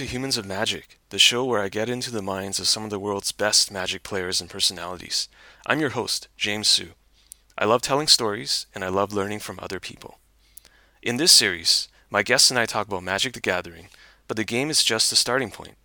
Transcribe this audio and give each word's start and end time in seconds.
to 0.00 0.06
Humans 0.06 0.38
of 0.38 0.46
Magic, 0.46 0.98
the 1.10 1.18
show 1.18 1.44
where 1.44 1.60
I 1.60 1.68
get 1.68 1.90
into 1.90 2.10
the 2.10 2.22
minds 2.22 2.58
of 2.58 2.66
some 2.66 2.84
of 2.84 2.88
the 2.88 2.98
world's 2.98 3.32
best 3.32 3.70
magic 3.70 4.02
players 4.02 4.40
and 4.40 4.48
personalities. 4.48 5.28
I'm 5.66 5.78
your 5.78 5.90
host, 5.90 6.28
James 6.38 6.68
Hsu. 6.68 6.92
I 7.58 7.66
love 7.66 7.82
telling 7.82 8.06
stories, 8.06 8.64
and 8.74 8.82
I 8.82 8.88
love 8.88 9.12
learning 9.12 9.40
from 9.40 9.60
other 9.60 9.78
people. 9.78 10.18
In 11.02 11.18
this 11.18 11.32
series, 11.32 11.88
my 12.08 12.22
guests 12.22 12.50
and 12.50 12.58
I 12.58 12.64
talk 12.64 12.86
about 12.86 13.02
Magic 13.02 13.34
the 13.34 13.40
Gathering, 13.40 13.88
but 14.26 14.38
the 14.38 14.44
game 14.44 14.70
is 14.70 14.82
just 14.82 15.12
a 15.12 15.16
starting 15.16 15.50
point. 15.50 15.76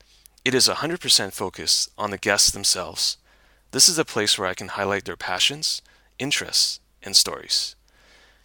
It 0.46 0.56
is 0.56 0.70
100% 0.70 1.34
focused 1.34 1.92
on 1.98 2.12
the 2.12 2.18
guests 2.18 2.52
themselves. 2.52 3.18
This 3.72 3.90
is 3.90 4.00
a 4.00 4.06
place 4.06 4.40
where 4.40 4.48
I 4.48 4.54
can 4.54 4.70
highlight 4.70 5.04
their 5.04 5.18
passions, 5.18 5.82
interests, 6.20 6.80
and 7.04 7.18
stories. 7.18 7.76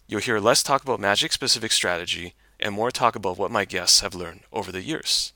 You'll 0.09 0.21
hear 0.21 0.41
less 0.41 0.65
talk 0.65 0.83
about 0.83 0.99
magic 0.99 1.31
specific 1.31 1.71
strategy 1.71 2.35
and 2.59 2.75
more 2.75 2.91
talk 2.91 3.15
about 3.15 3.39
what 3.39 3.53
my 3.53 3.65
guests 3.65 4.01
have 4.01 4.17
learned 4.17 4.41
over 4.53 4.73
the 4.73 4.83
years. 4.83 5.33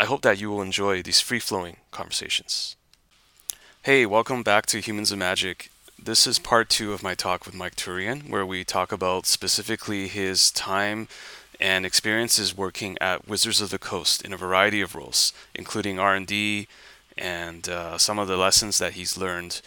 I 0.00 0.04
hope 0.04 0.22
that 0.22 0.40
you 0.40 0.48
will 0.48 0.62
enjoy 0.62 1.02
these 1.02 1.20
free 1.20 1.40
flowing 1.40 1.78
conversations. 1.90 2.76
Hey, 3.82 4.06
welcome 4.06 4.44
back 4.44 4.64
to 4.66 4.78
Humans 4.78 5.10
of 5.10 5.18
Magic. 5.18 5.72
This 6.00 6.24
is 6.24 6.38
part 6.38 6.68
two 6.68 6.92
of 6.92 7.02
my 7.02 7.16
talk 7.16 7.44
with 7.44 7.56
Mike 7.56 7.74
Turian, 7.74 8.30
where 8.30 8.46
we 8.46 8.62
talk 8.62 8.92
about 8.92 9.26
specifically 9.26 10.06
his 10.06 10.52
time 10.52 11.08
and 11.58 11.84
experiences 11.84 12.56
working 12.56 12.96
at 13.00 13.26
Wizards 13.26 13.60
of 13.60 13.70
the 13.70 13.78
Coast 13.80 14.22
in 14.22 14.32
a 14.32 14.36
variety 14.36 14.80
of 14.80 14.94
roles, 14.94 15.32
including 15.52 15.98
R&D 15.98 16.68
and 17.16 17.68
uh, 17.68 17.98
some 17.98 18.20
of 18.20 18.28
the 18.28 18.36
lessons 18.36 18.78
that 18.78 18.92
he's 18.92 19.18
learned 19.18 19.60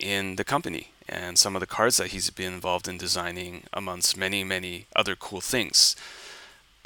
in 0.00 0.34
the 0.34 0.44
company 0.44 0.88
and 1.08 1.38
some 1.38 1.54
of 1.54 1.60
the 1.60 1.66
cards 1.66 1.96
that 1.98 2.08
he's 2.08 2.30
been 2.30 2.54
involved 2.54 2.88
in 2.88 2.98
designing 2.98 3.62
amongst 3.72 4.16
many, 4.16 4.42
many 4.42 4.86
other 4.96 5.14
cool 5.14 5.40
things. 5.40 5.94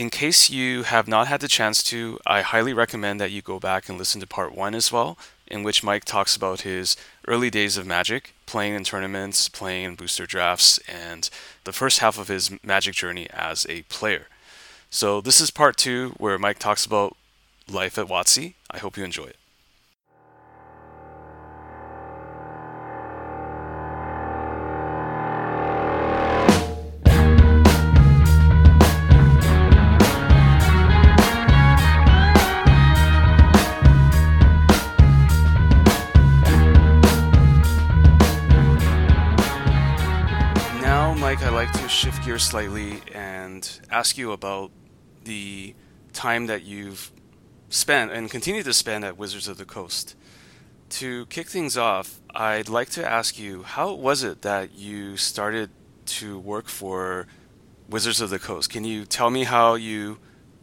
In 0.01 0.09
case 0.09 0.49
you 0.49 0.85
have 0.85 1.07
not 1.07 1.29
had 1.29 1.43
the 1.43 1.47
chance 1.47 1.83
to, 1.83 2.19
I 2.27 2.41
highly 2.41 2.73
recommend 2.73 3.21
that 3.21 3.33
you 3.33 3.43
go 3.43 3.61
back 3.61 3.87
and 3.87 3.99
listen 3.99 4.19
to 4.23 4.27
part 4.27 4.55
one 4.55 4.75
as 4.75 4.91
well, 4.91 5.19
in 5.47 5.63
which 5.63 5.85
Mike 5.85 6.07
talks 6.07 6.35
about 6.35 6.63
his 6.63 6.97
early 7.29 7.51
days 7.51 7.77
of 7.77 7.87
Magic, 7.87 8.33
playing 8.47 8.73
in 8.73 8.83
tournaments, 8.83 9.51
playing 9.51 9.85
in 9.85 9.97
booster 9.97 10.25
drafts, 10.25 10.79
and 10.89 11.29
the 11.65 11.73
first 11.75 11.99
half 11.99 12.19
of 12.19 12.29
his 12.29 12.51
Magic 12.65 12.95
journey 12.95 13.29
as 13.29 13.67
a 13.69 13.83
player. 13.91 14.29
So, 14.89 15.21
this 15.21 15.39
is 15.39 15.51
part 15.51 15.77
two 15.77 16.15
where 16.17 16.39
Mike 16.39 16.59
talks 16.59 16.87
about 16.87 17.15
life 17.71 17.99
at 17.99 18.07
WotC. 18.07 18.55
I 18.71 18.79
hope 18.79 18.97
you 18.97 19.05
enjoy 19.05 19.25
it. 19.25 19.40
Slightly 42.41 43.03
and 43.15 43.81
ask 43.91 44.17
you 44.17 44.33
about 44.33 44.71
the 45.25 45.75
time 46.13 46.47
that 46.47 46.63
you've 46.63 47.13
spent 47.69 48.11
and 48.11 48.31
continue 48.31 48.63
to 48.63 48.73
spend 48.73 49.05
at 49.05 49.17
Wizards 49.17 49.47
of 49.47 49.59
the 49.59 49.65
Coast. 49.65 50.17
To 50.91 51.27
kick 51.27 51.49
things 51.49 51.77
off, 51.77 52.21
I'd 52.35 52.69
like 52.69 52.89
to 52.91 53.07
ask 53.09 53.39
you 53.39 53.63
how 53.63 53.93
was 53.93 54.25
it 54.25 54.43
that 54.43 54.73
you 54.77 55.17
started 55.17 55.71
to 56.07 56.39
work 56.39 56.69
for 56.69 57.27
Wizards 57.89 58.21
of 58.21 58.31
the 58.31 58.39
Coast? 58.39 58.71
Can 58.71 58.85
you 58.85 59.05
tell 59.05 59.31
me 59.31 59.45
how 59.45 59.75
you 59.75 60.19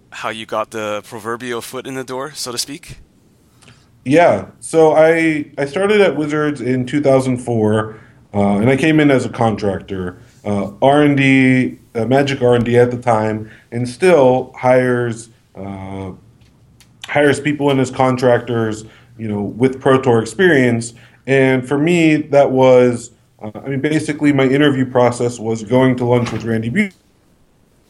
how 0.09 0.29
you 0.29 0.45
got 0.45 0.71
the 0.71 1.01
proverbial 1.05 1.61
foot 1.61 1.85
in 1.85 1.93
the 1.93 2.03
door, 2.03 2.31
so 2.31 2.51
to 2.51 2.57
speak? 2.57 2.97
Yeah, 4.03 4.47
so 4.59 4.93
I 4.93 5.51
I 5.57 5.65
started 5.65 6.01
at 6.01 6.17
Wizards 6.17 6.59
in 6.59 6.85
2004, 6.85 7.99
uh, 8.33 8.39
and 8.57 8.69
I 8.69 8.75
came 8.75 8.99
in 8.99 9.11
as 9.11 9.25
a 9.25 9.29
contractor 9.29 10.19
uh, 10.47 10.71
R&D, 10.81 11.77
uh, 11.93 12.05
Magic 12.05 12.41
R&D 12.41 12.77
at 12.77 12.89
the 12.89 12.97
time, 12.97 13.51
and 13.71 13.87
still 13.87 14.53
hires 14.55 15.29
uh, 15.55 16.13
hires 17.07 17.39
people 17.39 17.69
in 17.71 17.79
as 17.79 17.91
contractors, 17.91 18.85
you 19.17 19.27
know, 19.27 19.41
with 19.41 19.81
Pro 19.81 20.01
Tour 20.01 20.21
experience. 20.21 20.93
And 21.25 21.67
for 21.67 21.77
me, 21.77 22.15
that 22.17 22.51
was, 22.51 23.11
uh, 23.41 23.51
I 23.55 23.67
mean, 23.67 23.81
basically 23.81 24.31
my 24.31 24.43
interview 24.45 24.89
process 24.89 25.39
was 25.39 25.63
going 25.63 25.97
to 25.97 26.05
lunch 26.05 26.31
with 26.31 26.43
Randy 26.43 26.69
B. 26.69 26.91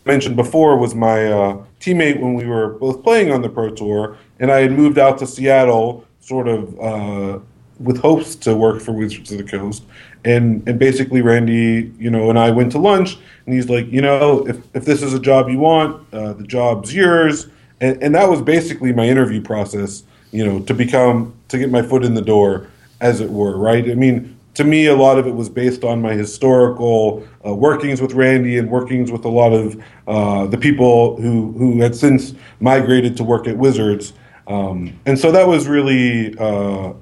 Mentioned 0.05 0.35
before 0.35 0.77
was 0.77 0.95
my 0.95 1.25
uh, 1.25 1.63
teammate 1.79 2.19
when 2.19 2.33
we 2.33 2.45
were 2.45 2.69
both 2.69 3.03
playing 3.03 3.31
on 3.31 3.41
the 3.41 3.49
Pro 3.49 3.69
Tour, 3.69 4.17
and 4.39 4.51
I 4.51 4.61
had 4.61 4.71
moved 4.71 4.97
out 4.97 5.19
to 5.19 5.27
Seattle, 5.27 6.05
sort 6.21 6.47
of 6.47 6.79
uh, 6.79 7.39
with 7.79 7.99
hopes 7.99 8.35
to 8.35 8.55
work 8.55 8.81
for 8.81 8.93
Wizards 8.93 9.31
of 9.31 9.37
the 9.37 9.43
Coast 9.43 9.83
and 10.27 10.67
and 10.67 10.77
basically 10.77 11.21
Randy, 11.21 11.91
you 11.97 12.09
know, 12.09 12.29
and 12.29 12.37
I 12.37 12.51
went 12.51 12.73
to 12.73 12.77
lunch, 12.77 13.17
and 13.45 13.55
he's 13.55 13.69
like, 13.69 13.87
you 13.87 14.01
know, 14.01 14.45
if 14.45 14.57
if 14.75 14.83
this 14.83 15.01
is 15.01 15.13
a 15.13 15.19
job 15.19 15.49
you 15.49 15.57
want, 15.57 16.05
uh, 16.13 16.33
the 16.33 16.43
job's 16.43 16.93
yours, 16.93 17.47
and 17.79 18.01
and 18.03 18.13
that 18.13 18.29
was 18.29 18.41
basically 18.41 18.91
my 18.91 19.07
interview 19.07 19.41
process, 19.41 20.03
you 20.31 20.45
know, 20.45 20.59
to 20.61 20.73
become 20.73 21.33
to 21.47 21.57
get 21.57 21.71
my 21.71 21.81
foot 21.81 22.03
in 22.03 22.13
the 22.13 22.21
door, 22.21 22.67
as 22.99 23.21
it 23.21 23.29
were, 23.29 23.57
right? 23.57 23.89
I 23.89 23.95
mean. 23.95 24.33
To 24.57 24.63
me, 24.63 24.87
a 24.87 24.95
lot 24.95 25.19
of 25.19 25.27
it 25.27 25.35
was 25.35 25.49
based 25.49 25.83
on 25.83 26.01
my 26.01 26.13
historical 26.13 27.21
uh, 27.45 27.53
workings 27.53 28.01
with 28.01 28.15
Randy 28.15 28.57
and 28.57 28.71
workings 28.71 29.11
with 29.11 29.23
a 29.23 29.29
lot 29.29 29.53
of 29.53 29.79
uh, 30.07 30.47
the 30.47 30.57
people 30.57 31.15
who 31.21 31.51
who 31.51 31.79
had 31.79 31.95
since 31.95 32.33
migrated 32.59 33.15
to 33.17 33.23
work 33.23 33.47
at 33.47 33.55
Wizards, 33.55 34.13
um, 34.47 34.99
and 35.05 35.19
so 35.19 35.31
that 35.31 35.47
was 35.47 35.67
really 35.67 36.35
uh, 36.39 36.93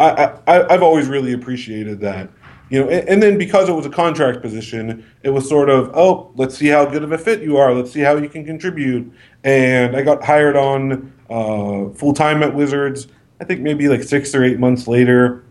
I, 0.00 0.38
I 0.46 0.74
I've 0.74 0.82
always 0.82 1.08
really 1.08 1.32
appreciated 1.32 2.00
that. 2.00 2.30
You 2.70 2.84
know, 2.84 2.88
and, 2.88 3.08
and, 3.08 3.22
then 3.22 3.36
because 3.36 3.68
it 3.68 3.72
was 3.72 3.84
a 3.84 3.90
contract 3.90 4.42
position, 4.42 5.04
it 5.24 5.30
was 5.30 5.48
sort 5.48 5.68
of, 5.68 5.90
oh, 5.92 6.30
let's 6.36 6.56
see 6.56 6.68
how 6.68 6.84
good 6.84 7.02
of 7.02 7.10
a 7.10 7.18
fit 7.18 7.42
you 7.42 7.56
are. 7.56 7.74
Let's 7.74 7.90
see 7.90 7.98
how 7.98 8.16
you 8.16 8.28
can 8.28 8.44
contribute. 8.44 9.12
And 9.42 9.96
I 9.96 10.02
got 10.02 10.22
hired 10.22 10.54
on 10.54 11.12
uh, 11.28 11.92
full 11.94 12.12
time 12.12 12.44
at 12.44 12.54
Wizards. 12.54 13.08
I 13.40 13.44
think 13.44 13.60
maybe 13.60 13.88
like 13.88 14.04
six 14.04 14.34
or 14.34 14.44
eight 14.44 14.60
months 14.60 14.86
later. 14.86 15.44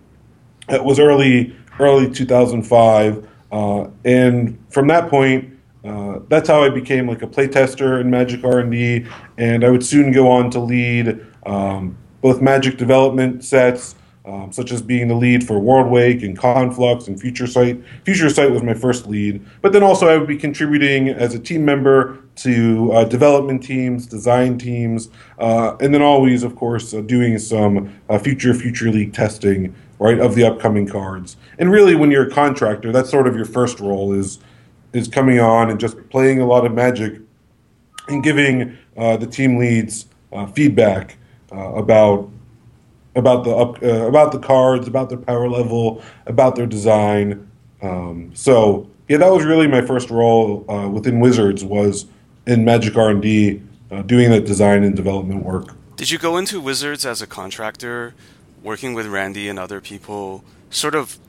It 0.69 0.83
was 0.83 0.99
early 0.99 1.55
early 1.79 2.09
2005, 2.11 3.27
uh, 3.51 3.87
and 4.03 4.63
from 4.69 4.87
that 4.87 5.09
point, 5.09 5.57
uh, 5.85 6.19
that's 6.27 6.49
how 6.49 6.61
I 6.61 6.69
became 6.69 7.07
like 7.07 7.21
a 7.21 7.27
playtester 7.27 8.01
in 8.01 8.09
Magic 8.09 8.43
R&D, 8.43 9.07
and 9.37 9.63
I 9.63 9.69
would 9.69 9.83
soon 9.83 10.11
go 10.11 10.29
on 10.29 10.51
to 10.51 10.59
lead 10.59 11.25
um, 11.45 11.97
both 12.21 12.41
Magic 12.41 12.77
development 12.77 13.45
sets 13.45 13.95
um, 14.29 14.51
such 14.51 14.71
as 14.71 14.81
being 14.81 15.07
the 15.07 15.15
lead 15.15 15.45
for 15.45 15.59
Worldwake 15.59 16.23
and 16.23 16.37
Conflux 16.37 17.07
and 17.07 17.19
Future 17.19 17.47
Sight. 17.47 17.81
Future 18.05 18.29
Sight 18.29 18.51
was 18.51 18.61
my 18.61 18.75
first 18.75 19.07
lead, 19.07 19.43
but 19.61 19.73
then 19.73 19.81
also 19.81 20.07
I 20.07 20.17
would 20.17 20.27
be 20.27 20.37
contributing 20.37 21.09
as 21.09 21.33
a 21.33 21.39
team 21.39 21.65
member 21.65 22.19
to 22.37 22.91
uh, 22.93 23.03
development 23.05 23.63
teams, 23.63 24.05
design 24.05 24.59
teams, 24.59 25.09
uh, 25.39 25.75
and 25.79 25.93
then 25.93 26.03
always, 26.03 26.43
of 26.43 26.55
course, 26.55 26.93
uh, 26.93 27.01
doing 27.01 27.39
some 27.39 27.93
uh, 28.07 28.19
future 28.19 28.53
Future 28.53 28.91
League 28.91 29.13
testing, 29.13 29.73
right, 29.97 30.19
of 30.19 30.35
the 30.35 30.43
upcoming 30.43 30.87
cards. 30.87 31.35
And 31.57 31.71
really, 31.71 31.95
when 31.95 32.11
you're 32.11 32.27
a 32.27 32.31
contractor, 32.31 32.91
that's 32.91 33.09
sort 33.09 33.27
of 33.27 33.35
your 33.35 33.45
first 33.45 33.79
role 33.79 34.13
is 34.13 34.39
is 34.91 35.07
coming 35.07 35.39
on 35.39 35.69
and 35.69 35.79
just 35.79 36.09
playing 36.09 36.41
a 36.41 36.45
lot 36.45 36.65
of 36.65 36.73
Magic 36.73 37.21
and 38.07 38.23
giving 38.23 38.75
uh, 38.97 39.17
the 39.17 39.27
team 39.27 39.57
leads 39.57 40.07
uh, 40.33 40.47
feedback 40.47 41.15
about 41.51 42.29
about 43.19 43.43
the 43.43 43.51
up, 43.51 43.83
uh, 43.83 44.07
about 44.07 44.31
the 44.31 44.39
cards, 44.39 44.87
about 44.87 45.09
their 45.09 45.17
power 45.19 45.47
level, 45.47 46.01
about 46.25 46.55
their 46.55 46.65
design. 46.65 47.49
Um, 47.81 48.31
so 48.33 48.89
yeah, 49.07 49.17
that 49.17 49.31
was 49.31 49.45
really 49.45 49.67
my 49.67 49.81
first 49.81 50.09
role 50.09 50.65
uh, 50.69 50.87
within 50.89 51.19
Wizards 51.19 51.63
was 51.63 52.05
in 52.47 52.65
Magic 52.65 52.95
R 52.95 53.09
and 53.09 53.21
D, 53.21 53.61
uh, 53.91 54.01
doing 54.03 54.31
the 54.31 54.39
design 54.39 54.83
and 54.83 54.95
development 54.95 55.43
work. 55.43 55.75
Did 55.95 56.11
you 56.11 56.17
go 56.17 56.37
into 56.37 56.61
Wizards 56.61 57.05
as 57.05 57.21
a 57.21 57.27
contractor, 57.27 58.13
working 58.63 58.93
with 58.93 59.07
Randy 59.07 59.49
and 59.49 59.59
other 59.59 59.81
people, 59.81 60.43
sort 60.69 60.95
of 60.95 61.19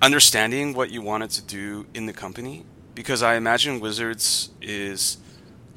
understanding 0.00 0.72
what 0.72 0.90
you 0.90 1.02
wanted 1.02 1.30
to 1.30 1.42
do 1.42 1.86
in 1.92 2.06
the 2.06 2.12
company? 2.12 2.64
Because 2.94 3.22
I 3.22 3.34
imagine 3.34 3.80
Wizards 3.80 4.50
is 4.62 5.18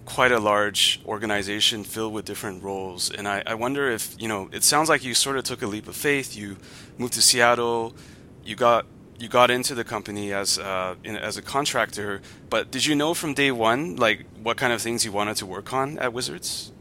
quite 0.06 0.32
a 0.32 0.40
large 0.40 1.02
organization 1.06 1.84
filled 1.84 2.14
with 2.14 2.26
different 2.26 2.64
roles. 2.64 3.10
And 3.10 3.28
I, 3.28 3.44
I 3.46 3.56
wonder 3.56 3.90
if, 3.90 4.16
you 4.20 4.28
know, 4.28 4.50
it 4.52 4.64
sounds 4.64 4.90
like 4.90 5.04
you 5.04 5.14
sort 5.14 5.38
of 5.38 5.44
took 5.44 5.62
a 5.62 5.68
leap 5.68 5.88
of 5.88 5.96
faith. 5.96 6.36
You 6.36 6.58
moved 6.98 7.14
to 7.14 7.22
Seattle, 7.22 7.96
you 8.44 8.56
got 8.56 8.86
you 9.20 9.30
got 9.30 9.50
into 9.50 9.74
the 9.76 9.84
company 9.84 10.34
as 10.34 10.60
uh, 10.60 10.96
in, 11.04 11.16
as 11.16 11.38
a 11.38 11.42
contractor, 11.42 12.22
but 12.50 12.72
did 12.72 12.86
you 12.86 12.96
know 12.96 13.14
from 13.14 13.34
day 13.34 13.52
one 13.52 13.96
like 13.96 14.26
what 14.42 14.58
kind 14.58 14.74
of 14.74 14.82
things 14.82 15.06
you 15.06 15.12
wanted 15.12 15.38
to 15.38 15.46
work 15.46 15.72
on 15.72 15.98
at 16.00 16.12
Wizards? 16.12 16.72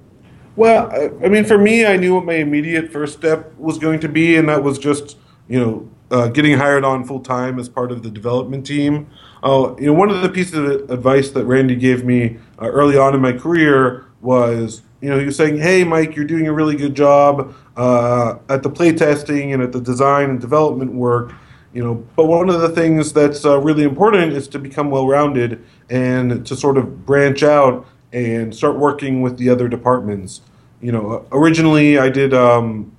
Well, 0.57 0.91
I 1.25 1.29
mean, 1.29 1.45
for 1.45 1.57
me, 1.57 1.87
I 1.87 1.97
knew 1.97 2.15
what 2.15 2.25
my 2.25 2.35
immediate 2.35 2.93
first 2.93 3.17
step 3.17 3.55
was 3.57 3.79
going 3.79 4.01
to 4.01 4.09
be, 4.09 4.37
and 4.37 4.49
that 4.49 4.63
was 4.63 4.79
just 4.79 5.17
you 5.49 5.61
know 5.61 5.89
uh, 6.13 6.29
getting 6.29 6.57
hired 6.57 6.85
on 6.85 7.05
full 7.05 7.21
time 7.21 7.59
as 7.59 7.69
part 7.69 7.91
of 7.91 8.03
the 8.03 8.11
development 8.11 8.67
team. 8.67 9.09
Oh, 9.43 9.77
you 9.79 9.87
know, 9.87 9.95
one 9.95 10.11
of 10.11 10.23
the 10.23 10.29
pieces 10.29 10.55
of 10.55 10.91
advice 10.91 11.31
that 11.31 11.45
Randy 11.47 11.75
gave 11.75 12.05
me 12.05 12.39
uh, 12.61 12.69
early 12.69 12.97
on 12.97 13.15
in 13.15 13.21
my 13.21 13.33
career 13.33 14.07
was 14.21 14.83
you 15.03 15.11
know, 15.11 15.19
he 15.19 15.27
was 15.27 15.37
saying, 15.37 15.59
"Hey, 15.59 15.83
Mike, 15.83 16.15
you're 16.15 16.25
doing 16.25 16.47
a 16.47 16.53
really 16.53 16.77
good 16.77 16.95
job 16.95 17.55
uh, 17.77 18.37
at 18.49 18.63
the 18.63 18.71
playtesting 18.71 19.53
and 19.53 19.61
at 19.61 19.73
the 19.73 19.81
design 19.81 20.31
and 20.31 20.41
development 20.41 20.95
work." 20.95 21.35
You 21.75 21.83
know, 21.83 21.95
but 22.17 22.27
one 22.27 22.49
of 22.49 22.61
the 22.61 22.69
things 22.69 23.13
that's 23.13 23.45
uh, 23.45 23.59
really 23.59 23.83
important 23.83 24.33
is 24.33 24.47
to 24.49 24.59
become 24.59 24.91
well-rounded 24.91 25.65
and 25.91 26.47
to 26.47 26.55
sort 26.55 26.77
of 26.79 27.05
branch 27.05 27.43
out 27.43 27.87
and 28.13 28.55
start 28.55 28.79
working 28.79 29.23
with 29.23 29.39
the 29.39 29.49
other 29.49 29.69
departments. 29.69 30.43
You 30.81 30.93
know, 30.93 31.27
originally 31.33 31.99
I 31.99 32.09
did 32.09 32.33
um, 32.33 32.95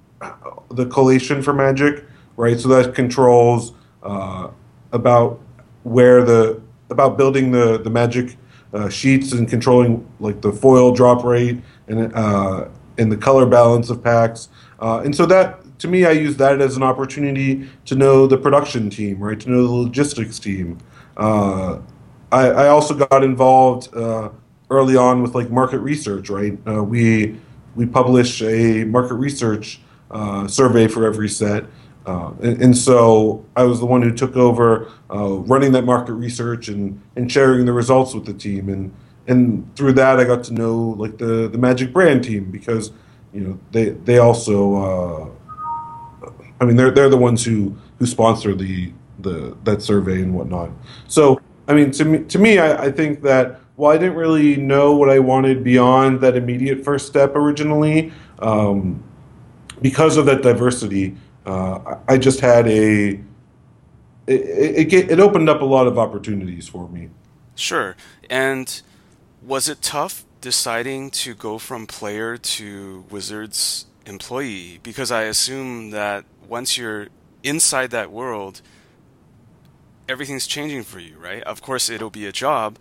the 0.72 0.88
collation 0.88 1.42
for 1.42 1.54
Magic, 1.54 2.04
right? 2.38 2.60
So 2.60 2.68
that 2.70 2.96
controls 2.96 3.74
uh, 4.02 4.50
about 4.92 5.42
where 5.84 6.24
the 6.24 6.62
about 6.90 7.18
building 7.18 7.52
the 7.52 7.80
the 7.80 7.90
Magic 7.90 8.38
uh, 8.74 8.90
sheets 8.90 9.34
and 9.34 9.48
controlling 9.48 10.08
like 10.20 10.42
the 10.42 10.52
foil 10.52 10.92
drop 10.92 11.24
rate 11.24 11.62
and 11.88 12.14
uh, 12.16 12.68
and 12.98 13.12
the 13.12 13.18
color 13.18 13.46
balance 13.46 13.90
of 13.90 14.04
packs. 14.04 14.50
Uh, 14.80 15.02
and 15.06 15.16
so 15.16 15.26
that 15.26 15.60
to 15.80 15.88
me, 15.88 16.06
I 16.06 16.12
use 16.12 16.38
that 16.38 16.62
as 16.62 16.78
an 16.78 16.84
opportunity 16.84 17.70
to 17.86 17.96
know 17.96 18.26
the 18.26 18.38
production 18.38 18.90
team, 18.90 19.20
right? 19.20 19.40
To 19.40 19.50
know 19.50 19.64
the 19.68 19.74
logistics 19.74 20.40
team. 20.40 20.78
Uh, 21.18 21.80
I, 22.32 22.48
I, 22.48 22.68
also 22.70 22.96
got 22.96 23.24
involved 23.24 23.96
uh, 23.96 24.30
early 24.72 24.96
on 24.96 25.22
with 25.22 25.36
like 25.36 25.52
market 25.52 25.80
research, 25.80 26.30
right? 26.30 26.58
We 26.66 27.40
we 27.76 27.86
publish 27.86 28.42
a 28.42 28.86
market 28.86 29.16
research 29.16 29.80
survey 30.48 30.88
for 30.88 31.06
every 31.06 31.30
set. 31.30 31.66
Uh, 32.06 32.34
and, 32.42 32.62
and, 32.62 32.78
so 32.78 33.46
I 33.56 33.64
was 33.64 33.80
the 33.80 33.86
one 33.86 34.02
who 34.02 34.12
took 34.12 34.36
over 34.36 34.92
uh, 35.10 35.36
running 35.46 35.72
that 35.72 35.86
market 35.86 36.14
research 36.14 36.68
and, 36.68 37.02
and 37.16 37.32
sharing 37.32 37.66
the 37.66 37.72
results 37.72 38.14
with 38.14 38.26
the 38.26 38.34
team. 38.34 38.68
And, 38.68 38.94
and 39.28 39.74
through 39.78 39.94
that, 39.94 40.20
I 40.20 40.26
got 40.26 40.44
to 40.46 40.54
know 40.54 40.76
like 40.98 41.18
the, 41.18 41.48
the 41.48 41.58
Magic 41.58 41.94
brand 41.94 42.26
team 42.26 42.52
because, 42.52 42.92
you 43.34 43.42
know, 43.42 43.60
they, 43.72 43.92
they 43.92 44.18
also, 44.18 45.32
uh, 46.24 46.30
I 46.60 46.66
mean, 46.66 46.76
they're, 46.76 46.92
they're 46.92 47.10
the 47.10 47.18
ones 47.18 47.46
who, 47.46 47.74
who 48.00 48.06
sponsor 48.06 48.54
the, 48.54 48.92
the, 49.20 49.56
that 49.64 49.82
survey 49.82 50.22
and 50.22 50.34
whatnot. 50.34 50.72
So, 51.08 51.40
I 51.70 51.74
mean, 51.74 51.92
to 51.92 52.04
me, 52.04 52.20
to 52.26 52.38
me 52.38 52.60
I, 52.60 52.86
I 52.86 52.92
think 52.92 53.22
that 53.22 53.62
while 53.76 53.96
I 53.96 53.98
didn't 53.98 54.16
really 54.16 54.58
know 54.58 54.94
what 54.96 55.10
I 55.10 55.20
wanted 55.20 55.64
beyond 55.64 56.22
that 56.22 56.36
immediate 56.36 56.84
first 56.84 57.08
step 57.08 57.36
originally, 57.36 58.12
um, 58.40 59.04
because 59.82 60.18
of 60.18 60.26
that 60.28 60.42
diversity, 60.42 61.16
uh, 61.46 61.98
I 62.08 62.18
just 62.18 62.40
had 62.40 62.68
a 62.68 63.20
it, 64.28 64.94
it, 64.94 65.12
it 65.12 65.20
opened 65.20 65.50
up 65.50 65.62
a 65.62 65.66
lot 65.66 65.88
of 65.88 65.98
opportunities 65.98 66.68
for 66.68 66.88
me. 66.90 67.10
Sure. 67.56 67.96
And 68.30 68.82
was 69.42 69.68
it 69.68 69.82
tough 69.82 70.26
deciding 70.42 71.12
to 71.12 71.34
go 71.34 71.58
from 71.58 71.86
player 71.88 72.38
to 72.38 73.06
Wizards 73.10 73.86
employee? 74.06 74.80
Because 74.82 75.12
I 75.12 75.24
assume 75.24 75.92
that 75.92 76.26
once 76.48 76.78
you're 76.78 77.08
inside 77.44 77.92
that 77.92 78.12
world, 78.12 78.62
everything's 80.08 80.48
changing 80.48 80.84
for 80.84 81.00
you, 81.00 81.18
right? 81.18 81.44
Of 81.44 81.62
course, 81.62 81.90
it'll 81.90 82.10
be 82.10 82.26
a 82.26 82.32
job. 82.32 82.78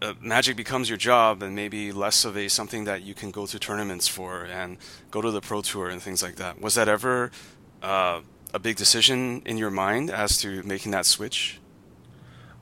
Uh, 0.00 0.14
magic 0.20 0.56
becomes 0.56 0.88
your 0.88 0.98
job 0.98 1.42
and 1.42 1.54
maybe 1.54 1.92
less 1.92 2.24
of 2.24 2.36
a 2.36 2.48
something 2.48 2.84
that 2.84 3.02
you 3.02 3.14
can 3.14 3.30
go 3.30 3.46
to 3.46 3.58
tournaments 3.58 4.08
for 4.08 4.44
and 4.44 4.76
go 5.12 5.20
to 5.20 5.30
the 5.30 5.40
pro 5.40 5.62
tour 5.62 5.88
and 5.88 6.02
things 6.02 6.22
like 6.22 6.36
that. 6.36 6.60
Was 6.60 6.74
that 6.74 6.88
ever 6.88 7.30
uh, 7.82 8.20
a 8.54 8.58
big 8.58 8.76
decision 8.76 9.42
in 9.44 9.58
your 9.58 9.70
mind 9.70 10.10
as 10.10 10.38
to 10.38 10.62
making 10.62 10.92
that 10.92 11.06
switch? 11.06 11.60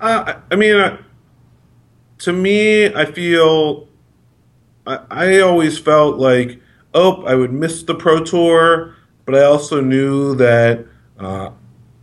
Uh, 0.01 0.35
I 0.51 0.57
mean, 0.57 0.77
uh, 0.77 0.99
to 2.19 2.33
me, 2.33 2.93
I 2.95 3.05
feel 3.05 3.89
I, 4.87 5.01
I 5.11 5.41
always 5.41 5.79
felt 5.79 6.17
like, 6.19 6.61
oh, 6.95 7.25
I 7.25 7.35
would 7.35 7.53
miss 7.53 7.83
the 7.83 7.95
Pro 7.95 8.25
Tour, 8.25 8.95
but 9.25 9.35
I 9.35 9.45
also 9.45 9.81
knew 9.81 10.35
that, 10.37 10.87
uh, 11.19 11.51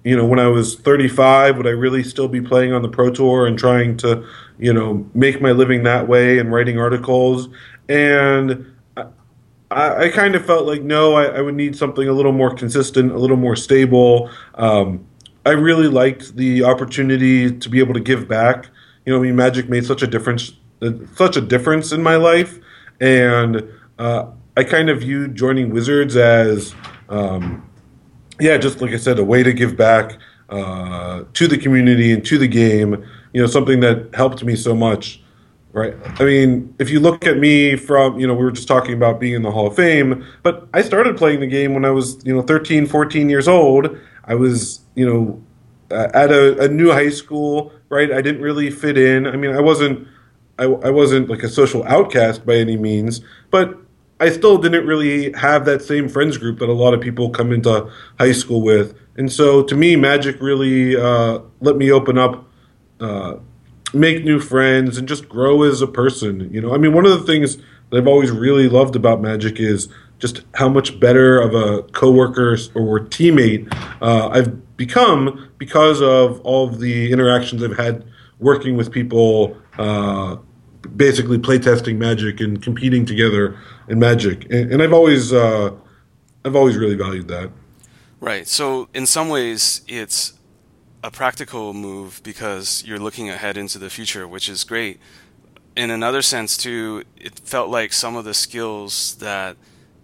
you 0.03 0.15
know, 0.15 0.25
when 0.25 0.39
I 0.39 0.47
was 0.47 0.75
35, 0.75 1.57
would 1.57 1.67
I 1.67 1.71
really 1.71 2.03
still 2.03 2.27
be 2.27 2.41
playing 2.41 2.71
on 2.71 2.81
the 2.81 2.89
Pro 2.89 3.09
Tour 3.09 3.47
and 3.47 3.57
trying 3.57 3.97
to, 3.97 4.25
you 4.59 4.73
know, 4.73 5.05
make 5.13 5.41
my 5.41 5.51
living 5.51 5.83
that 5.83 6.07
way 6.07 6.39
and 6.39 6.51
writing 6.51 6.79
articles? 6.79 7.49
And 7.89 8.76
I, 9.71 10.05
I 10.05 10.09
kind 10.09 10.35
of 10.35 10.45
felt 10.45 10.65
like 10.65 10.81
no, 10.81 11.13
I, 11.13 11.25
I, 11.25 11.41
would 11.41 11.55
need 11.55 11.75
something 11.75 12.07
a 12.07 12.13
little 12.13 12.31
more 12.31 12.53
consistent, 12.53 13.11
a 13.11 13.17
little 13.17 13.37
more 13.37 13.55
stable. 13.55 14.29
Um, 14.55 15.05
I 15.45 15.51
really 15.51 15.87
liked 15.87 16.35
the 16.35 16.63
opportunity 16.63 17.51
to 17.51 17.69
be 17.69 17.79
able 17.79 17.93
to 17.93 17.99
give 17.99 18.27
back. 18.27 18.69
You 19.05 19.13
know, 19.13 19.19
I 19.19 19.23
mean, 19.23 19.35
Magic 19.35 19.69
made 19.69 19.85
such 19.85 20.01
a 20.01 20.07
difference, 20.07 20.53
uh, 20.81 20.91
such 21.15 21.37
a 21.37 21.41
difference 21.41 21.91
in 21.91 22.01
my 22.01 22.15
life, 22.15 22.59
and 22.99 23.63
uh, 23.99 24.27
I 24.55 24.63
kind 24.63 24.89
of 24.89 25.01
viewed 25.01 25.35
joining 25.35 25.69
Wizards 25.69 26.15
as, 26.15 26.73
um, 27.09 27.69
yeah, 28.39 28.57
just 28.57 28.81
like 28.81 28.91
I 28.91 28.97
said, 28.97 29.19
a 29.19 29.23
way 29.23 29.43
to 29.43 29.53
give 29.53 29.77
back 29.77 30.17
uh, 30.49 31.23
to 31.33 31.47
the 31.47 31.57
community 31.57 32.11
and 32.11 32.25
to 32.25 32.37
the 32.37 32.47
game. 32.47 33.05
You 33.33 33.41
know, 33.41 33.47
something 33.47 33.81
that 33.81 34.13
helped 34.13 34.43
me 34.43 34.55
so 34.55 34.75
much 34.75 35.21
right? 35.73 35.95
I 36.19 36.25
mean, 36.25 36.73
if 36.79 36.89
you 36.89 36.99
look 36.99 37.25
at 37.25 37.37
me 37.37 37.75
from, 37.75 38.19
you 38.19 38.27
know, 38.27 38.33
we 38.33 38.43
were 38.43 38.51
just 38.51 38.67
talking 38.67 38.93
about 38.93 39.19
being 39.19 39.35
in 39.35 39.41
the 39.43 39.51
Hall 39.51 39.67
of 39.67 39.75
Fame, 39.75 40.25
but 40.43 40.67
I 40.73 40.81
started 40.81 41.17
playing 41.17 41.39
the 41.39 41.47
game 41.47 41.73
when 41.73 41.85
I 41.85 41.91
was, 41.91 42.23
you 42.25 42.33
know, 42.33 42.41
13, 42.41 42.87
14 42.87 43.29
years 43.29 43.47
old. 43.47 43.97
I 44.23 44.35
was, 44.35 44.81
you 44.95 45.05
know, 45.05 45.41
at 45.89 46.31
a, 46.31 46.65
a 46.65 46.67
new 46.67 46.91
high 46.91 47.09
school, 47.09 47.71
right? 47.89 48.11
I 48.11 48.21
didn't 48.21 48.41
really 48.41 48.69
fit 48.69 48.97
in. 48.97 49.27
I 49.27 49.35
mean, 49.35 49.55
I 49.55 49.61
wasn't, 49.61 50.07
I, 50.59 50.63
I 50.63 50.89
wasn't 50.89 51.29
like 51.29 51.43
a 51.43 51.49
social 51.49 51.83
outcast 51.85 52.45
by 52.45 52.55
any 52.55 52.77
means, 52.77 53.21
but 53.51 53.77
I 54.19 54.29
still 54.29 54.57
didn't 54.57 54.85
really 54.87 55.31
have 55.33 55.65
that 55.65 55.81
same 55.81 56.09
friends 56.09 56.37
group 56.37 56.59
that 56.59 56.69
a 56.69 56.73
lot 56.73 56.93
of 56.93 57.01
people 57.01 57.29
come 57.29 57.51
into 57.51 57.89
high 58.17 58.31
school 58.31 58.61
with. 58.61 58.97
And 59.15 59.31
so 59.31 59.63
to 59.63 59.75
me, 59.75 59.95
Magic 59.95 60.41
really 60.41 60.97
uh, 60.97 61.39
let 61.61 61.77
me 61.77 61.91
open 61.91 62.17
up 62.17 62.45
uh, 62.99 63.35
make 63.93 64.23
new 64.23 64.39
friends 64.39 64.97
and 64.97 65.07
just 65.07 65.29
grow 65.29 65.63
as 65.63 65.81
a 65.81 65.87
person. 65.87 66.51
You 66.53 66.61
know, 66.61 66.73
I 66.73 66.77
mean, 66.77 66.93
one 66.93 67.05
of 67.05 67.11
the 67.11 67.25
things 67.25 67.57
that 67.89 67.97
I've 67.97 68.07
always 68.07 68.31
really 68.31 68.67
loved 68.67 68.95
about 68.95 69.21
Magic 69.21 69.59
is 69.59 69.87
just 70.19 70.41
how 70.55 70.67
much 70.67 70.99
better 70.99 71.39
of 71.39 71.53
a 71.53 71.83
coworker 71.93 72.57
or 72.75 72.99
teammate 72.99 73.71
uh, 74.01 74.29
I've 74.29 74.77
become 74.77 75.49
because 75.57 76.01
of 76.01 76.41
all 76.41 76.67
of 76.67 76.79
the 76.79 77.11
interactions 77.11 77.63
I've 77.63 77.77
had 77.77 78.03
working 78.39 78.77
with 78.77 78.91
people, 78.91 79.57
uh, 79.77 80.37
basically 80.95 81.37
playtesting 81.37 81.97
Magic 81.97 82.39
and 82.39 82.61
competing 82.61 83.05
together 83.05 83.57
in 83.87 83.99
Magic, 83.99 84.45
and, 84.51 84.71
and 84.71 84.81
I've 84.81 84.93
always 84.93 85.33
uh, 85.33 85.71
I've 86.45 86.55
always 86.55 86.77
really 86.77 86.95
valued 86.95 87.27
that. 87.29 87.51
Right. 88.19 88.47
So 88.47 88.89
in 88.93 89.05
some 89.05 89.29
ways, 89.29 89.81
it's 89.87 90.33
a 91.03 91.11
practical 91.11 91.73
move 91.73 92.21
because 92.23 92.83
you're 92.85 92.99
looking 92.99 93.29
ahead 93.29 93.57
into 93.57 93.77
the 93.77 93.89
future, 93.89 94.27
which 94.27 94.49
is 94.49 94.63
great. 94.63 94.99
In 95.75 95.91
another 95.91 96.21
sense, 96.21 96.57
too, 96.57 97.03
it 97.15 97.39
felt 97.39 97.69
like 97.69 97.93
some 97.93 98.15
of 98.15 98.25
the 98.25 98.33
skills 98.33 99.15
that 99.15 99.57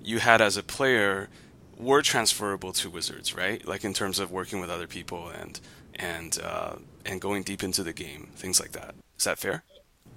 you 0.04 0.20
had 0.20 0.42
as 0.42 0.58
a 0.58 0.64
player 0.64 1.30
were 1.78 2.02
transferable 2.02 2.74
to 2.74 2.90
Wizards, 2.90 3.36
right? 3.36 3.66
Like 3.68 3.84
in 3.84 3.94
terms 3.94 4.20
of 4.20 4.32
working 4.32 4.60
with 4.60 4.70
other 4.70 4.88
people 4.88 5.30
and 5.30 5.60
and 5.96 6.40
uh, 6.44 6.76
and 7.06 7.20
going 7.20 7.44
deep 7.44 7.64
into 7.64 7.84
the 7.84 7.94
game, 7.94 8.30
things 8.36 8.60
like 8.60 8.72
that. 8.74 8.96
Is 9.18 9.26
that 9.26 9.40
fair? 9.40 9.64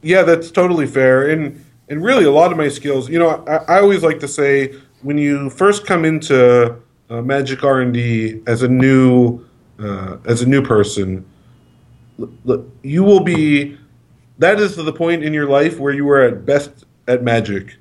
Yeah, 0.02 0.22
that's 0.22 0.50
totally 0.50 0.86
fair. 0.86 1.28
And 1.30 1.64
and 1.88 2.02
really, 2.02 2.24
a 2.24 2.30
lot 2.30 2.52
of 2.52 2.58
my 2.58 2.68
skills, 2.68 3.08
you 3.08 3.18
know, 3.18 3.44
I, 3.46 3.76
I 3.76 3.80
always 3.80 4.02
like 4.02 4.20
to 4.20 4.28
say 4.28 4.74
when 5.02 5.18
you 5.18 5.50
first 5.50 5.86
come 5.86 6.04
into 6.04 6.76
uh, 7.08 7.22
Magic 7.22 7.62
R 7.64 7.80
and 7.80 7.94
D 7.94 8.42
as 8.46 8.62
a 8.62 8.68
new 8.68 9.45
uh, 9.78 10.18
as 10.24 10.42
a 10.42 10.46
new 10.46 10.62
person, 10.62 11.24
you 12.82 13.02
will 13.04 13.20
be. 13.20 13.78
That 14.38 14.60
is 14.60 14.76
the 14.76 14.92
point 14.92 15.24
in 15.24 15.32
your 15.32 15.48
life 15.48 15.78
where 15.78 15.94
you 15.94 16.08
are 16.10 16.22
at 16.22 16.44
best 16.44 16.84
at 17.08 17.22
magic, 17.22 17.76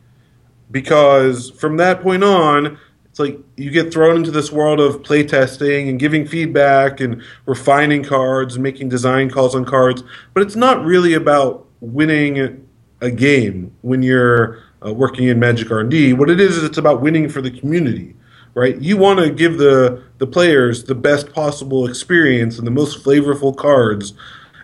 because 0.72 1.50
from 1.52 1.78
that 1.78 2.02
point 2.02 2.24
on, 2.24 2.78
it's 3.10 3.20
like 3.20 3.38
you 3.58 3.72
get 3.72 3.94
thrown 3.94 4.18
into 4.18 4.32
this 4.32 4.52
world 4.52 4.80
of 4.80 5.02
playtesting 5.02 5.90
and 5.90 6.00
giving 6.00 6.26
feedback 6.26 7.00
and 7.00 7.22
refining 7.46 8.04
cards 8.04 8.56
and 8.56 8.64
making 8.64 8.90
design 8.90 9.30
calls 9.30 9.56
on 9.56 9.66
cards. 9.66 10.04
But 10.34 10.44
it's 10.44 10.56
not 10.56 10.84
really 10.84 11.14
about 11.14 11.68
winning 11.82 12.66
a 13.02 13.12
game 13.12 13.74
when 13.82 14.02
you're 14.02 14.64
uh, 14.86 14.94
working 14.94 15.28
in 15.28 15.40
Magic 15.40 15.70
R&D. 15.72 16.14
What 16.14 16.30
it 16.30 16.40
is 16.40 16.58
is 16.58 16.64
it's 16.64 16.78
about 16.78 17.02
winning 17.02 17.30
for 17.30 17.42
the 17.42 17.52
community 17.52 18.16
right? 18.56 18.82
You 18.82 18.98
want 18.98 19.20
to 19.20 19.30
give 19.30 19.60
the 19.60 20.02
the 20.18 20.26
players 20.26 20.86
the 20.86 20.96
best 20.96 21.32
possible 21.34 21.88
experience 21.88 22.58
and 22.58 22.66
the 22.66 22.72
most 22.72 23.04
flavorful 23.04 23.56
cards. 23.56 24.14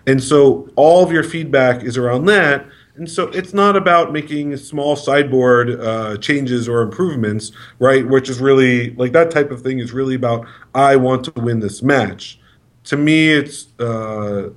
And 0.06 0.20
so 0.20 0.68
all 0.74 1.04
of 1.04 1.12
your 1.12 1.22
feedback 1.22 1.84
is 1.84 1.96
around 1.96 2.24
that. 2.24 2.66
And 2.96 3.08
so 3.08 3.28
it's 3.28 3.54
not 3.54 3.76
about 3.76 4.12
making 4.12 4.56
small 4.56 4.96
sideboard 4.96 5.80
uh, 5.80 6.16
changes 6.16 6.68
or 6.68 6.82
improvements, 6.82 7.52
right? 7.78 8.06
Which 8.06 8.28
is 8.28 8.40
really 8.40 8.90
like 8.96 9.12
that 9.12 9.30
type 9.30 9.50
of 9.52 9.62
thing 9.62 9.78
is 9.78 9.92
really 9.92 10.16
about 10.16 10.46
I 10.74 10.96
want 10.96 11.24
to 11.26 11.40
win 11.40 11.60
this 11.60 11.82
match. 11.82 12.40
To 12.84 12.96
me, 12.96 13.30
it's 13.30 13.68
uh, 13.78 14.50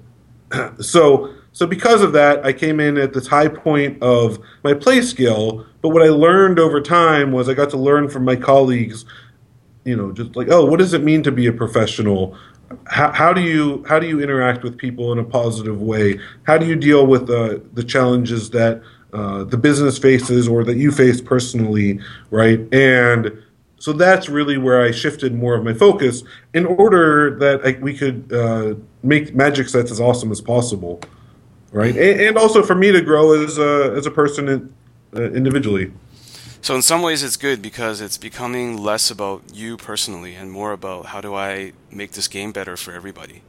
so 0.82 1.34
So 1.56 1.65
because 1.65 2.01
of 2.01 2.12
that, 2.12 2.46
I 2.46 2.51
came 2.51 2.82
in 2.82 2.98
at 2.98 3.13
this 3.13 3.27
high 3.27 3.48
point 3.48 4.04
of 4.04 4.39
my 4.65 4.74
play 4.74 5.01
skill. 5.01 5.65
But 5.82 5.89
what 5.89 6.04
I 6.04 6.10
learned 6.10 6.60
over 6.60 6.82
time 6.82 7.32
was 7.32 7.48
I 7.48 7.54
got 7.54 7.70
to 7.70 7.77
learn 7.77 8.10
from 8.10 8.25
my 8.25 8.36
colleagues, 8.36 9.06
you 9.86 9.96
know, 9.96 10.12
just 10.12 10.36
like, 10.36 10.48
oh, 10.50 10.65
what 10.65 10.80
does 10.80 10.94
it 10.94 11.04
mean 11.04 11.24
to 11.24 11.32
be 11.32 11.48
a 11.48 11.54
professional? 11.54 12.38
How, 12.88 13.12
how 13.12 13.34
do 13.34 13.42
you 13.42 13.86
how 13.88 14.00
do 14.00 14.08
you 14.08 14.22
interact 14.22 14.63
with 14.63 14.77
people 14.77 15.12
in 15.12 15.20
a 15.20 15.24
positive 15.24 15.82
way? 15.82 16.20
How 16.44 16.58
do 16.58 16.65
you 16.65 16.75
deal 16.75 17.06
with 17.08 17.30
uh, 17.30 17.60
the 17.74 17.84
challenges 17.84 18.50
that 18.50 18.82
uh, 19.13 19.44
the 19.44 19.58
business 19.58 19.98
faces 19.98 20.48
or 20.48 20.63
that 20.63 20.75
you 20.75 20.92
face 20.92 21.22
personally, 21.22 22.00
right? 22.32 22.60
And 22.74 23.42
so 23.77 23.94
that's 23.94 24.27
really 24.27 24.58
where 24.58 24.82
I 24.82 24.92
shifted 24.92 25.34
more 25.34 25.56
of 25.56 25.63
my 25.63 25.74
focus 25.74 26.24
in 26.54 26.65
order 26.65 27.38
that 27.38 27.65
I, 27.65 27.80
we 27.80 27.96
could 27.96 28.34
uh, 28.34 28.75
make 29.04 29.36
magic 29.36 29.70
sets 29.70 29.92
as 29.92 30.01
awesome 30.01 30.32
as 30.32 30.42
possible 30.42 31.01
right? 31.75 31.96
And, 31.96 32.22
and 32.22 32.38
also 32.38 32.63
for 32.63 32.74
me 32.74 32.92
to 32.92 33.01
grow 33.01 33.34
as 33.34 33.58
a 33.58 33.94
as 33.96 34.06
a 34.06 34.12
person 34.12 34.48
in, 34.48 34.74
uh, 35.15 35.32
individually. 35.32 35.92
So 36.65 36.74
in 36.74 36.81
some 36.81 37.03
ways, 37.03 37.22
it's 37.22 37.38
good 37.38 37.62
because 37.62 38.01
it's 38.01 38.17
becoming 38.17 38.75
less 38.75 39.12
about 39.12 39.43
you 39.53 39.77
personally 39.77 40.34
and 40.34 40.51
more 40.51 40.72
about 40.72 41.05
how 41.05 41.22
do 41.22 41.36
I 41.36 41.74
make 41.91 42.13
this 42.13 42.27
game 42.27 42.51
better 42.51 42.75
for 42.75 42.91
everybody. 42.91 43.43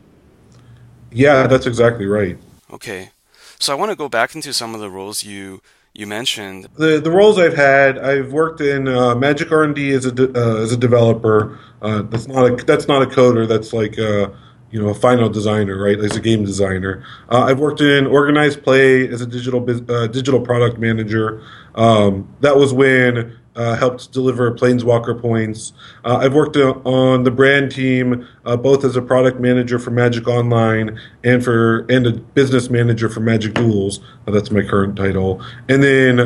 Yeah, 1.11 1.47
that's 1.47 1.65
exactly 1.65 2.05
right. 2.05 2.37
Okay, 2.71 3.13
so 3.59 3.73
I 3.73 3.77
want 3.77 3.91
to 3.91 3.97
go 3.97 4.11
back 4.11 4.35
into 4.35 4.53
some 4.53 4.75
of 4.75 4.83
the 4.83 4.91
roles 4.91 5.25
you 5.25 5.63
you 5.95 6.07
mentioned. 6.07 6.69
The 6.77 7.01
the 7.01 7.11
roles 7.11 7.39
I've 7.39 7.57
had, 7.57 7.97
I've 7.97 8.35
worked 8.35 8.61
in 8.61 8.87
uh, 8.87 9.15
Magic 9.15 9.51
R 9.51 9.65
and 9.65 9.75
D 9.75 9.93
as 9.93 10.05
a 10.05 10.13
de- 10.13 10.39
uh, 10.39 10.57
as 10.57 10.73
a 10.73 10.77
developer. 10.77 11.59
Uh, 11.81 12.03
that's 12.03 12.29
not 12.29 12.45
a 12.45 12.65
that's 12.67 12.87
not 12.87 13.01
a 13.01 13.07
coder. 13.07 13.49
That's 13.49 13.73
like 13.73 13.99
uh, 13.99 14.29
you 14.71 14.83
know 14.83 14.89
a 14.89 14.95
final 14.95 15.29
designer, 15.29 15.81
right? 15.83 15.99
As 15.99 16.17
a 16.17 16.21
game 16.21 16.45
designer, 16.45 17.05
uh, 17.31 17.45
I've 17.45 17.59
worked 17.59 17.81
in 17.81 18.07
organized 18.07 18.63
play 18.63 19.09
as 19.09 19.21
a 19.21 19.27
digital 19.27 19.65
uh, 19.91 20.07
digital 20.07 20.41
product 20.41 20.79
manager. 20.79 21.43
Um, 21.75 22.29
that 22.41 22.57
was 22.57 22.73
when 22.73 23.39
uh, 23.55 23.77
helped 23.77 24.13
deliver 24.13 24.53
Planeswalker 24.53 25.21
points. 25.21 25.73
Uh, 26.05 26.19
I've 26.21 26.35
worked 26.35 26.57
on 26.57 27.25
the 27.25 27.31
brand 27.31 27.71
team 27.73 28.27
uh, 28.45 28.57
both 28.57 28.85
as 28.85 28.97
a 28.97 29.03
product 29.03 29.41
manager 29.41 29.79
for 29.79 29.91
Magic 29.91 30.29
Online 30.29 30.99
and 31.25 31.43
for 31.45 31.87
and 31.89 32.07
a 32.07 32.13
business 32.13 32.69
manager 32.69 33.09
for 33.09 33.21
Magic 33.21 33.55
Duels. 33.55 34.01
Uh, 34.27 34.31
that's 34.31 34.51
my 34.51 34.63
current 34.63 34.97
title. 34.97 35.43
And 35.69 35.83
then 35.83 36.19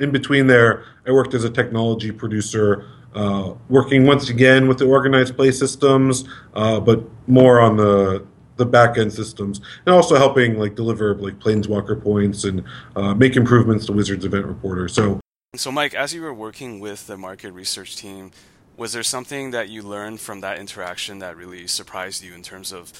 in 0.00 0.10
between 0.10 0.46
there, 0.46 0.84
I 1.06 1.12
worked 1.12 1.34
as 1.34 1.44
a 1.44 1.50
technology 1.50 2.12
producer 2.12 2.86
uh, 3.14 3.54
working 3.68 4.06
once 4.06 4.28
again 4.28 4.68
with 4.68 4.78
the 4.78 4.86
organized 4.86 5.36
play 5.36 5.50
systems, 5.50 6.24
uh, 6.54 6.80
but 6.80 7.04
more 7.26 7.60
on 7.60 7.76
the 7.76 8.26
the 8.56 8.66
back 8.66 8.98
end 8.98 9.12
systems, 9.12 9.60
and 9.86 9.94
also 9.94 10.16
helping 10.16 10.58
like 10.58 10.74
deliver 10.74 11.14
like 11.16 11.38
planeswalker 11.38 12.00
points 12.00 12.44
and 12.44 12.62
uh, 12.96 13.14
make 13.14 13.36
improvements 13.36 13.86
to 13.86 13.92
Wizards 13.92 14.24
Event 14.24 14.46
Reporter. 14.46 14.88
So, 14.88 15.20
so 15.56 15.72
Mike, 15.72 15.94
as 15.94 16.14
you 16.14 16.22
were 16.22 16.34
working 16.34 16.80
with 16.80 17.06
the 17.06 17.16
market 17.16 17.52
research 17.52 17.96
team, 17.96 18.30
was 18.76 18.92
there 18.92 19.02
something 19.02 19.50
that 19.50 19.68
you 19.68 19.82
learned 19.82 20.20
from 20.20 20.40
that 20.40 20.58
interaction 20.58 21.18
that 21.20 21.36
really 21.36 21.66
surprised 21.66 22.22
you 22.22 22.34
in 22.34 22.42
terms 22.42 22.72
of 22.72 22.92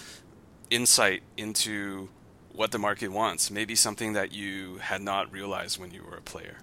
insight 0.70 1.22
into 1.36 2.08
what 2.52 2.70
the 2.70 2.78
market 2.78 3.08
wants? 3.08 3.50
Maybe 3.50 3.74
something 3.74 4.14
that 4.14 4.32
you 4.32 4.78
had 4.78 5.02
not 5.02 5.32
realized 5.32 5.78
when 5.78 5.90
you 5.92 6.02
were 6.02 6.16
a 6.16 6.22
player. 6.22 6.58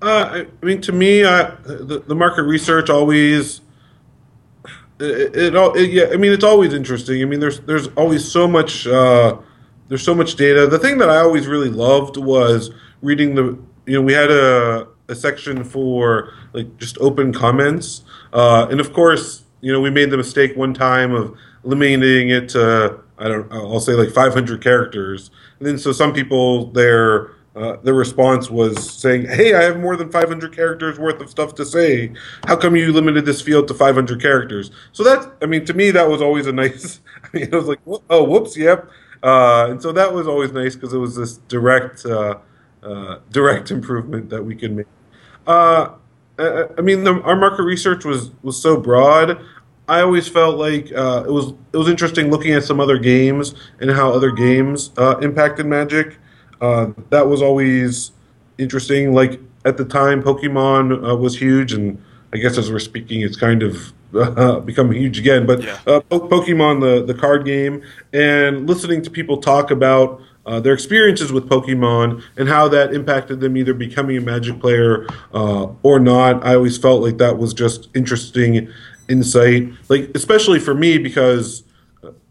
Uh, 0.00 0.44
I 0.62 0.66
mean, 0.66 0.80
to 0.82 0.92
me, 0.92 1.22
uh, 1.22 1.52
the, 1.64 2.02
the 2.06 2.14
market 2.14 2.42
research 2.42 2.90
always 2.90 3.60
it, 4.98 5.36
it, 5.36 5.54
it, 5.54 5.90
yeah. 5.90 6.06
I 6.12 6.16
mean, 6.16 6.32
it's 6.32 6.44
always 6.44 6.72
interesting. 6.74 7.22
I 7.22 7.24
mean, 7.24 7.40
there's 7.40 7.60
there's 7.60 7.88
always 7.88 8.30
so 8.30 8.46
much 8.46 8.86
uh, 8.86 9.38
there's 9.88 10.02
so 10.02 10.14
much 10.14 10.36
data. 10.36 10.66
The 10.66 10.78
thing 10.78 10.98
that 10.98 11.08
I 11.08 11.18
always 11.18 11.46
really 11.46 11.70
loved 11.70 12.16
was 12.16 12.70
reading 13.00 13.34
the. 13.34 13.58
You 13.84 13.94
know, 13.94 14.02
we 14.02 14.12
had 14.12 14.30
a 14.30 14.86
a 15.08 15.14
section 15.14 15.64
for 15.64 16.32
like 16.52 16.76
just 16.78 16.96
open 16.98 17.32
comments, 17.32 18.02
uh, 18.32 18.68
and 18.70 18.80
of 18.80 18.92
course, 18.92 19.42
you 19.60 19.72
know, 19.72 19.80
we 19.80 19.90
made 19.90 20.10
the 20.10 20.16
mistake 20.16 20.56
one 20.56 20.72
time 20.72 21.12
of 21.12 21.36
limiting 21.64 22.30
it 22.30 22.48
to 22.50 23.00
I 23.18 23.28
don't 23.28 23.52
I'll 23.52 23.80
say 23.80 23.92
like 23.92 24.10
500 24.10 24.62
characters, 24.62 25.30
and 25.58 25.66
then 25.66 25.78
so 25.78 25.92
some 25.92 26.12
people 26.12 26.66
they're 26.72 27.30
uh, 27.54 27.76
the 27.82 27.92
response 27.92 28.50
was 28.50 28.92
saying, 28.98 29.26
"Hey, 29.26 29.54
I 29.54 29.62
have 29.62 29.78
more 29.78 29.94
than 29.96 30.10
500 30.10 30.54
characters 30.56 30.98
worth 30.98 31.20
of 31.20 31.28
stuff 31.28 31.54
to 31.56 31.66
say. 31.66 32.12
How 32.46 32.56
come 32.56 32.76
you 32.76 32.92
limited 32.92 33.26
this 33.26 33.42
field 33.42 33.68
to 33.68 33.74
500 33.74 34.22
characters?" 34.22 34.70
So 34.92 35.04
that, 35.04 35.34
I 35.42 35.46
mean, 35.46 35.66
to 35.66 35.74
me, 35.74 35.90
that 35.90 36.08
was 36.08 36.22
always 36.22 36.46
a 36.46 36.52
nice. 36.52 37.00
I 37.22 37.28
mean, 37.32 37.44
it 37.44 37.52
was 37.52 37.66
like, 37.66 37.80
"Oh, 38.08 38.24
whoops, 38.24 38.56
yep." 38.56 38.88
Uh, 39.22 39.66
and 39.70 39.82
so 39.82 39.92
that 39.92 40.12
was 40.12 40.26
always 40.26 40.50
nice 40.52 40.74
because 40.74 40.94
it 40.94 40.98
was 40.98 41.14
this 41.14 41.36
direct, 41.48 42.06
uh, 42.06 42.38
uh, 42.82 43.18
direct 43.30 43.70
improvement 43.76 44.30
that 44.30 44.42
we 44.42 44.54
could 44.54 44.72
make. 44.72 44.86
Uh, 45.46 45.90
I, 46.38 46.64
I 46.78 46.80
mean, 46.80 47.04
the, 47.04 47.20
our 47.20 47.36
market 47.36 47.64
research 47.64 48.06
was 48.06 48.30
was 48.42 48.60
so 48.60 48.78
broad. 48.78 49.44
I 49.88 50.00
always 50.00 50.26
felt 50.26 50.56
like 50.56 50.90
it 50.90 50.94
was 51.30 51.52
it 51.74 51.76
was 51.76 51.88
interesting 51.90 52.30
looking 52.30 52.52
at 52.54 52.64
some 52.64 52.80
other 52.80 52.98
games 52.98 53.54
and 53.78 53.90
how 53.90 54.10
other 54.10 54.30
games 54.30 54.90
impacted 55.20 55.66
Magic. 55.66 56.16
Uh, 56.62 56.92
that 57.10 57.26
was 57.26 57.42
always 57.42 58.12
interesting. 58.56 59.12
Like 59.12 59.40
at 59.64 59.76
the 59.76 59.84
time, 59.84 60.22
Pokemon 60.22 61.10
uh, 61.10 61.16
was 61.16 61.38
huge, 61.38 61.72
and 61.72 62.02
I 62.32 62.38
guess 62.38 62.56
as 62.56 62.70
we're 62.70 62.78
speaking, 62.78 63.20
it's 63.20 63.36
kind 63.36 63.64
of 63.64 63.92
uh, 64.14 64.60
become 64.70 64.92
huge 64.92 65.18
again. 65.18 65.44
But 65.44 65.62
yeah. 65.62 65.78
Uh, 65.86 66.00
Pokemon, 66.00 66.80
the 66.80 67.04
the 67.04 67.18
card 67.18 67.44
game, 67.44 67.82
and 68.12 68.68
listening 68.68 69.02
to 69.02 69.10
people 69.10 69.38
talk 69.38 69.72
about 69.72 70.22
uh, 70.46 70.60
their 70.60 70.72
experiences 70.72 71.32
with 71.32 71.48
Pokemon 71.48 72.22
and 72.36 72.48
how 72.48 72.68
that 72.68 72.94
impacted 72.94 73.40
them 73.40 73.56
either 73.56 73.74
becoming 73.74 74.16
a 74.16 74.20
Magic 74.20 74.60
player 74.60 75.06
uh, 75.34 75.66
or 75.82 75.98
not. 75.98 76.46
I 76.46 76.54
always 76.54 76.78
felt 76.78 77.02
like 77.02 77.18
that 77.18 77.38
was 77.38 77.52
just 77.54 77.88
interesting 77.94 78.68
insight, 79.08 79.68
like 79.88 80.10
especially 80.14 80.60
for 80.60 80.74
me 80.74 80.98
because 80.98 81.64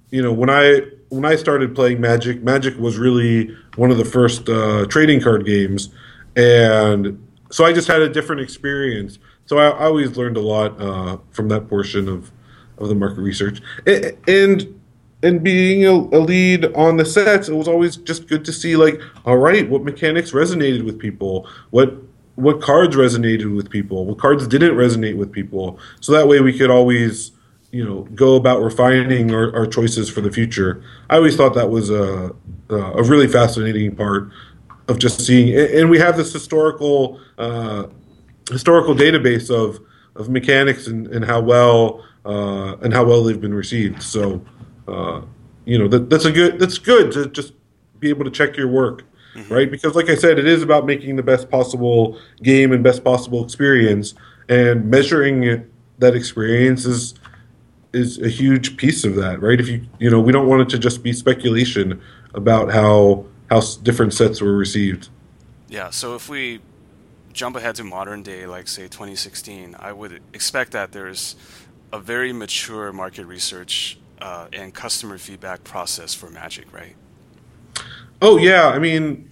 you 0.10 0.22
know 0.22 0.32
when 0.32 0.50
I 0.50 0.84
when 1.12 1.26
I 1.26 1.36
started 1.36 1.76
playing 1.76 2.00
Magic, 2.00 2.42
Magic 2.42 2.80
was 2.80 2.98
really 2.98 3.54
one 3.76 3.92
of 3.92 3.98
the 3.98 4.06
first 4.06 4.48
uh, 4.48 4.86
trading 4.86 5.20
card 5.20 5.46
games, 5.46 5.90
and 6.38 7.22
so 7.52 7.66
I 7.66 7.74
just 7.74 7.90
had 7.90 8.02
a 8.02 8.08
different 8.08 8.42
experience. 8.42 9.20
So 9.46 9.58
I, 9.58 9.68
I 9.72 9.86
always 9.88 10.16
learned 10.16 10.38
a 10.38 10.42
lot 10.42 10.80
uh, 10.80 11.18
from 11.32 11.50
that 11.50 11.68
portion 11.68 12.08
of 12.08 12.32
of 12.78 12.88
the 12.88 12.96
market 12.96 13.20
research, 13.22 13.62
and 13.86 14.80
and 15.22 15.44
being 15.44 15.86
a, 15.86 15.92
a, 15.92 16.20
lead 16.20 16.66
on 16.76 16.96
the 16.96 17.06
sets, 17.06 17.50
it 17.50 17.54
was 17.54 17.68
always 17.68 17.98
just 17.98 18.28
good 18.28 18.44
to 18.46 18.54
see 18.54 18.76
like, 18.78 19.00
all 19.26 19.38
right, 19.38 19.70
what 19.70 19.84
mechanics 19.84 20.32
resonated 20.32 20.86
with 20.86 20.98
people, 20.98 21.46
what 21.72 21.94
what 22.36 22.62
cards 22.62 22.96
resonated 22.96 23.54
with 23.54 23.70
people, 23.70 24.06
what 24.06 24.18
cards 24.18 24.48
didn't 24.48 24.76
resonate 24.76 25.18
with 25.18 25.30
people, 25.30 25.78
so 26.00 26.14
that 26.14 26.30
way 26.30 26.40
we 26.40 26.58
could 26.58 26.72
always 26.72 27.34
you 27.72 27.84
know 27.84 28.04
go 28.16 28.36
about 28.36 28.62
refining 28.62 29.34
our, 29.34 29.56
our 29.56 29.66
choices 29.66 30.10
for 30.10 30.22
the 30.22 30.32
future. 30.32 30.84
I 31.10 31.16
always 31.16 31.36
thought 31.36 31.54
that 31.56 31.70
was 31.70 31.90
a 31.90 32.36
a 32.70 33.04
really 33.04 33.28
fascinating 33.28 33.96
part 33.96 34.30
of 34.88 34.98
just 35.00 35.26
seeing, 35.26 35.58
and 35.58 35.90
we 35.90 36.00
have 36.00 36.18
this 36.18 36.32
historical 36.34 37.20
uh, 37.38 37.88
historical 38.50 38.96
database 38.96 39.50
of 39.50 39.80
of 40.16 40.30
mechanics 40.30 40.88
and, 40.88 41.08
and 41.08 41.24
how 41.24 41.40
well 41.40 42.06
uh, 42.26 42.76
and 42.82 42.94
how 42.94 43.06
well 43.06 43.24
they've 43.24 43.42
been 43.42 43.54
received. 43.54 44.04
So 44.04 44.44
uh, 44.88 45.22
you 45.66 45.78
know 45.78 45.88
that 45.88 46.10
that's 46.10 46.26
a 46.26 46.32
good 46.32 46.60
that's 46.60 46.78
good 46.78 47.12
to 47.14 47.28
just 47.28 47.54
be 48.00 48.10
able 48.10 48.26
to 48.26 48.32
check 48.32 48.58
your 48.58 48.68
work. 48.68 49.04
Mm-hmm. 49.34 49.54
Right, 49.54 49.72
because 49.72 49.96
like 49.96 50.10
I 50.10 50.16
said, 50.16 50.40
it 50.40 50.46
is 50.46 50.62
about 50.62 50.86
making 50.86 51.16
the 51.16 51.24
best 51.24 51.50
possible 51.50 52.20
game 52.44 52.74
and 52.74 52.84
best 52.84 53.02
possible 53.02 53.42
experience, 53.46 54.14
and 54.50 54.90
measuring 54.90 55.66
that 56.00 56.16
experience 56.16 56.84
is 56.86 57.14
is 57.94 58.22
a 58.22 58.30
huge 58.30 58.78
piece 58.78 59.04
of 59.04 59.16
that, 59.16 59.42
right? 59.42 59.60
If 59.60 59.68
you 59.68 59.86
you 60.00 60.10
know, 60.10 60.20
we 60.20 60.32
don't 60.32 60.48
want 60.48 60.62
it 60.62 60.70
to 60.70 60.80
just 60.80 61.04
be 61.04 61.14
speculation 61.14 62.02
about 62.34 62.72
how 62.72 63.26
how 63.50 63.62
different 63.84 64.14
sets 64.14 64.42
were 64.42 64.56
received. 64.56 65.10
Yeah. 65.68 65.90
So 65.90 66.16
if 66.16 66.30
we 66.30 66.62
jump 67.34 67.56
ahead 67.56 67.76
to 67.76 67.84
modern 67.84 68.24
day, 68.24 68.46
like 68.46 68.68
say 68.68 68.84
2016, 68.84 69.76
I 69.80 69.92
would 69.94 70.22
expect 70.34 70.72
that 70.72 70.92
there's 70.92 71.36
a 71.94 72.00
very 72.00 72.34
mature 72.34 72.92
market 72.92 73.26
research 73.26 73.98
uh, 74.22 74.48
and 74.54 74.74
customer 74.74 75.18
feedback 75.18 75.64
process 75.64 76.14
for 76.14 76.30
Magic, 76.30 76.72
right? 76.74 76.96
Oh 78.22 78.38
yeah, 78.38 78.68
I 78.68 78.80
mean, 78.80 79.30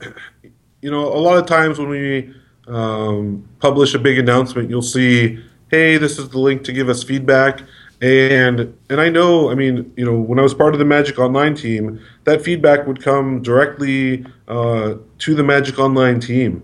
you 0.82 0.90
know, 0.90 1.14
a 1.14 1.20
lot 1.20 1.38
of 1.38 1.46
times 1.46 1.78
when 1.78 1.90
we 1.90 2.34
um, 2.68 3.48
publish 3.60 3.94
a 3.94 4.00
big 4.00 4.18
announcement, 4.18 4.70
you'll 4.70 4.82
see, 4.82 5.44
"Hey, 5.70 5.98
this 5.98 6.18
is 6.18 6.30
the 6.30 6.40
link 6.40 6.64
to 6.64 6.74
give 6.74 6.90
us 6.90 7.04
feedback." 7.04 7.62
And 8.02 8.74
and 8.90 9.02
I 9.02 9.10
know, 9.10 9.52
I 9.52 9.56
mean, 9.56 9.92
you 9.98 10.06
know, 10.06 10.18
when 10.18 10.40
I 10.40 10.42
was 10.42 10.54
part 10.54 10.74
of 10.74 10.80
the 10.80 10.86
Magic 10.86 11.20
Online 11.20 11.54
team, 11.54 12.00
that 12.24 12.42
feedback 12.42 12.88
would 12.88 13.02
come 13.02 13.42
directly 13.42 14.26
uh, 14.48 14.96
to 15.20 15.36
the 15.36 15.44
Magic 15.44 15.78
Online 15.80 16.20
team. 16.20 16.64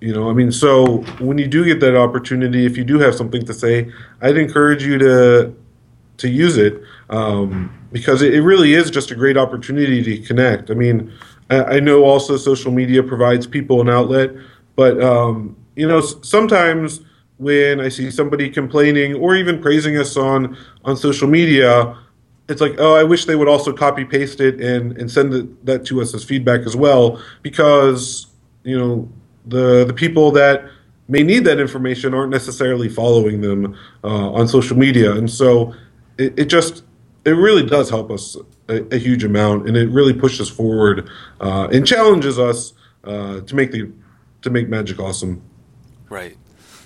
You 0.00 0.12
know, 0.12 0.30
I 0.30 0.32
mean, 0.32 0.50
so 0.52 0.98
when 1.18 1.38
you 1.38 1.46
do 1.46 1.64
get 1.64 1.80
that 1.80 1.96
opportunity, 1.96 2.66
if 2.66 2.76
you 2.76 2.84
do 2.84 2.98
have 2.98 3.14
something 3.14 3.44
to 3.46 3.54
say, 3.54 3.92
I'd 4.20 4.36
encourage 4.36 4.84
you 4.84 4.98
to 4.98 5.54
to 6.18 6.28
use 6.28 6.56
it. 6.56 6.82
Um, 7.10 7.72
because 7.92 8.22
it, 8.22 8.34
it 8.34 8.42
really 8.42 8.74
is 8.74 8.90
just 8.90 9.10
a 9.10 9.14
great 9.14 9.36
opportunity 9.36 10.02
to 10.02 10.18
connect. 10.26 10.70
I 10.70 10.74
mean, 10.74 11.12
I, 11.50 11.62
I 11.64 11.80
know 11.80 12.04
also 12.04 12.36
social 12.36 12.72
media 12.72 13.02
provides 13.02 13.46
people 13.46 13.80
an 13.80 13.88
outlet, 13.88 14.32
but 14.76 15.02
um, 15.02 15.56
you 15.76 15.86
know 15.86 16.00
sometimes 16.00 17.00
when 17.38 17.80
I 17.80 17.88
see 17.88 18.10
somebody 18.10 18.50
complaining 18.50 19.14
or 19.14 19.36
even 19.36 19.60
praising 19.60 19.96
us 19.96 20.16
on 20.16 20.56
on 20.84 20.96
social 20.96 21.28
media, 21.28 21.96
it's 22.48 22.60
like, 22.60 22.74
oh, 22.78 22.94
I 22.94 23.04
wish 23.04 23.24
they 23.24 23.36
would 23.36 23.48
also 23.48 23.72
copy 23.72 24.04
paste 24.04 24.40
it 24.40 24.60
and 24.60 24.96
and 24.98 25.10
send 25.10 25.32
it, 25.34 25.66
that 25.66 25.84
to 25.86 26.02
us 26.02 26.14
as 26.14 26.24
feedback 26.24 26.60
as 26.66 26.76
well, 26.76 27.22
because 27.42 28.26
you 28.64 28.78
know 28.78 29.08
the 29.46 29.84
the 29.84 29.94
people 29.94 30.30
that 30.32 30.68
may 31.08 31.22
need 31.22 31.44
that 31.44 31.58
information 31.58 32.12
aren't 32.12 32.30
necessarily 32.30 32.88
following 32.88 33.40
them 33.40 33.74
uh, 34.04 34.32
on 34.32 34.46
social 34.46 34.76
media, 34.76 35.12
and 35.12 35.30
so 35.30 35.74
it, 36.18 36.38
it 36.38 36.44
just 36.46 36.84
it 37.24 37.32
really 37.32 37.64
does 37.64 37.88
help 37.88 38.10
us 38.10 38.36
a, 38.68 38.94
a 38.94 38.98
huge 38.98 39.24
amount, 39.24 39.68
and 39.68 39.76
it 39.76 39.88
really 39.90 40.12
pushes 40.12 40.48
forward 40.48 41.08
uh, 41.40 41.68
and 41.72 41.86
challenges 41.86 42.38
us 42.38 42.72
uh, 43.04 43.40
to 43.42 43.54
make 43.54 43.70
the 43.70 43.90
to 44.42 44.50
make 44.50 44.68
magic 44.68 44.98
awesome. 44.98 45.42
Right. 46.08 46.36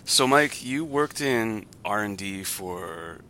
So, 0.05 0.27
Mike, 0.27 0.65
you 0.65 0.85
worked 0.85 1.21
in 1.21 1.67
R 1.85 2.03
and 2.03 2.19
D 2.19 2.43
for 2.43 3.21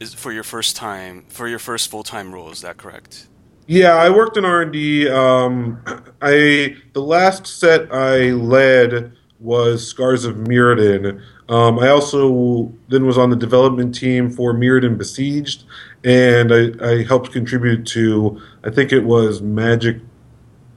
is 0.00 0.14
for 0.14 0.32
your 0.32 0.42
first 0.42 0.76
time 0.76 1.24
for 1.28 1.48
your 1.48 1.58
first 1.58 1.90
full 1.90 2.02
time 2.02 2.34
role. 2.34 2.50
Is 2.50 2.62
that 2.62 2.76
correct? 2.76 3.28
Yeah, 3.66 3.94
I 3.94 4.10
worked 4.10 4.36
in 4.36 4.44
R 4.44 4.62
and 4.62 4.72
D. 4.72 5.08
Um, 5.08 5.82
I 6.22 6.76
the 6.92 7.02
last 7.02 7.46
set 7.46 7.92
I 7.92 8.30
led 8.30 9.12
was 9.40 9.86
Scars 9.86 10.24
of 10.24 10.36
Mirrodin. 10.36 11.22
Um, 11.48 11.78
I 11.78 11.88
also 11.88 12.72
then 12.88 13.06
was 13.06 13.18
on 13.18 13.30
the 13.30 13.36
development 13.36 13.94
team 13.94 14.30
for 14.30 14.54
Mirrodin 14.54 14.96
Besieged, 14.96 15.64
and 16.02 16.52
I, 16.52 16.72
I 16.82 17.02
helped 17.04 17.32
contribute 17.32 17.86
to 17.88 18.40
I 18.64 18.70
think 18.70 18.92
it 18.92 19.04
was 19.04 19.42
Magic 19.42 19.98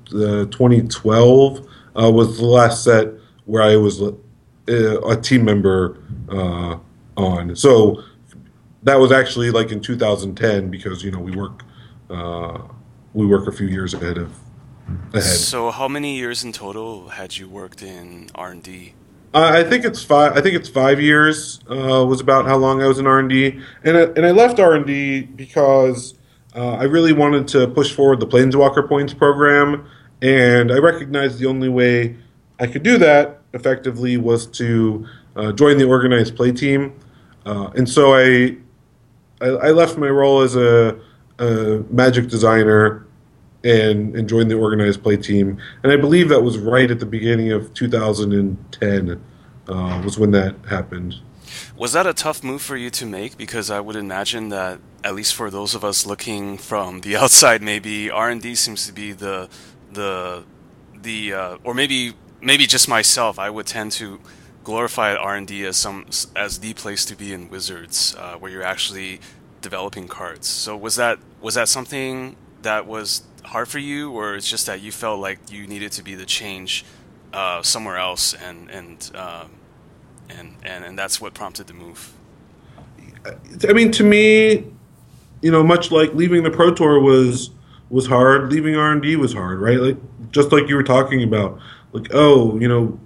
uh, 0.10 0.46
2012 0.46 1.68
uh, 1.96 2.12
was 2.12 2.38
the 2.38 2.46
last 2.46 2.84
set 2.84 3.08
where 3.46 3.64
I 3.64 3.78
was 3.78 4.02
a 4.70 5.16
team 5.16 5.46
member 5.46 5.98
uh, 6.30 6.78
on. 7.18 7.56
So 7.56 8.04
that 8.84 9.00
was 9.00 9.12
actually 9.12 9.52
like 9.52 9.72
in 9.72 9.82
2010 9.82 10.70
because 10.70 11.04
you 11.04 11.12
know 11.12 11.20
we 11.20 11.36
work 11.36 11.64
uh, 12.10 12.60
we 13.14 13.26
work 13.26 13.48
a 13.48 13.52
few 13.52 13.68
years 13.68 13.94
ahead 13.94 14.18
of 14.18 14.32
ahead. 15.14 15.24
So, 15.24 15.72
how 15.72 15.88
many 15.88 16.18
years 16.18 16.44
in 16.44 16.52
total 16.52 17.10
had 17.10 17.38
you 17.38 17.48
worked 17.48 17.82
in 17.82 18.30
R 18.36 18.52
and 18.52 18.64
D? 18.64 18.94
Uh, 19.34 19.52
I 19.54 19.64
think 19.64 19.86
it's 19.86 20.04
five. 20.04 20.36
I 20.36 20.42
think 20.42 20.56
it's 20.56 20.70
five 20.70 21.00
years 21.00 21.60
uh, 21.70 22.06
was 22.06 22.22
about 22.22 22.46
how 22.46 22.58
long 22.58 22.82
I 22.82 22.88
was 22.88 22.98
in 22.98 23.06
R 23.08 23.20
and 23.20 23.30
D, 23.30 23.60
and 23.84 23.98
I, 23.98 24.02
and 24.02 24.26
I 24.26 24.32
left 24.32 24.60
R 24.60 24.74
and 24.76 24.86
D 24.86 25.22
because 25.22 26.16
uh, 26.56 26.76
I 26.76 26.84
really 26.84 27.14
wanted 27.14 27.48
to 27.50 27.68
push 27.68 27.94
forward 27.94 28.20
the 28.20 28.28
Planeswalker 28.28 28.88
Points 28.88 29.14
program, 29.14 29.88
and 30.22 30.72
I 30.72 30.78
recognized 30.78 31.38
the 31.40 31.46
only 31.46 31.70
way 31.70 32.18
I 32.60 32.68
could 32.68 32.84
do 32.84 32.98
that 32.98 33.39
effectively 33.54 34.18
was 34.18 34.46
to 34.48 35.06
uh, 35.36 35.52
join 35.52 35.78
the 35.78 35.86
organized 35.86 36.36
play 36.36 36.52
team, 36.52 36.94
uh, 37.46 37.70
and 37.76 37.88
so 37.88 38.14
I, 38.14 38.58
I 39.42 39.48
I 39.48 39.72
left 39.72 39.98
my 39.98 40.10
role 40.10 40.42
as 40.42 40.56
a, 40.56 41.00
a 41.40 41.84
Magic 41.90 42.28
designer 42.28 43.06
and, 43.64 44.16
and 44.16 44.30
joined 44.30 44.50
the 44.50 44.56
organized 44.56 45.04
play 45.04 45.18
team. 45.18 45.58
And 45.84 45.92
I 45.92 45.98
believe 45.98 46.30
that 46.30 46.42
was 46.42 46.58
right 46.58 46.90
at 46.90 47.00
the 47.00 47.06
beginning 47.06 47.52
of 47.52 47.74
2010 47.74 49.22
uh, 49.68 50.02
was 50.04 50.18
when 50.18 50.32
that 50.32 50.56
happened. 50.70 51.16
Was 51.76 51.94
that 51.94 52.06
a 52.06 52.14
tough 52.14 52.44
move 52.44 52.62
for 52.62 52.78
you 52.78 52.90
to 52.92 53.06
make? 53.06 53.38
Because 53.38 53.70
I 53.70 53.80
would 53.80 53.96
imagine 53.96 54.50
that 54.50 54.80
at 55.04 55.16
least 55.16 55.34
for 55.34 55.50
those 55.50 55.76
of 55.76 55.84
us 55.84 56.06
looking 56.06 56.58
from 56.58 57.02
the 57.02 57.16
outside, 57.22 57.62
maybe 57.62 58.10
R 58.10 58.30
and 58.30 58.42
D 58.42 58.56
seems 58.56 58.86
to 58.88 58.94
be 58.94 59.12
the 59.12 59.50
the 59.92 60.44
the 61.02 61.34
uh, 61.34 61.58
or 61.64 61.74
maybe 61.74 62.14
maybe 62.42 62.66
just 62.66 62.88
myself. 62.88 63.40
I 63.40 63.50
would 63.50 63.68
tend 63.68 63.92
to 63.94 64.20
glorify 64.64 65.16
R 65.16 65.36
and 65.36 65.48
D 65.48 65.66
as 65.66 65.78
some 65.78 66.06
as 66.36 66.60
the 66.60 66.74
place 66.74 67.06
to 67.06 67.16
be 67.16 67.34
in 67.34 67.50
Wizards, 67.50 68.16
uh, 68.18 68.36
where 68.36 68.52
you're 68.52 68.64
actually 68.64 69.20
developing 69.62 70.08
cards. 70.08 70.48
So 70.48 70.76
was 70.78 70.96
that 70.96 71.20
was 71.42 71.56
that 71.56 71.68
something 71.68 72.36
that 72.62 72.86
was 72.86 73.24
hard 73.44 73.68
for 73.68 73.80
you, 73.80 74.12
or 74.12 74.36
it's 74.36 74.50
just 74.50 74.66
that 74.66 74.82
you 74.82 74.92
felt 74.92 75.20
like 75.20 75.40
you 75.52 75.68
needed 75.68 75.92
to 75.94 76.04
be 76.04 76.16
the 76.16 76.26
change 76.26 76.86
uh, 77.34 77.62
somewhere 77.62 77.98
else, 77.98 78.34
and 78.34 78.70
and, 78.70 79.12
um, 79.16 79.52
and 80.30 80.56
and 80.64 80.84
and 80.84 81.00
that's 81.00 81.22
what 81.22 81.34
prompted 81.34 81.68
the 81.68 81.74
move? 81.74 82.14
I 83.68 83.74
mean, 83.74 83.92
to 83.92 84.04
me, 84.04 84.66
you 85.42 85.52
know, 85.52 85.64
much 85.64 85.92
like 85.92 86.14
leaving 86.14 86.44
the 86.44 86.52
Pro 86.52 86.74
Tour 86.74 87.00
was 87.00 87.52
was 87.90 88.08
hard, 88.08 88.52
leaving 88.52 88.76
R 88.76 88.92
and 88.92 89.02
D 89.02 89.16
was 89.16 89.34
hard, 89.34 89.60
right? 89.60 89.80
Like 89.80 89.98
just 90.32 90.52
like 90.52 90.68
you 90.68 90.76
were 90.76 90.84
talking 90.84 91.24
about, 91.24 91.60
like 91.92 92.08
oh, 92.14 92.60
you 92.60 92.68
know, 92.68 93.00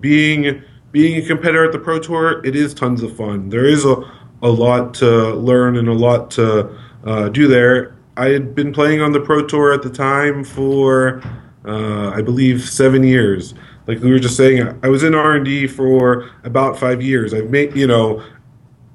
being 0.00 0.62
being 0.92 1.22
a 1.22 1.26
competitor 1.26 1.64
at 1.64 1.72
the 1.72 1.78
Pro 1.78 1.98
Tour, 1.98 2.44
it 2.44 2.56
is 2.56 2.74
tons 2.74 3.02
of 3.02 3.16
fun. 3.16 3.48
There 3.48 3.66
is 3.66 3.84
a 3.84 3.96
a 4.42 4.48
lot 4.48 4.94
to 4.94 5.34
learn 5.34 5.76
and 5.76 5.88
a 5.88 5.92
lot 5.92 6.30
to 6.32 6.76
uh, 7.04 7.28
do 7.28 7.46
there. 7.46 7.96
I 8.16 8.28
had 8.28 8.54
been 8.54 8.72
playing 8.72 9.00
on 9.00 9.12
the 9.12 9.20
Pro 9.20 9.46
Tour 9.46 9.72
at 9.72 9.82
the 9.82 9.90
time 9.90 10.44
for, 10.44 11.22
uh, 11.64 12.10
I 12.10 12.22
believe, 12.22 12.68
seven 12.68 13.02
years. 13.02 13.54
Like 13.86 14.00
we 14.00 14.10
were 14.10 14.18
just 14.18 14.36
saying, 14.36 14.78
I 14.82 14.88
was 14.88 15.02
in 15.02 15.14
R 15.14 15.34
and 15.34 15.44
D 15.44 15.66
for 15.66 16.30
about 16.44 16.78
five 16.78 17.02
years. 17.02 17.32
I've 17.34 17.50
made, 17.50 17.74
you 17.76 17.86
know, 17.86 18.22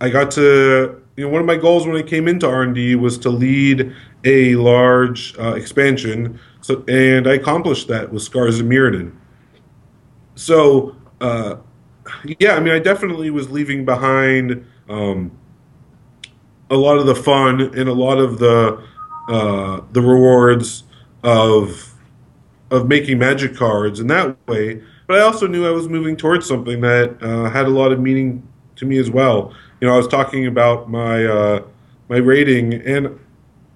I 0.01 0.09
got 0.09 0.31
to, 0.31 1.01
you 1.15 1.25
know, 1.25 1.29
one 1.29 1.41
of 1.41 1.47
my 1.47 1.57
goals 1.57 1.87
when 1.87 1.95
I 1.95 2.01
came 2.01 2.27
into 2.27 2.47
R 2.47 2.63
and 2.63 2.75
D 2.75 2.95
was 2.95 3.17
to 3.19 3.29
lead 3.29 3.93
a 4.23 4.55
large 4.55 5.37
uh, 5.39 5.53
expansion. 5.53 6.39
So, 6.65 6.83
and 6.87 7.27
I 7.27 7.35
accomplished 7.35 7.89
that 7.89 8.11
with 8.11 8.23
Scars 8.23 8.59
of 8.59 8.65
Mirrodin. 8.65 9.15
So, 10.33 10.95
uh, 11.21 11.57
yeah, 12.39 12.55
I 12.55 12.59
mean, 12.59 12.73
I 12.73 12.79
definitely 12.79 13.29
was 13.29 13.51
leaving 13.51 13.85
behind 13.85 14.65
um, 14.89 15.31
a 16.71 16.75
lot 16.75 16.97
of 16.97 17.05
the 17.05 17.13
fun 17.13 17.61
and 17.61 17.87
a 17.87 17.93
lot 17.93 18.17
of 18.17 18.39
the 18.39 18.83
uh, 19.29 19.81
the 19.91 20.01
rewards 20.01 20.85
of 21.21 21.93
of 22.71 22.87
making 22.87 23.19
magic 23.19 23.55
cards 23.55 23.99
in 23.99 24.07
that 24.07 24.35
way. 24.47 24.81
But 25.05 25.19
I 25.19 25.21
also 25.21 25.45
knew 25.45 25.67
I 25.67 25.71
was 25.71 25.87
moving 25.87 26.17
towards 26.17 26.47
something 26.47 26.81
that 26.81 27.21
uh, 27.21 27.47
had 27.51 27.67
a 27.67 27.69
lot 27.69 27.91
of 27.91 27.99
meaning 27.99 28.41
to 28.77 28.87
me 28.87 28.97
as 28.97 29.11
well. 29.11 29.53
You 29.79 29.87
know, 29.87 29.93
I 29.93 29.97
was 29.97 30.07
talking 30.07 30.47
about 30.47 30.89
my 30.89 31.25
uh, 31.25 31.63
my 32.09 32.17
rating, 32.17 32.73
and 32.73 33.19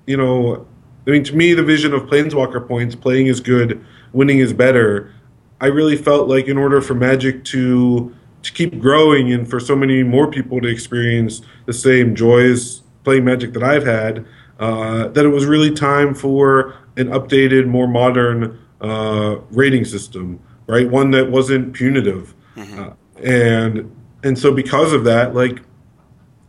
you 0.08 0.18
know, 0.18 0.66
I 1.08 1.12
mean, 1.12 1.24
to 1.24 1.36
me, 1.36 1.54
the 1.54 1.64
vision 1.64 1.94
of 1.94 2.04
Planeswalker 2.04 2.68
points, 2.68 2.96
playing 2.96 3.28
is 3.28 3.40
good, 3.40 3.84
winning 4.14 4.40
is 4.40 4.54
better. 4.54 5.14
I 5.62 5.68
really 5.68 5.98
felt 5.98 6.28
like 6.28 6.48
in 6.48 6.58
order 6.58 6.82
for 6.82 6.94
Magic 6.94 7.44
to 7.46 8.16
to 8.42 8.54
keep 8.54 8.80
growing 8.80 9.34
and 9.34 9.50
for 9.50 9.60
so 9.60 9.76
many 9.76 10.02
more 10.02 10.30
people 10.32 10.62
to 10.62 10.68
experience 10.68 11.42
the 11.66 11.74
same 11.74 12.16
joys 12.16 12.82
playing 13.04 13.26
Magic 13.26 13.52
that 13.52 13.64
I've 13.64 13.86
had, 13.86 14.26
uh, 14.60 15.10
that 15.10 15.26
it 15.26 15.30
was 15.30 15.46
really 15.46 15.72
time 15.72 16.14
for 16.14 16.76
an 16.96 17.08
updated, 17.08 17.68
more 17.68 17.88
modern 17.88 18.58
uh, 18.82 19.38
rating 19.52 19.84
system, 19.84 20.40
right? 20.68 20.90
One 20.90 21.12
that 21.12 21.32
wasn't 21.32 21.74
punitive, 21.74 22.34
mm-hmm. 22.56 22.80
uh, 22.80 22.94
and 23.22 23.94
and 24.24 24.38
so 24.38 24.54
because 24.54 24.94
of 24.94 25.04
that, 25.06 25.34
like 25.34 25.62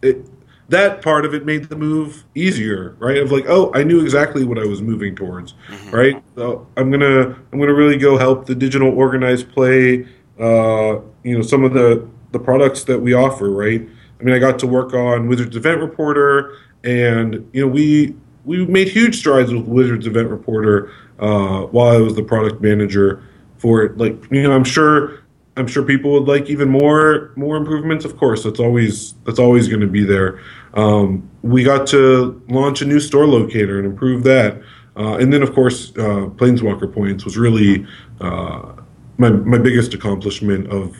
it, 0.02 0.29
that 0.70 1.02
part 1.02 1.24
of 1.24 1.35
it 1.35 1.44
made 1.44 1.68
the 1.68 1.76
move 1.76 2.24
easier, 2.35 2.96
right? 2.98 3.18
Of 3.18 3.30
like, 3.30 3.44
oh, 3.48 3.72
I 3.74 3.83
knew 3.83 4.00
exactly 4.00 4.44
what 4.44 4.59
I 4.59 4.64
was 4.64 4.80
moving 4.80 5.14
towards, 5.14 5.54
mm-hmm. 5.68 5.90
right? 5.90 6.22
So 6.35 6.66
I'm 6.76 6.90
gonna 6.90 7.37
I'm 7.52 7.59
gonna 7.61 7.74
really 7.74 7.98
go 7.98 8.18
help 8.18 8.46
the 8.46 8.54
digital 8.54 8.88
organized 8.88 9.50
play. 9.52 10.06
Uh, 10.38 11.00
you 11.22 11.37
know, 11.37 11.42
some 11.42 11.64
of 11.64 11.74
the 11.74 12.09
the 12.33 12.38
products 12.38 12.85
that 12.85 12.98
we 12.98 13.12
offer, 13.12 13.50
right? 13.50 13.87
I 14.18 14.22
mean, 14.22 14.35
I 14.35 14.38
got 14.38 14.59
to 14.61 14.66
work 14.66 14.94
on 14.94 15.28
Wizards 15.28 15.56
Event 15.56 15.80
Reporter 15.80 16.56
and 16.85 17.48
you 17.52 17.62
know 17.62 17.68
we 17.68 18.14
we 18.44 18.64
made 18.66 18.88
huge 18.88 19.18
strides 19.18 19.52
with 19.52 19.66
Wizards 19.66 20.06
Event 20.06 20.30
Reporter 20.30 20.90
uh, 21.18 21.62
while 21.62 21.96
I 21.96 22.00
was 22.00 22.14
the 22.14 22.22
product 22.22 22.61
manager 22.61 23.22
for 23.59 23.83
it. 23.83 23.98
Like 23.98 24.30
you 24.30 24.42
know, 24.42 24.52
I'm 24.52 24.64
sure 24.64 25.22
I'm 25.56 25.66
sure 25.66 25.83
people 25.83 26.12
would 26.12 26.28
like 26.28 26.48
even 26.48 26.68
more 26.68 27.33
more 27.37 27.56
improvements. 27.56 28.04
Of 28.04 28.16
course, 28.16 28.44
that's 28.44 28.61
always 28.61 29.12
that's 29.24 29.38
always 29.38 29.68
going 29.68 29.80
to 29.80 29.87
be 29.87 30.04
there. 30.04 30.40
Um, 30.74 31.28
we 31.42 31.64
got 31.64 31.87
to 31.88 32.40
launch 32.48 32.83
a 32.83 32.85
new 32.85 33.00
store 33.00 33.26
locator 33.26 33.78
and 33.78 33.87
improve 33.87 34.22
that, 34.24 34.61
uh, 34.96 35.16
and 35.16 35.33
then 35.33 35.42
of 35.42 35.52
course, 35.52 35.90
uh, 35.96 36.28
Planeswalker 36.37 36.92
Points 36.92 37.24
was 37.24 37.37
really 37.37 37.87
uh, 38.20 38.72
my 39.18 39.30
my 39.30 39.59
biggest 39.59 39.94
accomplishment 39.94 40.68
of 40.68 40.96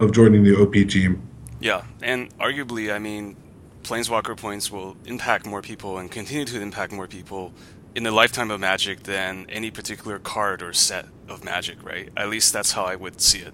of 0.00 0.12
joining 0.12 0.44
the 0.44 0.56
OP 0.56 0.72
team. 0.88 1.22
Yeah, 1.60 1.82
and 2.02 2.36
arguably, 2.38 2.92
I 2.92 2.98
mean, 2.98 3.36
Planeswalker 3.82 4.36
points 4.36 4.70
will 4.70 4.96
impact 5.04 5.46
more 5.46 5.62
people 5.62 5.98
and 5.98 6.10
continue 6.10 6.44
to 6.46 6.60
impact 6.60 6.92
more 6.92 7.06
people 7.06 7.52
in 7.94 8.02
the 8.02 8.10
lifetime 8.10 8.50
of 8.50 8.60
Magic 8.60 9.02
than 9.02 9.46
any 9.48 9.70
particular 9.70 10.18
card 10.18 10.62
or 10.62 10.72
set 10.72 11.06
of 11.28 11.44
Magic, 11.44 11.82
right? 11.84 12.08
At 12.16 12.28
least 12.28 12.52
that's 12.52 12.72
how 12.72 12.84
I 12.84 12.96
would 12.96 13.20
see 13.20 13.40
it. 13.40 13.52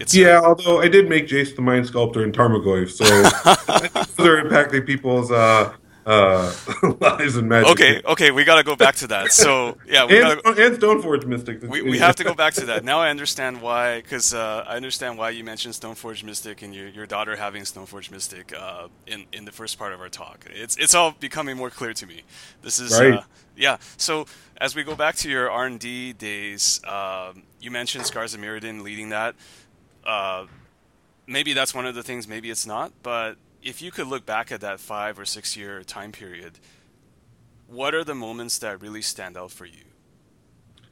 It's 0.00 0.14
yeah, 0.14 0.40
although 0.42 0.80
I 0.80 0.88
did 0.88 1.08
make 1.08 1.28
Jace 1.28 1.54
the 1.54 1.62
Mind 1.62 1.86
Sculptor 1.86 2.24
and 2.24 2.32
Tarmogoyf, 2.34 2.90
so 2.90 3.04
those 4.16 4.26
are 4.26 4.42
impacting 4.42 4.86
people's 4.86 5.30
uh, 5.30 5.74
uh, 6.06 6.54
lives 7.00 7.36
and 7.36 7.48
magic. 7.48 7.70
Okay, 7.72 8.02
okay, 8.04 8.30
we 8.30 8.44
got 8.44 8.56
to 8.56 8.62
go 8.62 8.74
back 8.74 8.94
to 8.96 9.06
that. 9.08 9.30
So 9.32 9.76
yeah, 9.86 10.06
we 10.06 10.20
and, 10.20 10.42
gotta, 10.42 10.66
and 10.66 10.76
Stoneforge 10.76 11.26
Mystic. 11.26 11.62
we, 11.62 11.82
we 11.82 11.98
have 11.98 12.16
to 12.16 12.24
go 12.24 12.34
back 12.34 12.54
to 12.54 12.66
that. 12.66 12.82
Now 12.82 13.00
I 13.00 13.10
understand 13.10 13.60
why, 13.60 14.00
because 14.00 14.32
uh, 14.32 14.64
I 14.66 14.76
understand 14.76 15.18
why 15.18 15.30
you 15.30 15.44
mentioned 15.44 15.74
Stoneforge 15.74 16.24
Mystic 16.24 16.62
and 16.62 16.74
your, 16.74 16.88
your 16.88 17.06
daughter 17.06 17.36
having 17.36 17.64
Stoneforge 17.64 18.10
Mystic 18.10 18.54
uh, 18.58 18.88
in 19.06 19.26
in 19.32 19.44
the 19.44 19.52
first 19.52 19.78
part 19.78 19.92
of 19.92 20.00
our 20.00 20.08
talk. 20.08 20.46
It's 20.50 20.76
it's 20.78 20.94
all 20.94 21.14
becoming 21.20 21.56
more 21.56 21.70
clear 21.70 21.92
to 21.92 22.06
me. 22.06 22.22
This 22.62 22.80
is 22.80 22.98
Right. 22.98 23.14
uh, 23.14 23.22
yeah. 23.56 23.76
So 23.98 24.26
as 24.56 24.74
we 24.74 24.82
go 24.82 24.94
back 24.94 25.16
to 25.16 25.30
your 25.30 25.50
R 25.50 25.66
and 25.66 25.78
D 25.78 26.12
days, 26.12 26.80
um, 26.84 27.42
you 27.60 27.70
mentioned 27.70 28.06
Scars 28.06 28.34
of 28.34 28.40
Mirrodin 28.40 28.82
leading 28.82 29.10
that. 29.10 29.34
Uh, 30.10 30.46
maybe 31.28 31.52
that's 31.52 31.72
one 31.72 31.86
of 31.86 31.94
the 31.94 32.02
things. 32.02 32.26
Maybe 32.26 32.50
it's 32.50 32.66
not. 32.66 32.92
But 33.02 33.36
if 33.62 33.80
you 33.80 33.92
could 33.92 34.08
look 34.08 34.26
back 34.26 34.50
at 34.50 34.60
that 34.60 34.80
five 34.80 35.18
or 35.20 35.24
six 35.24 35.56
year 35.56 35.84
time 35.84 36.10
period, 36.10 36.58
what 37.68 37.94
are 37.94 38.02
the 38.02 38.14
moments 38.14 38.58
that 38.58 38.82
really 38.82 39.02
stand 39.02 39.36
out 39.36 39.52
for 39.52 39.66
you? 39.66 39.84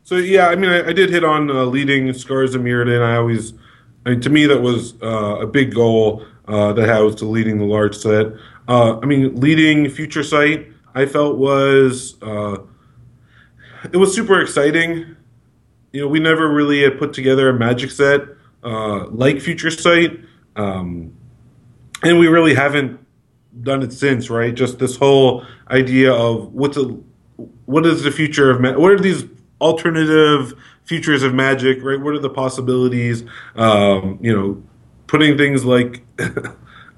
So 0.04 0.14
yeah, 0.14 0.46
I 0.46 0.54
mean, 0.54 0.70
I, 0.70 0.88
I 0.88 0.92
did 0.92 1.10
hit 1.10 1.24
on 1.24 1.50
uh, 1.50 1.64
leading 1.64 2.12
Scars 2.12 2.54
of 2.54 2.62
Mirrodin. 2.62 3.02
I 3.02 3.16
always, 3.16 3.54
I 4.06 4.10
mean, 4.10 4.20
to 4.20 4.30
me, 4.30 4.46
that 4.46 4.62
was 4.62 4.94
uh, 5.02 5.40
a 5.40 5.46
big 5.46 5.74
goal 5.74 6.24
uh, 6.46 6.72
that 6.74 6.88
I 6.88 7.00
was 7.00 7.16
to 7.16 7.24
leading 7.24 7.58
the 7.58 7.64
large 7.64 7.96
set. 7.96 8.28
Uh, 8.68 9.00
I 9.00 9.06
mean, 9.06 9.34
leading 9.40 9.90
Future 9.90 10.22
Sight, 10.22 10.68
I 10.94 11.06
felt 11.06 11.38
was 11.38 12.14
uh, 12.22 12.58
it 13.92 13.96
was 13.96 14.14
super 14.14 14.40
exciting. 14.40 15.16
You 15.92 16.02
know, 16.02 16.08
we 16.08 16.20
never 16.20 16.48
really 16.48 16.82
had 16.82 16.98
put 16.98 17.12
together 17.12 17.48
a 17.48 17.52
Magic 17.52 17.90
set 17.90 18.37
uh, 18.62 19.06
like 19.08 19.40
Future 19.40 19.70
Sight, 19.70 20.18
um, 20.56 21.14
and 22.02 22.18
we 22.18 22.28
really 22.28 22.54
haven't 22.54 23.00
done 23.62 23.82
it 23.82 23.92
since. 23.92 24.30
Right? 24.30 24.54
Just 24.54 24.78
this 24.78 24.96
whole 24.96 25.44
idea 25.70 26.12
of 26.12 26.52
what's 26.52 26.76
a 26.76 26.98
what 27.66 27.86
is 27.86 28.02
the 28.02 28.10
future 28.10 28.50
of 28.50 28.60
ma- 28.60 28.78
what 28.78 28.92
are 28.92 28.98
these 28.98 29.24
alternative 29.60 30.54
futures 30.84 31.22
of 31.22 31.34
magic 31.34 31.82
right 31.82 32.00
what 32.00 32.14
are 32.14 32.18
the 32.18 32.30
possibilities 32.30 33.24
um, 33.56 34.18
you 34.20 34.34
know 34.34 34.62
putting 35.06 35.36
things 35.36 35.64
like 35.64 36.02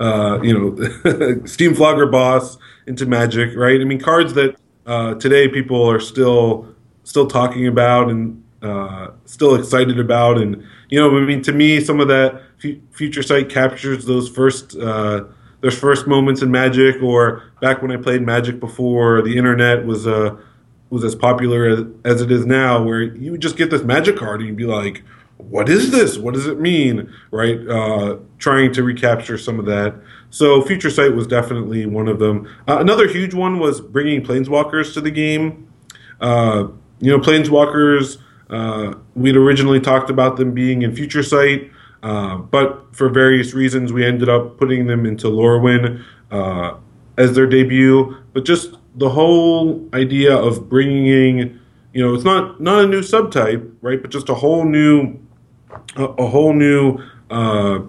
uh, 0.00 0.38
you 0.42 0.52
know 0.54 0.70
Steamflogger 1.44 2.10
Boss 2.10 2.56
into 2.86 3.06
magic 3.06 3.56
right 3.56 3.80
i 3.80 3.84
mean 3.84 4.00
cards 4.00 4.34
that 4.34 4.56
uh, 4.86 5.14
today 5.14 5.48
people 5.48 5.88
are 5.88 6.00
still 6.00 6.74
still 7.04 7.26
talking 7.26 7.66
about 7.66 8.08
and 8.08 8.39
uh, 8.62 9.08
still 9.24 9.54
excited 9.54 9.98
about 9.98 10.38
and 10.38 10.62
you 10.90 10.98
know 11.00 11.16
i 11.16 11.20
mean 11.20 11.42
to 11.42 11.52
me 11.52 11.80
some 11.80 12.00
of 12.00 12.08
that 12.08 12.42
fu- 12.58 12.80
future 12.90 13.22
sight 13.22 13.48
captures 13.48 14.04
those 14.04 14.28
first 14.28 14.76
uh, 14.76 15.24
those 15.60 15.78
first 15.78 16.06
moments 16.06 16.42
in 16.42 16.50
magic 16.50 17.02
or 17.02 17.42
back 17.60 17.80
when 17.82 17.90
i 17.90 17.96
played 17.96 18.22
magic 18.22 18.60
before 18.60 19.22
the 19.22 19.36
internet 19.36 19.86
was 19.86 20.06
uh, 20.06 20.36
was 20.90 21.04
as 21.04 21.14
popular 21.14 21.68
as, 21.68 21.84
as 22.04 22.20
it 22.20 22.30
is 22.30 22.44
now, 22.44 22.82
where 22.82 23.00
you 23.02 23.30
would 23.30 23.40
just 23.40 23.56
get 23.56 23.70
this 23.70 23.82
magic 23.82 24.16
card 24.16 24.40
and 24.40 24.48
you'd 24.48 24.56
be 24.56 24.66
like, 24.66 25.02
"What 25.36 25.68
is 25.68 25.90
this? 25.92 26.18
What 26.18 26.34
does 26.34 26.46
it 26.46 26.60
mean?" 26.60 27.12
Right? 27.30 27.66
Uh, 27.66 28.18
trying 28.38 28.72
to 28.74 28.82
recapture 28.82 29.38
some 29.38 29.58
of 29.58 29.66
that. 29.66 29.94
So 30.30 30.60
Future 30.62 30.90
Sight 30.90 31.14
was 31.14 31.26
definitely 31.26 31.86
one 31.86 32.08
of 32.08 32.18
them. 32.18 32.48
Uh, 32.68 32.78
another 32.80 33.08
huge 33.08 33.34
one 33.34 33.58
was 33.58 33.80
bringing 33.80 34.22
Planeswalkers 34.22 34.92
to 34.94 35.00
the 35.00 35.10
game. 35.10 35.68
Uh, 36.20 36.68
you 37.00 37.10
know, 37.10 37.18
Planeswalkers. 37.18 38.18
Uh, 38.50 38.94
we'd 39.14 39.36
originally 39.36 39.80
talked 39.80 40.10
about 40.10 40.36
them 40.36 40.52
being 40.52 40.82
in 40.82 40.94
Future 40.94 41.22
Sight, 41.22 41.70
uh, 42.02 42.36
but 42.36 42.94
for 42.94 43.08
various 43.08 43.54
reasons, 43.54 43.92
we 43.92 44.04
ended 44.04 44.28
up 44.28 44.58
putting 44.58 44.86
them 44.86 45.06
into 45.06 45.28
Lorwyn 45.28 46.02
uh, 46.30 46.74
as 47.16 47.34
their 47.34 47.46
debut. 47.46 48.16
But 48.32 48.44
just 48.44 48.76
the 48.96 49.10
whole 49.10 49.88
idea 49.94 50.36
of 50.36 50.68
bringing, 50.68 51.58
you 51.92 52.02
know, 52.04 52.14
it's 52.14 52.24
not 52.24 52.60
not 52.60 52.84
a 52.84 52.86
new 52.88 53.02
subtype, 53.02 53.72
right? 53.82 54.00
But 54.02 54.10
just 54.10 54.28
a 54.28 54.34
whole 54.34 54.64
new, 54.64 55.18
a, 55.96 56.04
a 56.04 56.26
whole 56.26 56.52
new 56.52 56.98
uh, 57.30 57.80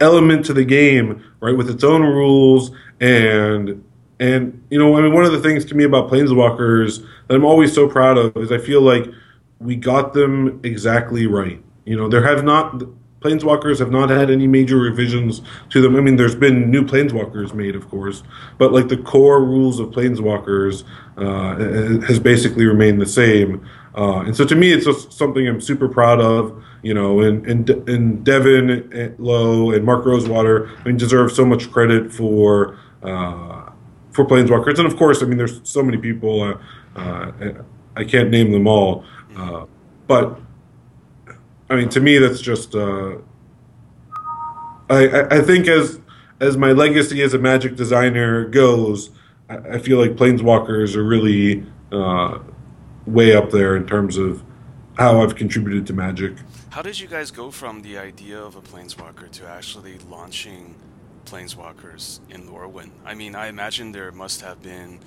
element 0.00 0.44
to 0.46 0.52
the 0.52 0.64
game, 0.64 1.22
right? 1.40 1.56
With 1.56 1.70
its 1.70 1.84
own 1.84 2.02
rules 2.02 2.72
and 3.00 3.84
and 4.18 4.64
you 4.70 4.78
know, 4.78 4.96
I 4.96 5.02
mean, 5.02 5.12
one 5.12 5.24
of 5.24 5.32
the 5.32 5.40
things 5.40 5.64
to 5.66 5.74
me 5.74 5.84
about 5.84 6.10
Planeswalkers 6.10 7.06
that 7.28 7.34
I'm 7.34 7.44
always 7.44 7.74
so 7.74 7.88
proud 7.88 8.16
of 8.16 8.36
is 8.36 8.50
I 8.50 8.58
feel 8.58 8.80
like 8.80 9.04
we 9.58 9.76
got 9.76 10.12
them 10.12 10.60
exactly 10.62 11.26
right. 11.26 11.62
You 11.84 11.96
know, 11.96 12.08
there 12.08 12.22
have 12.22 12.44
not 12.44 12.82
Planeswalkers 13.20 13.78
have 13.78 13.90
not 13.90 14.10
had 14.10 14.30
any 14.30 14.46
major 14.46 14.76
revisions 14.76 15.40
to 15.70 15.80
them. 15.80 15.96
I 15.96 16.00
mean, 16.00 16.16
there's 16.16 16.34
been 16.34 16.70
new 16.70 16.84
Planeswalkers 16.84 17.54
made, 17.54 17.74
of 17.74 17.88
course, 17.88 18.22
but 18.58 18.72
like 18.72 18.88
the 18.88 18.98
core 18.98 19.42
rules 19.42 19.80
of 19.80 19.88
Planeswalkers 19.88 20.84
uh, 21.16 22.06
has 22.06 22.20
basically 22.20 22.66
remained 22.66 23.00
the 23.00 23.06
same. 23.06 23.66
Uh, 23.96 24.20
and 24.20 24.36
so 24.36 24.44
to 24.44 24.54
me, 24.54 24.72
it's 24.72 24.84
just 24.84 25.12
something 25.12 25.48
I'm 25.48 25.60
super 25.60 25.88
proud 25.88 26.20
of. 26.20 26.62
You 26.82 26.94
know, 26.94 27.20
and 27.20 27.44
and, 27.46 27.68
and 27.88 28.24
Devin 28.24 29.16
Low 29.18 29.72
and 29.72 29.84
Mark 29.84 30.04
Rosewater, 30.04 30.68
I 30.68 30.84
mean, 30.84 30.96
deserve 30.96 31.32
so 31.32 31.44
much 31.44 31.72
credit 31.72 32.12
for 32.12 32.78
uh, 33.02 33.70
for 34.12 34.24
Planeswalkers. 34.24 34.78
And 34.78 34.86
of 34.86 34.96
course, 34.96 35.22
I 35.22 35.26
mean, 35.26 35.38
there's 35.38 35.60
so 35.64 35.82
many 35.82 35.96
people. 35.98 36.42
Uh, 36.42 36.58
uh, 36.94 37.32
I 37.96 38.04
can't 38.04 38.30
name 38.30 38.52
them 38.52 38.68
all, 38.68 39.04
uh, 39.36 39.66
but 40.06 40.40
I 41.68 41.76
mean, 41.76 41.88
to 41.90 42.00
me, 42.00 42.18
that's 42.18 42.40
just. 42.40 42.74
Uh, 42.74 43.18
I, 44.88 45.26
I 45.30 45.40
think 45.40 45.66
as 45.66 46.00
as 46.40 46.56
my 46.56 46.72
legacy 46.72 47.22
as 47.22 47.34
a 47.34 47.38
Magic 47.38 47.76
designer 47.76 48.44
goes, 48.44 49.10
I, 49.48 49.56
I 49.56 49.78
feel 49.78 49.98
like 49.98 50.12
Planeswalkers 50.12 50.94
are 50.94 51.04
really 51.04 51.66
uh, 51.92 52.38
way 53.06 53.34
up 53.34 53.50
there 53.50 53.76
in 53.76 53.86
terms 53.86 54.16
of 54.16 54.42
how 54.96 55.22
I've 55.22 55.34
contributed 55.34 55.86
to 55.88 55.92
Magic. 55.92 56.34
How 56.70 56.82
did 56.82 56.98
you 57.00 57.08
guys 57.08 57.30
go 57.30 57.50
from 57.50 57.82
the 57.82 57.98
idea 57.98 58.38
of 58.38 58.56
a 58.56 58.60
planeswalker 58.60 59.30
to 59.30 59.46
actually 59.46 59.98
launching 60.10 60.74
planeswalkers 61.24 62.20
in 62.30 62.48
Lorwyn? 62.48 62.90
I 63.04 63.14
mean, 63.14 63.34
I 63.34 63.48
imagine 63.48 63.92
there 63.92 64.12
must 64.12 64.42
have 64.42 64.62
been 64.62 65.00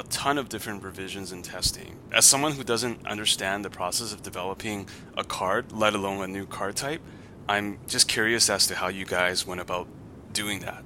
a 0.00 0.02
ton 0.04 0.38
of 0.38 0.48
different 0.48 0.82
revisions 0.82 1.30
and 1.30 1.44
testing. 1.44 1.98
As 2.10 2.24
someone 2.24 2.52
who 2.52 2.64
doesn't 2.64 3.06
understand 3.06 3.66
the 3.66 3.70
process 3.70 4.14
of 4.14 4.22
developing 4.22 4.88
a 5.14 5.22
card, 5.22 5.72
let 5.72 5.94
alone 5.94 6.24
a 6.24 6.26
new 6.26 6.46
card 6.46 6.76
type, 6.76 7.02
I'm 7.46 7.78
just 7.86 8.08
curious 8.08 8.48
as 8.48 8.66
to 8.68 8.76
how 8.76 8.88
you 8.88 9.04
guys 9.04 9.46
went 9.46 9.60
about 9.60 9.88
doing 10.32 10.60
that. 10.60 10.82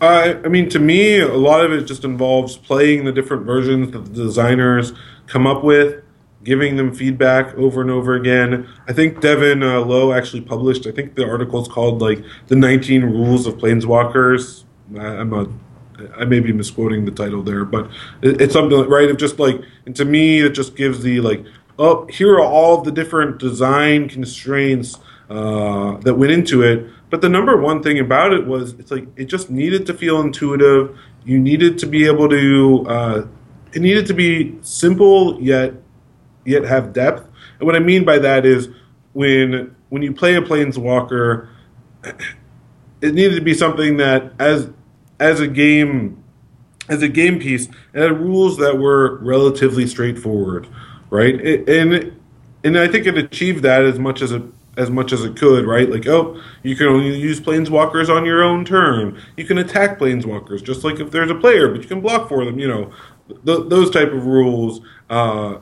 I, 0.00 0.34
I 0.44 0.48
mean, 0.48 0.68
to 0.70 0.80
me, 0.80 1.20
a 1.20 1.28
lot 1.28 1.64
of 1.64 1.70
it 1.72 1.84
just 1.84 2.04
involves 2.04 2.56
playing 2.56 3.04
the 3.04 3.12
different 3.12 3.46
versions 3.46 3.92
that 3.92 4.04
the 4.06 4.24
designers 4.24 4.92
come 5.28 5.46
up 5.46 5.62
with, 5.62 6.02
giving 6.42 6.74
them 6.76 6.92
feedback 6.92 7.54
over 7.54 7.82
and 7.82 7.90
over 7.90 8.14
again. 8.14 8.68
I 8.88 8.94
think 8.94 9.20
Devin 9.20 9.62
uh, 9.62 9.80
Low 9.80 10.12
actually 10.12 10.42
published. 10.42 10.88
I 10.88 10.90
think 10.90 11.14
the 11.14 11.24
article 11.24 11.62
is 11.62 11.68
called 11.68 12.02
like 12.02 12.24
the 12.48 12.56
19 12.56 13.02
Rules 13.02 13.46
of 13.46 13.58
Planeswalkers. 13.58 14.64
I'm 14.98 15.30
not. 15.30 15.48
I 16.16 16.24
may 16.24 16.40
be 16.40 16.52
misquoting 16.52 17.04
the 17.04 17.10
title 17.10 17.42
there, 17.42 17.64
but 17.64 17.90
it's 18.22 18.52
something 18.52 18.88
right. 18.88 19.10
Of 19.10 19.16
just 19.16 19.38
like, 19.38 19.60
and 19.86 19.94
to 19.96 20.04
me, 20.04 20.40
it 20.40 20.50
just 20.50 20.76
gives 20.76 21.02
the 21.02 21.20
like, 21.20 21.44
oh, 21.78 22.06
here 22.06 22.34
are 22.34 22.44
all 22.44 22.82
the 22.82 22.92
different 22.92 23.38
design 23.38 24.08
constraints 24.08 24.98
uh, 25.30 25.96
that 25.98 26.14
went 26.14 26.32
into 26.32 26.62
it. 26.62 26.86
But 27.10 27.20
the 27.20 27.28
number 27.28 27.56
one 27.56 27.82
thing 27.82 27.98
about 27.98 28.32
it 28.32 28.46
was 28.46 28.72
it's 28.74 28.90
like 28.90 29.06
it 29.16 29.26
just 29.26 29.50
needed 29.50 29.86
to 29.86 29.94
feel 29.94 30.20
intuitive. 30.20 30.98
You 31.24 31.38
needed 31.38 31.78
to 31.78 31.86
be 31.86 32.06
able 32.06 32.28
to. 32.28 32.86
Uh, 32.88 33.26
it 33.72 33.82
needed 33.82 34.06
to 34.06 34.14
be 34.14 34.58
simple 34.62 35.40
yet 35.40 35.74
yet 36.44 36.64
have 36.64 36.92
depth. 36.92 37.28
And 37.58 37.66
what 37.66 37.76
I 37.76 37.80
mean 37.80 38.04
by 38.04 38.18
that 38.18 38.46
is 38.46 38.68
when 39.12 39.74
when 39.88 40.02
you 40.02 40.12
play 40.12 40.36
a 40.36 40.42
planeswalker, 40.42 41.48
it 43.00 43.14
needed 43.14 43.36
to 43.36 43.42
be 43.42 43.54
something 43.54 43.96
that 43.98 44.32
as 44.38 44.70
as 45.18 45.40
a 45.40 45.46
game 45.46 46.22
as 46.88 47.02
a 47.02 47.08
game 47.08 47.40
piece 47.40 47.66
it 47.94 48.00
had 48.00 48.20
rules 48.20 48.58
that 48.58 48.78
were 48.78 49.16
relatively 49.16 49.86
straightforward, 49.86 50.68
right? 51.10 51.34
It, 51.34 51.68
and 51.68 52.16
and 52.64 52.78
I 52.78 52.88
think 52.88 53.06
it 53.06 53.16
achieved 53.16 53.62
that 53.62 53.84
as 53.84 53.98
much 53.98 54.22
as 54.22 54.32
it 54.32 54.42
as 54.76 54.90
much 54.90 55.12
as 55.12 55.24
it 55.24 55.36
could, 55.36 55.66
right? 55.66 55.88
Like, 55.88 56.06
oh, 56.06 56.40
you 56.62 56.76
can 56.76 56.86
only 56.86 57.16
use 57.18 57.40
planeswalkers 57.40 58.14
on 58.14 58.26
your 58.26 58.42
own 58.42 58.64
turn. 58.64 59.20
You 59.36 59.44
can 59.44 59.58
attack 59.58 59.98
planeswalkers 59.98 60.62
just 60.62 60.84
like 60.84 61.00
if 61.00 61.10
there's 61.10 61.30
a 61.30 61.34
player, 61.34 61.68
but 61.68 61.80
you 61.80 61.88
can 61.88 62.00
block 62.00 62.28
for 62.28 62.44
them. 62.44 62.58
You 62.58 62.68
know, 62.68 62.92
th- 63.28 63.68
those 63.68 63.90
type 63.90 64.12
of 64.12 64.26
rules. 64.26 64.80
Uh, 65.08 65.58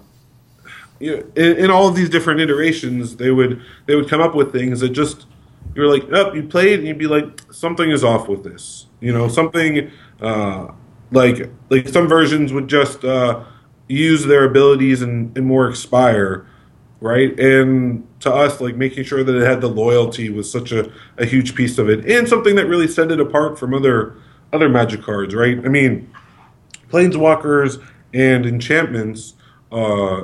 you 0.99 1.17
know, 1.17 1.23
in, 1.37 1.57
in 1.64 1.71
all 1.71 1.88
of 1.88 1.95
these 1.95 2.09
different 2.09 2.40
iterations, 2.40 3.17
they 3.17 3.31
would 3.31 3.62
they 3.87 3.95
would 3.95 4.09
come 4.09 4.21
up 4.21 4.35
with 4.35 4.53
things 4.53 4.81
that 4.81 4.90
just 4.90 5.27
you're 5.75 5.93
like, 5.93 6.05
oh, 6.12 6.33
you 6.33 6.45
played, 6.45 6.81
and 6.81 6.88
you'd 6.88 6.99
be 6.99 7.07
like, 7.07 7.40
something 7.53 7.90
is 7.90 8.05
off 8.05 8.29
with 8.29 8.45
this. 8.45 8.84
You 9.05 9.12
know, 9.12 9.29
something 9.29 9.90
uh, 10.21 10.69
like 11.11 11.51
like 11.69 11.88
some 11.88 12.09
versions 12.09 12.53
would 12.53 12.69
just 12.69 13.05
uh, 13.05 13.45
use 13.88 14.25
their 14.25 14.45
abilities 14.45 15.03
and, 15.03 15.37
and 15.37 15.47
more 15.47 15.69
expire, 15.69 16.47
right? 17.01 17.38
And 17.38 18.07
to 18.21 18.33
us, 18.33 18.61
like 18.61 18.77
making 18.77 19.05
sure 19.05 19.23
that 19.23 19.35
it 19.35 19.47
had 19.47 19.61
the 19.61 19.69
loyalty 19.69 20.31
was 20.31 20.51
such 20.51 20.73
a, 20.73 20.90
a 21.19 21.27
huge 21.27 21.55
piece 21.55 21.77
of 21.79 21.88
it, 21.88 22.11
and 22.11 22.27
something 22.27 22.57
that 22.57 22.67
really 22.67 22.88
set 22.88 23.11
it 23.11 23.21
apart 23.21 23.59
from 23.59 23.75
other 23.75 24.17
other 24.53 24.69
Magic 24.69 25.03
cards, 25.03 25.35
right? 25.35 25.59
I 25.59 25.69
mean, 25.69 26.11
Planeswalkers 26.90 27.85
and 28.14 28.47
enchantments 28.47 29.35
uh, 29.73 30.23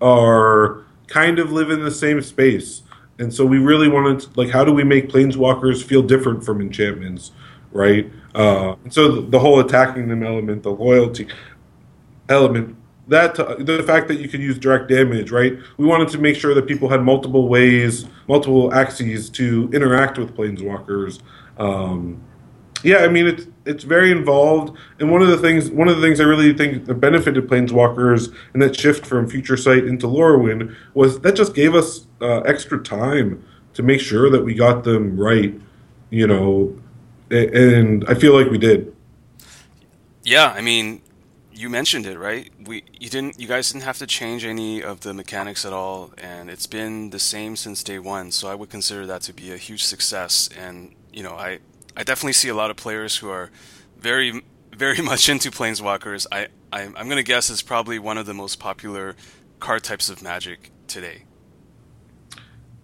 are 0.00 0.84
kind 1.06 1.38
of 1.38 1.52
live 1.52 1.70
in 1.70 1.84
the 1.84 1.90
same 1.90 2.22
space. 2.22 2.82
And 3.18 3.34
so 3.34 3.44
we 3.44 3.58
really 3.58 3.88
wanted 3.88 4.20
to, 4.20 4.28
like, 4.40 4.50
how 4.50 4.64
do 4.64 4.72
we 4.72 4.84
make 4.84 5.08
planeswalkers 5.10 5.82
feel 5.82 6.02
different 6.02 6.44
from 6.44 6.60
enchantments, 6.60 7.32
right? 7.72 8.10
Uh, 8.34 8.76
and 8.84 8.92
so 8.92 9.20
the, 9.20 9.38
whole 9.38 9.60
attacking 9.60 10.08
them 10.08 10.22
element, 10.22 10.62
the 10.62 10.70
loyalty 10.70 11.26
element, 12.28 12.76
that 13.08 13.38
uh, 13.40 13.56
the 13.58 13.82
fact 13.82 14.08
that 14.08 14.20
you 14.20 14.28
can 14.28 14.40
use 14.40 14.58
direct 14.58 14.88
damage, 14.88 15.30
right? 15.30 15.54
We 15.78 15.86
wanted 15.86 16.08
to 16.10 16.18
make 16.18 16.36
sure 16.36 16.54
that 16.54 16.66
people 16.66 16.88
had 16.88 17.02
multiple 17.02 17.48
ways, 17.48 18.06
multiple 18.28 18.72
axes 18.72 19.30
to 19.30 19.70
interact 19.72 20.18
with 20.18 20.36
planeswalkers. 20.36 21.20
Um, 21.56 22.22
yeah, 22.84 22.98
I 22.98 23.08
mean 23.08 23.26
it's 23.26 23.46
it's 23.64 23.84
very 23.84 24.12
involved, 24.12 24.76
and 25.00 25.10
one 25.10 25.20
of 25.20 25.28
the 25.28 25.38
things 25.38 25.70
one 25.70 25.88
of 25.88 25.96
the 25.96 26.02
things 26.02 26.20
I 26.20 26.24
really 26.24 26.52
think 26.52 26.86
that 26.86 26.94
benefited 26.94 27.48
Planeswalkers 27.48 28.32
and 28.52 28.62
that 28.62 28.78
shift 28.78 29.04
from 29.04 29.28
Future 29.28 29.56
Sight 29.56 29.84
into 29.84 30.06
Lorwyn 30.06 30.74
was 30.94 31.20
that 31.20 31.34
just 31.34 31.54
gave 31.54 31.74
us 31.74 32.06
uh, 32.20 32.40
extra 32.40 32.82
time 32.82 33.44
to 33.74 33.82
make 33.82 34.00
sure 34.00 34.30
that 34.30 34.44
we 34.44 34.54
got 34.54 34.84
them 34.84 35.18
right, 35.18 35.58
you 36.10 36.26
know, 36.26 36.76
and 37.30 38.04
I 38.08 38.14
feel 38.14 38.34
like 38.34 38.50
we 38.50 38.58
did. 38.58 38.94
Yeah, 40.22 40.52
I 40.54 40.60
mean, 40.60 41.02
you 41.52 41.68
mentioned 41.68 42.06
it 42.06 42.18
right. 42.18 42.50
We 42.64 42.84
you 42.92 43.08
didn't 43.08 43.40
you 43.40 43.48
guys 43.48 43.72
didn't 43.72 43.84
have 43.84 43.98
to 43.98 44.06
change 44.06 44.44
any 44.44 44.82
of 44.82 45.00
the 45.00 45.12
mechanics 45.12 45.64
at 45.64 45.72
all, 45.72 46.12
and 46.18 46.48
it's 46.50 46.66
been 46.66 47.10
the 47.10 47.18
same 47.18 47.56
since 47.56 47.82
day 47.82 47.98
one. 47.98 48.30
So 48.30 48.48
I 48.48 48.54
would 48.54 48.70
consider 48.70 49.06
that 49.06 49.22
to 49.22 49.32
be 49.32 49.52
a 49.52 49.56
huge 49.56 49.84
success, 49.84 50.48
and 50.56 50.94
you 51.12 51.22
know 51.22 51.32
I 51.32 51.58
I 51.96 52.04
definitely 52.04 52.34
see 52.34 52.48
a 52.48 52.54
lot 52.54 52.70
of 52.70 52.76
players 52.76 53.16
who 53.16 53.28
are 53.28 53.50
very 53.96 54.42
very 54.78 55.02
much 55.02 55.28
into 55.28 55.50
planeswalkers. 55.50 56.26
I, 56.30 56.48
I 56.72 56.86
going 56.86 57.16
to 57.16 57.22
guess 57.22 57.50
it's 57.50 57.62
probably 57.62 57.98
one 57.98 58.18
of 58.18 58.26
the 58.26 58.34
most 58.34 58.60
popular 58.60 59.16
card 59.60 59.82
types 59.82 60.08
of 60.08 60.22
Magic 60.22 60.70
today. 60.86 61.24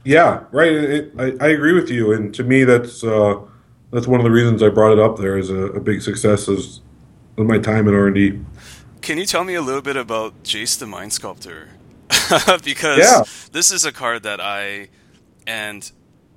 Yeah, 0.04 0.44
right. 0.50 0.72
It, 0.72 1.12
I, 1.18 1.33
I 1.40 1.48
agree 1.48 1.72
with 1.72 1.88
you, 1.90 2.12
and 2.12 2.35
to 2.35 2.42
me, 2.42 2.64
that's 2.64 3.02
uh, 3.02 3.40
that's 3.92 4.07
one 4.07 4.20
of 4.20 4.25
the 4.25 4.31
reasons 4.31 4.62
I 4.62 4.68
brought 4.68 4.92
it 4.92 4.99
up 4.99 5.18
there 5.18 5.37
as 5.37 5.51
a, 5.51 5.66
a 5.66 5.81
big 5.81 6.03
success 6.03 6.49
of 6.49 6.61
my 7.37 7.59
time 7.59 7.88
in 7.88 7.94
R 7.94 8.07
and 8.07 8.14
D. 8.14 8.40
Can 9.01 9.18
you 9.18 9.27
tell 9.27 9.44
me 9.44 9.55
a 9.55 9.62
little 9.62 9.83
bit 9.83 9.97
about 9.97 10.42
Jace 10.44 10.79
the 10.79 10.87
Mind 10.87 11.12
Sculptor? 11.12 11.68
because 12.64 12.99
yeah. 12.99 13.23
this 13.53 13.70
is 13.70 13.85
a 13.85 13.92
card 13.92 14.23
that 14.23 14.40
I 14.40 14.88
and 15.47 15.90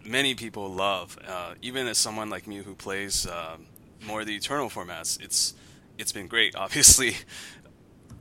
many 0.05 0.35
people 0.35 0.69
love. 0.69 1.17
Uh, 1.27 1.53
even 1.61 1.87
as 1.87 1.97
someone 1.97 2.29
like 2.29 2.47
me 2.47 2.57
who 2.57 2.75
plays 2.75 3.25
uh, 3.27 3.57
more 4.05 4.21
of 4.21 4.27
the 4.27 4.35
Eternal 4.35 4.69
formats, 4.69 5.21
it's 5.21 5.53
it's 5.97 6.11
been 6.11 6.27
great. 6.27 6.55
Obviously, 6.57 7.15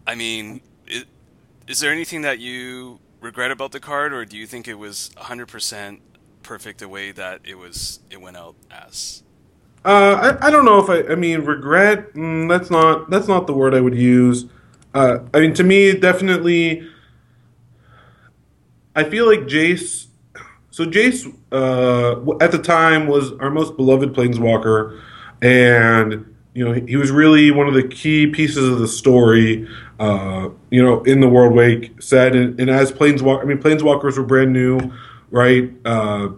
I 0.06 0.14
mean, 0.14 0.60
it, 0.86 1.06
is 1.66 1.80
there 1.80 1.92
anything 1.92 2.22
that 2.22 2.38
you 2.38 3.00
regret 3.20 3.50
about 3.50 3.72
the 3.72 3.80
card, 3.80 4.12
or 4.12 4.24
do 4.24 4.36
you 4.36 4.46
think 4.46 4.68
it 4.68 4.74
was 4.74 5.10
100% 5.16 6.00
perfect 6.46 6.80
the 6.80 6.88
way 6.88 7.12
that 7.12 7.40
it 7.44 7.58
was 7.58 8.00
it 8.10 8.20
went 8.20 8.36
out 8.36 8.54
as? 8.70 9.22
Uh, 9.84 10.36
I, 10.40 10.48
I 10.48 10.50
don't 10.50 10.64
know 10.64 10.82
if 10.82 10.88
I 10.88 11.12
I 11.12 11.14
mean 11.14 11.40
regret. 11.40 12.14
Mm, 12.14 12.48
that's 12.48 12.70
not 12.70 13.10
that's 13.10 13.28
not 13.28 13.46
the 13.46 13.52
word 13.52 13.74
I 13.74 13.80
would 13.80 13.94
use. 13.94 14.46
Uh, 14.94 15.18
I 15.34 15.40
mean 15.40 15.54
to 15.54 15.64
me 15.64 15.92
definitely. 15.92 16.88
I 18.94 19.04
feel 19.04 19.26
like 19.26 19.40
Jace 19.40 20.06
so 20.76 20.84
Jace, 20.84 21.24
uh, 21.52 22.36
at 22.44 22.52
the 22.52 22.58
time, 22.58 23.06
was 23.06 23.32
our 23.40 23.48
most 23.48 23.78
beloved 23.78 24.12
planeswalker, 24.12 25.00
and 25.40 26.36
you 26.52 26.66
know 26.66 26.74
he 26.74 26.96
was 26.96 27.10
really 27.10 27.50
one 27.50 27.66
of 27.66 27.72
the 27.72 27.88
key 27.88 28.26
pieces 28.26 28.68
of 28.68 28.78
the 28.80 28.86
story. 28.86 29.66
Uh, 29.98 30.50
you 30.68 30.82
know, 30.82 31.02
in 31.04 31.20
the 31.20 31.28
Worldwake 31.28 32.02
set, 32.02 32.36
and, 32.36 32.60
and 32.60 32.68
as 32.68 32.92
planeswalker, 32.92 33.40
I 33.40 33.44
mean, 33.46 33.56
planeswalkers 33.56 34.18
were 34.18 34.22
brand 34.22 34.52
new, 34.52 34.92
right? 35.30 35.70
Uh, 35.84 36.30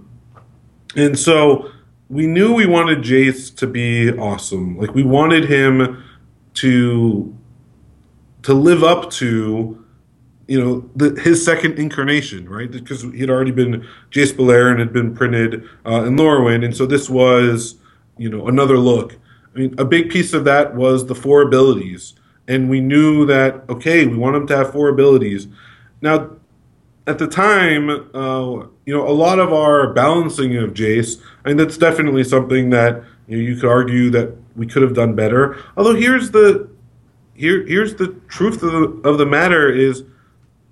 and 0.97 1.19
so 1.19 1.71
we 2.09 2.27
knew 2.27 2.55
we 2.55 2.67
wanted 2.67 2.99
Jace 2.99 3.55
to 3.57 3.67
be 3.67 4.11
awesome. 4.13 4.79
Like 4.79 4.95
we 4.95 5.03
wanted 5.03 5.45
him 5.45 6.03
to 6.55 7.35
to 8.43 8.55
live 8.55 8.83
up 8.83 9.11
to 9.11 9.85
you 10.49 10.59
know, 10.59 10.91
the, 10.97 11.21
his 11.21 11.45
second 11.45 11.79
incarnation, 11.79 12.49
right? 12.49 12.71
Because 12.71 13.03
he 13.03 13.21
had 13.21 13.29
already 13.29 13.51
been 13.51 13.87
Jace 14.11 14.33
Beleren 14.33 14.79
had 14.79 14.93
been 14.93 15.15
printed 15.15 15.69
uh, 15.87 16.05
in 16.05 16.17
Lorwyn, 16.17 16.65
and 16.65 16.75
so 16.75 16.87
this 16.87 17.09
was, 17.09 17.77
you 18.17 18.31
know, 18.31 18.49
another 18.49 18.79
look. 18.79 19.17
I 19.55 19.59
mean, 19.59 19.75
a 19.79 19.85
big 19.85 20.11
piece 20.11 20.33
of 20.33 20.45
that 20.45 20.75
was 20.75 21.07
the 21.07 21.15
four 21.15 21.43
abilities, 21.43 22.15
and 22.49 22.71
we 22.71 22.81
knew 22.81 23.27
that 23.27 23.63
okay, 23.69 24.07
we 24.07 24.17
want 24.17 24.37
him 24.37 24.47
to 24.47 24.57
have 24.57 24.73
four 24.73 24.89
abilities. 24.89 25.49
Now, 26.01 26.31
at 27.09 27.19
the 27.19 27.27
time, 27.27 27.89
uh, 28.15 28.67
you 28.85 28.95
know, 28.95 29.09
a 29.09 29.13
lot 29.13 29.39
of 29.39 29.53
our 29.53 29.93
balancing 29.95 30.57
of 30.57 30.75
Jace, 30.75 31.21
and 31.45 31.59
that's 31.59 31.79
definitely 31.79 32.23
something 32.23 32.71
that 32.71 33.03
you, 33.27 33.39
know, 33.39 33.43
you 33.43 33.57
could 33.57 33.69
argue 33.69 34.11
that 34.11 34.37
we 34.55 34.67
could 34.67 34.83
have 34.83 34.95
done 34.95 35.15
better. 35.15 35.57
Although 35.77 35.95
here's 35.95 36.31
the 36.31 36.69
here 37.35 37.67
here's 37.67 37.95
the 37.95 38.09
truth 38.29 38.63
of 38.63 38.73
the, 38.73 39.09
of 39.09 39.17
the 39.17 39.27
matter 39.27 39.73
is 39.73 40.05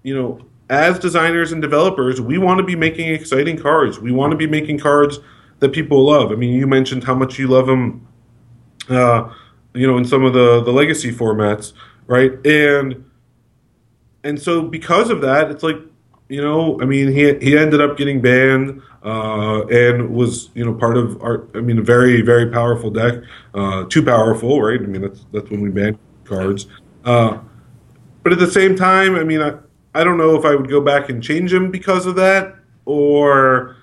you 0.02 0.14
know, 0.14 0.40
as 0.68 0.98
designers 0.98 1.52
and 1.52 1.62
developers, 1.62 2.20
we 2.20 2.38
want 2.38 2.58
to 2.58 2.64
be 2.64 2.76
making 2.76 3.08
exciting 3.08 3.56
cards. 3.58 3.98
We 3.98 4.12
want 4.12 4.30
to 4.32 4.36
be 4.36 4.46
making 4.46 4.78
cards 4.78 5.18
that 5.60 5.72
people 5.72 6.04
love. 6.04 6.30
I 6.30 6.34
mean, 6.34 6.54
you 6.54 6.66
mentioned 6.66 7.04
how 7.04 7.14
much 7.14 7.38
you 7.38 7.48
love 7.48 7.66
them, 7.66 8.06
uh, 8.88 9.32
you 9.74 9.86
know, 9.86 9.96
in 9.96 10.04
some 10.04 10.24
of 10.24 10.34
the 10.34 10.62
the 10.62 10.70
legacy 10.70 11.12
formats, 11.12 11.72
right? 12.06 12.32
And 12.46 13.04
and 14.22 14.40
so 14.40 14.62
because 14.62 15.08
of 15.08 15.20
that, 15.22 15.50
it's 15.50 15.62
like, 15.62 15.76
you 16.28 16.42
know, 16.42 16.80
I 16.80 16.84
mean, 16.84 17.12
he 17.12 17.34
he 17.38 17.56
ended 17.56 17.80
up 17.80 17.96
getting 17.96 18.20
banned 18.20 18.82
uh, 19.02 19.64
and 19.66 20.10
was 20.10 20.50
you 20.54 20.64
know 20.64 20.74
part 20.74 20.96
of 20.96 21.22
our. 21.22 21.46
I 21.54 21.60
mean, 21.60 21.78
a 21.78 21.82
very 21.82 22.20
very 22.22 22.50
powerful 22.50 22.90
deck, 22.90 23.22
uh, 23.54 23.84
too 23.84 24.04
powerful, 24.04 24.60
right? 24.60 24.80
I 24.80 24.86
mean, 24.86 25.02
that's 25.02 25.24
that's 25.32 25.50
when 25.50 25.60
we 25.60 25.70
ban 25.70 25.98
cards. 26.24 26.66
Uh, 27.04 27.38
but 28.22 28.32
at 28.32 28.40
the 28.40 28.50
same 28.50 28.74
time, 28.74 29.14
I 29.14 29.22
mean, 29.22 29.40
I, 29.40 29.54
I 29.94 30.02
don't 30.02 30.18
know 30.18 30.36
if 30.36 30.44
I 30.44 30.56
would 30.56 30.68
go 30.68 30.80
back 30.80 31.08
and 31.10 31.22
change 31.22 31.52
him 31.52 31.70
because 31.70 32.06
of 32.06 32.16
that, 32.16 32.56
or 32.84 33.76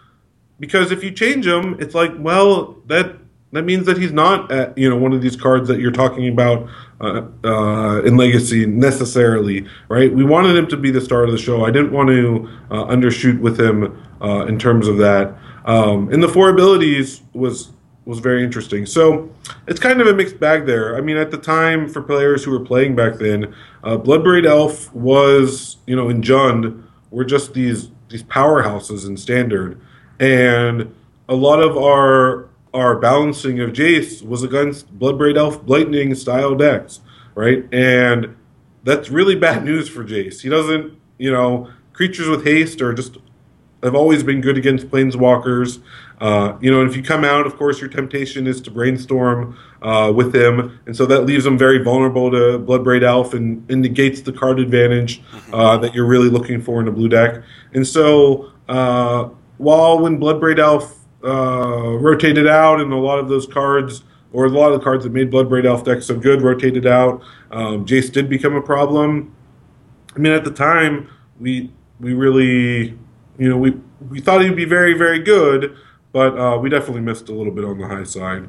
because 0.59 0.91
if 0.91 1.01
you 1.03 1.11
change 1.11 1.47
him, 1.47 1.77
it's 1.79 1.95
like, 1.95 2.11
well, 2.19 2.75
that 2.87 3.15
that 3.53 3.63
means 3.63 3.85
that 3.85 3.97
he's 3.97 4.11
not 4.11 4.51
at, 4.51 4.77
you 4.77 4.89
know 4.89 4.97
one 4.97 5.13
of 5.13 5.21
these 5.21 5.35
cards 5.35 5.67
that 5.69 5.79
you're 5.79 5.91
talking 5.91 6.27
about 6.27 6.67
uh, 6.99 7.21
uh, 7.43 8.01
in 8.01 8.17
Legacy 8.17 8.65
necessarily, 8.65 9.65
right? 9.89 10.13
We 10.13 10.23
wanted 10.23 10.55
him 10.55 10.67
to 10.67 10.77
be 10.77 10.91
the 10.91 11.01
star 11.01 11.23
of 11.23 11.31
the 11.31 11.37
show. 11.37 11.63
I 11.63 11.71
didn't 11.71 11.91
want 11.91 12.09
to 12.09 12.49
uh, 12.71 12.85
undershoot 12.85 13.39
with 13.39 13.59
him 13.59 14.01
uh, 14.21 14.45
in 14.45 14.57
terms 14.57 14.87
of 14.87 14.97
that. 14.97 15.35
Um, 15.65 16.11
and 16.11 16.21
the 16.21 16.27
four 16.27 16.49
abilities 16.49 17.21
was 17.33 17.71
was 18.05 18.19
very 18.19 18.43
interesting. 18.43 18.85
So 18.85 19.29
it's 19.67 19.79
kind 19.79 20.01
of 20.01 20.07
a 20.07 20.13
mixed 20.13 20.39
bag 20.39 20.65
there. 20.65 20.97
I 20.97 21.01
mean, 21.01 21.15
at 21.15 21.31
the 21.31 21.37
time, 21.37 21.87
for 21.87 22.01
players 22.01 22.43
who 22.43 22.51
were 22.51 22.59
playing 22.59 22.95
back 22.95 23.15
then, 23.15 23.55
uh, 23.83 23.97
Bloodbraid 23.97 24.45
Elf 24.45 24.93
was, 24.93 25.77
you 25.85 25.95
know, 25.95 26.09
in 26.09 26.21
Jund 26.21 26.83
were 27.11 27.23
just 27.23 27.53
these 27.53 27.91
these 28.09 28.23
powerhouses 28.23 29.07
in 29.07 29.15
Standard, 29.15 29.79
and 30.19 30.93
a 31.29 31.35
lot 31.35 31.61
of 31.61 31.77
our 31.77 32.49
our 32.73 32.97
balancing 32.97 33.59
of 33.59 33.71
Jace 33.71 34.21
was 34.25 34.43
against 34.43 34.97
Bloodbraid 34.97 35.37
Elf 35.37 35.61
Lightning 35.65 36.15
style 36.15 36.55
decks, 36.55 37.01
right? 37.35 37.65
And 37.71 38.35
that's 38.83 39.09
really 39.09 39.35
bad 39.35 39.63
news 39.65 39.87
for 39.89 40.03
Jace. 40.03 40.41
He 40.41 40.49
doesn't, 40.49 40.97
you 41.17 41.31
know, 41.31 41.69
creatures 41.93 42.27
with 42.27 42.43
haste 42.43 42.81
are 42.81 42.93
just 42.93 43.17
have 43.83 43.95
always 43.95 44.23
been 44.23 44.41
good 44.41 44.57
against 44.57 44.89
planeswalkers. 44.89 45.81
Uh, 46.19 46.57
you 46.61 46.71
know, 46.71 46.79
and 46.79 46.89
if 46.89 46.95
you 46.95 47.03
come 47.03 47.25
out, 47.25 47.45
of 47.45 47.57
course, 47.57 47.81
your 47.81 47.89
temptation 47.89 48.47
is 48.47 48.61
to 48.61 48.71
brainstorm 48.71 49.57
uh, 49.81 50.11
with 50.15 50.33
him, 50.33 50.79
and 50.85 50.95
so 50.95 51.05
that 51.05 51.25
leaves 51.25 51.43
them 51.43 51.57
very 51.57 51.83
vulnerable 51.83 52.31
to 52.31 52.57
Bloodbraid 52.59 53.03
Elf 53.03 53.33
and, 53.33 53.69
and 53.69 53.81
negates 53.81 54.21
the 54.21 54.31
card 54.31 54.59
advantage 54.59 55.21
mm-hmm. 55.21 55.53
uh, 55.53 55.77
that 55.77 55.93
you're 55.93 56.05
really 56.05 56.29
looking 56.29 56.61
for 56.61 56.79
in 56.79 56.87
a 56.87 56.91
blue 56.91 57.09
deck. 57.09 57.43
And 57.73 57.85
so, 57.85 58.51
uh, 58.69 59.29
while 59.57 59.99
when 59.99 60.17
Bloodbraid 60.17 60.59
Elf 60.59 61.02
uh, 61.23 61.97
rotated 61.99 62.47
out, 62.47 62.79
and 62.79 62.91
a 62.91 62.97
lot 62.97 63.19
of 63.19 63.29
those 63.29 63.47
cards, 63.47 64.03
or 64.31 64.45
a 64.45 64.49
lot 64.49 64.71
of 64.71 64.79
the 64.79 64.83
cards 64.83 65.03
that 65.03 65.13
made 65.13 65.31
Bloodbraid 65.31 65.65
Elf 65.65 65.83
decks 65.83 66.07
so 66.07 66.17
good, 66.17 66.41
rotated 66.41 66.85
out, 66.85 67.21
um, 67.51 67.85
Jace 67.85 68.11
did 68.11 68.29
become 68.29 68.55
a 68.55 68.61
problem. 68.61 69.35
I 70.15 70.19
mean, 70.19 70.33
at 70.33 70.43
the 70.43 70.51
time, 70.51 71.09
we 71.39 71.71
we 71.99 72.13
really, 72.13 72.97
you 73.37 73.49
know, 73.49 73.57
we 73.57 73.77
we 74.09 74.19
thought 74.19 74.41
he'd 74.41 74.55
be 74.55 74.65
very 74.65 74.93
very 74.93 75.19
good 75.19 75.77
but 76.13 76.37
uh, 76.37 76.57
we 76.57 76.69
definitely 76.69 77.01
missed 77.01 77.27
a 77.27 77.33
little 77.33 77.51
bit 77.51 77.65
on 77.65 77.79
the 77.79 77.87
high 77.87 78.03
side. 78.03 78.47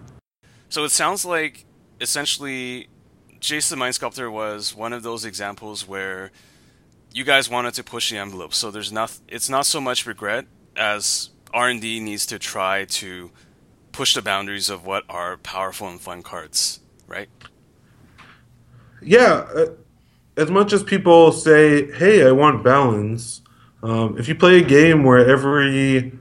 So 0.69 0.85
it 0.85 0.91
sounds 0.91 1.25
like 1.25 1.65
essentially 2.01 2.89
Jace 3.41 3.71
the 3.71 3.77
Mind 3.77 3.97
Sculptor 3.97 4.31
was 4.31 4.75
one 4.75 4.93
of 4.93 5.03
those 5.03 5.25
examples 5.25 5.89
where 5.89 6.31
you 7.13 7.25
guys 7.25 7.49
wanted 7.49 7.75
to 7.75 7.83
push 7.83 8.11
the 8.11 8.19
envelope. 8.19 8.55
So 8.55 8.71
there's 8.71 8.93
not 8.93 9.19
it's 9.27 9.49
not 9.49 9.67
so 9.67 9.81
much 9.81 10.07
regret 10.07 10.45
as 10.77 11.31
R&D 11.55 12.01
needs 12.01 12.27
to 12.27 12.38
try 12.38 12.85
to 12.85 13.31
push 13.93 14.14
the 14.14 14.23
boundaries 14.23 14.69
of 14.69 14.85
what 14.85 15.05
are 15.09 15.37
powerful 15.37 15.88
and 15.88 16.01
fun 16.01 16.23
cards, 16.23 16.81
right? 17.07 17.29
Yeah, 19.01 19.47
uh, 19.55 19.67
as 20.37 20.51
much 20.51 20.73
as 20.73 20.83
people 20.83 21.31
say, 21.31 21.93
"Hey, 21.93 22.27
I 22.27 22.33
want 22.33 22.64
balance," 22.64 23.43
um, 23.83 24.17
if 24.19 24.29
you 24.29 24.35
play 24.35 24.59
a 24.59 24.64
game 24.64 25.05
where 25.05 25.25
every 25.25 26.12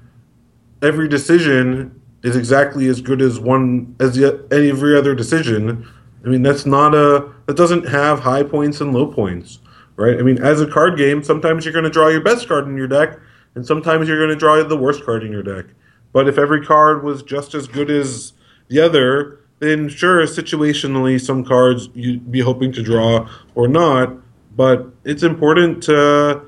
every 0.81 1.07
decision 1.07 1.99
is 2.21 2.35
exactly 2.35 2.87
as 2.87 3.01
good 3.01 3.21
as 3.21 3.39
one 3.39 3.95
as 3.99 4.17
any 4.51 4.69
every 4.69 4.97
other 4.97 5.15
decision, 5.15 5.87
I 6.23 6.27
mean 6.27 6.43
that's 6.43 6.65
not 6.65 6.93
a 6.93 7.31
that 7.47 7.57
doesn't 7.57 7.87
have 7.87 8.19
high 8.19 8.43
points 8.43 8.81
and 8.81 8.93
low 8.93 9.07
points, 9.07 9.59
right? 9.95 10.19
I 10.19 10.21
mean, 10.21 10.43
as 10.43 10.61
a 10.61 10.67
card 10.67 10.97
game, 10.97 11.23
sometimes 11.23 11.65
you're 11.65 11.73
going 11.73 11.85
to 11.85 11.89
draw 11.89 12.09
your 12.09 12.21
best 12.21 12.47
card 12.47 12.67
in 12.67 12.77
your 12.77 12.87
deck, 12.87 13.17
and 13.55 13.65
sometimes 13.65 14.07
you're 14.07 14.17
going 14.17 14.29
to 14.29 14.35
draw 14.35 14.63
the 14.63 14.77
worst 14.77 15.03
card 15.03 15.23
in 15.23 15.31
your 15.31 15.43
deck. 15.43 15.65
But 16.11 16.27
if 16.27 16.37
every 16.37 16.65
card 16.65 17.03
was 17.03 17.23
just 17.23 17.53
as 17.53 17.67
good 17.67 17.89
as 17.89 18.33
the 18.67 18.79
other, 18.79 19.39
then 19.59 19.89
sure, 19.89 20.21
situationally, 20.25 21.19
some 21.19 21.43
cards 21.43 21.89
you'd 21.93 22.31
be 22.31 22.41
hoping 22.41 22.71
to 22.73 22.83
draw 22.83 23.29
or 23.55 23.67
not. 23.67 24.13
But 24.55 24.87
it's 25.03 25.23
important 25.23 25.83
to 25.83 26.43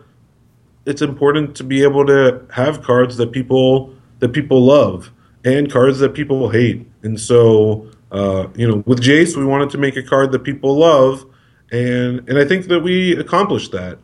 it's 0.86 1.02
important 1.02 1.56
to 1.56 1.64
be 1.64 1.82
able 1.82 2.06
to 2.06 2.46
have 2.52 2.84
cards 2.84 3.18
that 3.18 3.32
people 3.32 3.94
that 4.20 4.30
people 4.30 4.64
love 4.64 5.12
and 5.44 5.72
cards 5.72 6.00
that 6.00 6.14
people 6.14 6.50
hate. 6.50 6.88
And 7.04 7.20
so, 7.20 7.90
uh, 8.12 8.48
you 8.56 8.68
know, 8.68 8.84
with 8.86 9.02
Jace, 9.02 9.36
we 9.36 9.46
wanted 9.46 9.70
to 9.72 9.78
make 9.78 9.96
a 9.96 10.04
card 10.04 10.32
that 10.32 10.44
people 10.44 10.78
love, 10.78 11.26
and 11.72 12.28
and 12.30 12.38
I 12.38 12.46
think 12.46 12.66
that 12.68 12.82
we 12.82 13.16
accomplished 13.18 13.72
that. 13.72 14.00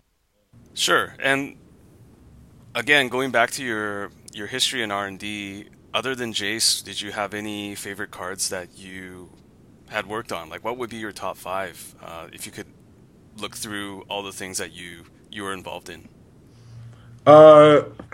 Sure, 0.74 1.16
and 1.20 1.58
again, 2.76 3.08
going 3.08 3.32
back 3.32 3.52
to 3.52 3.64
your 3.64 4.12
your 4.34 4.48
history 4.48 4.82
in 4.82 4.92
R 4.92 5.08
and 5.08 5.20
D, 5.20 5.66
other 5.94 6.16
than 6.16 6.34
Jace, 6.34 6.84
did 6.84 7.02
you 7.02 7.12
have 7.12 7.34
any 7.34 7.76
favorite 7.76 8.12
cards 8.12 8.50
that 8.50 8.78
you 8.78 9.30
had 9.90 10.08
worked 10.08 10.32
on? 10.32 10.50
Like, 10.50 10.64
what 10.64 10.78
would 10.78 10.90
be 10.90 10.98
your 10.98 11.12
top 11.12 11.38
five 11.38 11.96
uh, 12.02 12.28
if 12.32 12.46
you 12.46 12.52
could 12.52 12.68
look 13.38 13.56
through 13.56 14.04
all 14.10 14.24
the 14.24 14.32
things 14.32 14.58
that 14.58 14.72
you 14.72 15.04
you 15.30 15.44
were 15.44 15.54
involved 15.54 15.90
in? 15.90 16.08
Uh, 17.26 17.84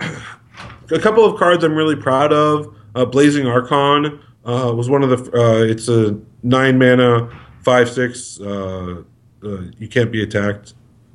a 0.90 0.98
couple 0.98 1.24
of 1.24 1.38
cards 1.38 1.64
I'm 1.64 1.74
really 1.74 1.96
proud 1.96 2.32
of. 2.32 2.74
Uh, 2.94 3.04
Blazing 3.04 3.46
Archon 3.46 4.20
uh, 4.44 4.72
was 4.74 4.90
one 4.90 5.02
of 5.02 5.10
the. 5.10 5.38
Uh, 5.38 5.62
it's 5.64 5.88
a 5.88 6.18
nine 6.42 6.78
mana, 6.78 7.30
five 7.62 7.88
six. 7.88 8.40
Uh, 8.40 9.02
uh, 9.44 9.62
you 9.78 9.88
can't 9.88 10.10
be 10.10 10.22
attacked. 10.22 10.74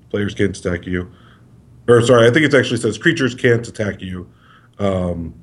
Players 0.10 0.34
can't 0.34 0.58
attack 0.58 0.86
you. 0.86 1.12
Or 1.88 2.02
sorry, 2.02 2.28
I 2.28 2.32
think 2.32 2.46
it 2.46 2.54
actually 2.54 2.80
says 2.80 2.98
creatures 2.98 3.36
can't 3.36 3.68
attack 3.68 4.02
you. 4.02 4.30
Um, 4.80 5.34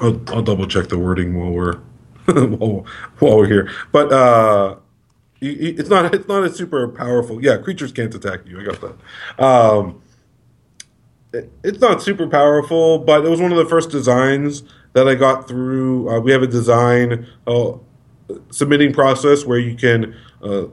I'll, 0.00 0.20
I'll 0.28 0.42
double 0.42 0.66
check 0.66 0.88
the 0.88 0.98
wording 0.98 1.38
while 1.38 1.50
we're 1.50 1.76
while, 2.26 2.86
while 3.18 3.36
we're 3.38 3.46
here. 3.46 3.70
But 3.92 4.12
uh, 4.12 4.76
it's 5.40 5.90
not 5.90 6.14
it's 6.14 6.28
not 6.28 6.44
a 6.44 6.52
super 6.52 6.88
powerful. 6.88 7.42
Yeah, 7.42 7.58
creatures 7.58 7.92
can't 7.92 8.14
attack 8.14 8.40
you. 8.46 8.60
I 8.60 8.64
got 8.64 8.80
that. 8.80 9.44
Um, 9.44 10.02
it, 11.32 11.50
it's 11.62 11.80
not 11.80 12.02
super 12.02 12.26
powerful, 12.28 12.98
but 12.98 13.24
it 13.24 13.28
was 13.28 13.40
one 13.40 13.52
of 13.52 13.58
the 13.58 13.66
first 13.66 13.90
designs 13.90 14.62
that 14.94 15.08
I 15.08 15.14
got 15.14 15.48
through. 15.48 16.08
Uh, 16.08 16.20
we 16.20 16.32
have 16.32 16.42
a 16.42 16.46
design 16.46 17.26
uh, 17.46 17.72
submitting 18.50 18.92
process 18.92 19.44
where 19.44 19.58
you 19.58 19.74
can 19.74 20.16
uh, 20.42 20.66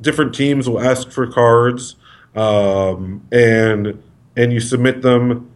different 0.00 0.34
teams 0.34 0.68
will 0.68 0.80
ask 0.80 1.10
for 1.10 1.26
cards, 1.26 1.96
um, 2.38 3.26
and 3.32 4.02
and 4.36 4.52
you 4.52 4.60
submit 4.60 5.02
them 5.02 5.50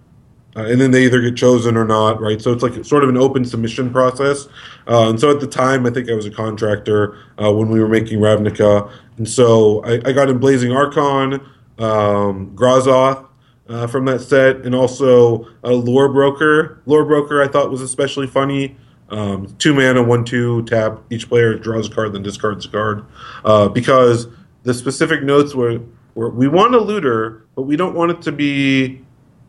uh, 0.55 0.64
and 0.64 0.81
then 0.81 0.90
they 0.90 1.05
either 1.05 1.21
get 1.21 1.35
chosen 1.35 1.77
or 1.77 1.85
not, 1.85 2.21
right? 2.21 2.40
So 2.40 2.53
it's 2.53 2.62
like 2.62 2.85
sort 2.85 3.03
of 3.03 3.09
an 3.09 3.16
open 3.16 3.45
submission 3.45 3.90
process. 3.90 4.49
Uh, 4.87 5.09
and 5.09 5.18
so 5.18 5.31
at 5.31 5.40
the 5.40 5.47
time, 5.47 5.87
I 5.87 5.90
think 5.90 6.11
I 6.11 6.14
was 6.14 6.27
a 6.27 6.31
contractor 6.31 7.16
uh, 7.42 7.51
when 7.53 7.71
we 7.71 7.81
were 7.81 7.88
making 7.88 8.18
Ravnica, 8.18 8.90
and 9.16 9.29
so 9.29 9.83
I, 9.85 10.01
I 10.05 10.12
got 10.12 10.29
in 10.29 10.38
Blazing 10.38 10.73
Archon, 10.73 11.35
um, 11.79 12.55
Grozoth 12.55 13.27
uh, 13.68 13.87
from 13.87 14.05
that 14.07 14.21
set, 14.21 14.57
and 14.66 14.75
also 14.75 15.47
a 15.62 15.73
Lore 15.73 16.12
Broker. 16.12 16.83
Lore 16.85 17.05
Broker 17.05 17.42
I 17.42 17.49
thought 17.49 17.71
was 17.71 17.81
especially 17.81 18.27
funny. 18.27 18.77
Um, 19.09 19.55
two 19.59 19.75
mana, 19.75 20.03
one 20.03 20.25
two 20.25 20.64
tap. 20.64 21.01
Each 21.11 21.29
player 21.29 21.55
draws 21.55 21.88
a 21.88 21.90
card, 21.90 22.12
then 22.12 22.23
discards 22.23 22.66
a 22.66 22.68
card, 22.68 23.05
uh, 23.45 23.68
because 23.68 24.27
the 24.64 24.75
specific 24.75 25.23
notes 25.23 25.55
were, 25.55 25.81
were 26.14 26.31
we 26.31 26.48
want 26.48 26.75
a 26.75 26.81
looter, 26.81 27.46
but 27.55 27.62
we 27.62 27.77
don't 27.77 27.94
want 27.94 28.11
it 28.11 28.22
to 28.22 28.33
be 28.33 29.03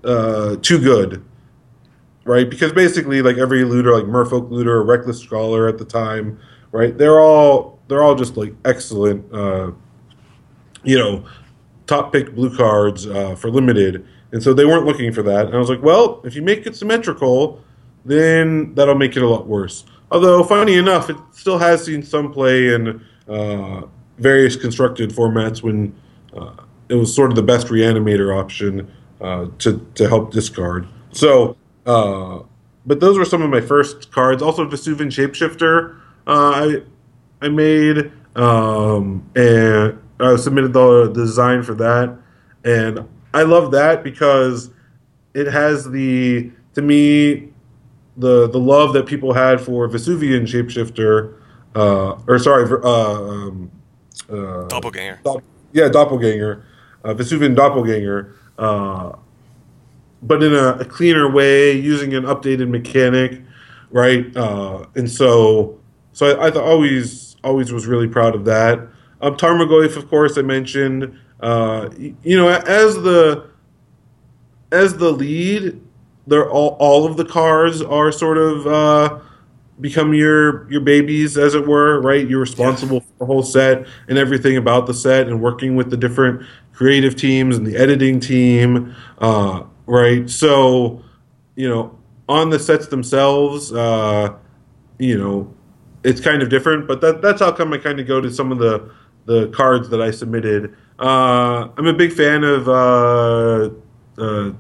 uh, 0.04 0.56
too 0.58 0.80
good, 0.80 1.24
right? 2.26 2.50
Because 2.50 2.74
basically, 2.74 3.22
like 3.22 3.38
every 3.38 3.64
looter, 3.64 3.94
like 3.94 4.06
Merfolk 4.06 4.50
looter, 4.50 4.84
Reckless 4.84 5.20
Scholar 5.20 5.68
at 5.68 5.78
the 5.78 5.86
time, 5.86 6.40
right? 6.72 6.98
They're 6.98 7.20
all 7.20 7.80
they're 7.88 8.04
all 8.04 8.16
just 8.16 8.38
like 8.38 8.54
excellent, 8.66 9.32
uh, 9.34 9.72
you 10.84 10.98
know, 10.98 11.26
top 11.88 12.12
pick 12.12 12.34
blue 12.34 12.56
cards 12.56 13.08
uh, 13.08 13.36
for 13.36 13.50
limited, 13.50 14.06
and 14.32 14.42
so 14.42 14.54
they 14.54 14.66
weren't 14.66 14.86
looking 14.86 15.12
for 15.12 15.24
that. 15.24 15.48
And 15.48 15.56
I 15.56 15.60
was 15.60 15.70
like, 15.70 15.82
well, 15.84 16.22
if 16.24 16.36
you 16.36 16.42
make 16.42 16.66
it 16.66 16.76
symmetrical, 16.76 17.62
then 18.06 18.74
that'll 18.76 18.96
make 18.96 19.16
it 19.16 19.24
a 19.24 19.28
lot 19.28 19.48
worse. 19.48 19.86
Although, 20.12 20.44
funny 20.44 20.76
enough, 20.76 21.10
it 21.10 21.18
still 21.32 21.58
has 21.58 21.84
seen 21.84 22.04
some 22.04 22.32
play 22.32 22.74
in 22.74 23.04
uh, 23.28 23.82
various 24.18 24.56
constructed 24.56 25.10
formats 25.10 25.64
when 25.64 25.96
it 26.90 26.96
was 26.96 27.14
sort 27.14 27.32
of 27.32 27.36
the 27.36 27.44
best 27.44 27.68
reanimator 27.68 28.38
option 28.38 28.92
uh, 29.22 29.48
to 29.60 29.86
to 29.96 30.08
help 30.08 30.32
discard. 30.32 30.88
So, 31.12 31.56
uh, 31.86 32.40
but 32.86 33.00
those 33.00 33.18
were 33.18 33.26
some 33.26 33.42
of 33.42 33.50
my 33.50 33.62
first 33.62 34.12
cards. 34.12 34.42
Also, 34.42 34.68
Vesuvan 34.68 35.08
Shapeshifter. 35.08 36.00
Uh, 36.28 36.82
I 37.42 37.46
I 37.46 37.50
made 37.50 38.12
um, 38.36 39.30
and 39.36 40.00
I 40.20 40.36
submitted 40.38 40.74
the, 40.74 41.08
the 41.08 41.14
design 41.14 41.64
for 41.64 41.74
that, 41.76 42.18
and 42.64 43.08
I 43.34 43.44
love 43.44 43.72
that 43.72 44.04
because 44.04 44.70
it 45.34 45.48
has 45.48 45.90
the 45.90 46.52
to 46.76 46.82
me 46.82 47.50
the 48.18 48.50
the 48.50 48.60
love 48.60 48.94
that 48.94 49.06
people 49.06 49.34
had 49.34 49.60
for 49.60 49.88
Vesuvan 49.88 50.44
Shapeshifter, 50.44 51.36
uh, 51.76 52.20
or 52.28 52.40
sorry, 52.40 52.70
uh, 52.84 52.88
um, 52.88 53.72
uh, 54.30 54.68
Doppelganger. 54.68 55.20
Yeah, 55.74 55.90
Doppelganger, 55.90 56.64
uh, 57.04 57.14
Vesuvan 57.14 57.56
Doppelganger 57.56 58.34
uh, 58.58 59.14
but 60.22 60.42
in 60.42 60.54
a, 60.54 60.78
a, 60.80 60.86
cleaner 60.86 61.30
way, 61.30 61.74
using 61.74 62.14
an 62.14 62.24
updated 62.24 62.70
mechanic, 62.70 63.42
right? 63.92 64.36
Uh, 64.38 64.86
and 64.96 65.10
so, 65.10 65.80
so 66.14 66.40
I, 66.40 66.48
I 66.48 66.52
always 66.52 67.36
always 67.44 67.74
was 67.74 67.88
really 67.88 68.08
proud 68.08 68.36
of 68.36 68.46
that. 68.46 68.80
Um, 69.22 69.36
Tarmogoyf, 69.36 69.98
of 69.98 70.10
course, 70.10 70.38
I 70.38 70.42
mentioned. 70.42 71.20
Uh, 71.42 71.90
you 71.98 72.38
know, 72.38 72.48
as 72.48 72.96
the 72.96 73.50
as 74.72 74.98
the 74.98 75.12
lead, 75.12 75.82
they're 76.28 76.50
all 76.50 76.78
all 76.80 77.06
of 77.06 77.18
the 77.18 77.26
cars 77.26 77.82
are 77.82 78.12
sort 78.12 78.38
of 78.38 78.68
uh, 78.68 79.20
become 79.82 80.14
your 80.14 80.70
your 80.72 80.82
babies, 80.82 81.38
as 81.38 81.56
it 81.56 81.68
were, 81.68 82.02
right? 82.02 82.28
You're 82.28 82.40
responsible 82.40 82.98
yeah. 82.98 83.02
for 83.02 83.14
the 83.20 83.26
whole 83.26 83.44
set 83.44 83.86
and 84.08 84.18
everything 84.18 84.58
about 84.58 84.88
the 84.88 84.94
set, 84.94 85.28
and 85.28 85.42
working 85.42 85.76
with 85.76 85.90
the 85.90 85.98
different 85.98 86.46
creative 86.74 87.16
teams 87.16 87.58
and 87.58 87.66
the 87.66 87.76
editing 87.76 88.20
team, 88.20 88.96
uh, 89.20 89.64
right? 89.86 90.30
So, 90.30 91.04
you 91.56 91.70
know, 91.70 91.98
on 92.28 92.50
the 92.50 92.60
sets 92.60 92.88
themselves, 92.88 93.72
uh, 93.72 94.36
you 94.98 95.18
know, 95.18 95.54
it's 96.04 96.20
kind 96.20 96.42
of 96.42 96.50
different, 96.50 96.88
but 96.88 97.02
that, 97.02 97.22
that's 97.22 97.42
how 97.42 97.52
come 97.52 97.74
I 97.74 97.78
kind 97.78 98.00
of 98.00 98.08
go 98.08 98.22
to 98.22 98.32
some 98.32 98.52
of 98.52 98.60
the 98.60 98.92
the 99.26 99.48
cards 99.50 99.90
that 99.90 100.02
I 100.02 100.12
submitted. 100.12 100.76
Uh, 101.00 101.70
I'm 101.78 101.88
a 101.88 101.94
big 101.94 102.12
fan 102.12 102.44
of 102.44 102.68
uh, 102.68 103.70
uh, 104.18 104.52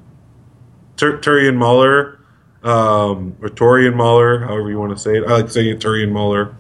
Tur- 0.96 1.18
Turian 1.20 1.56
Mauler, 1.56 2.20
um, 2.64 3.36
or 3.42 3.50
Torian 3.50 3.96
Mauler, 3.96 4.40
however 4.40 4.70
you 4.70 4.80
want 4.80 4.94
to 4.94 5.00
say 5.00 5.18
it. 5.18 5.24
I 5.26 5.42
like 5.42 5.50
saying 5.50 5.70
it 5.70 5.80
Turian 5.80 6.12
Mauler, 6.12 6.56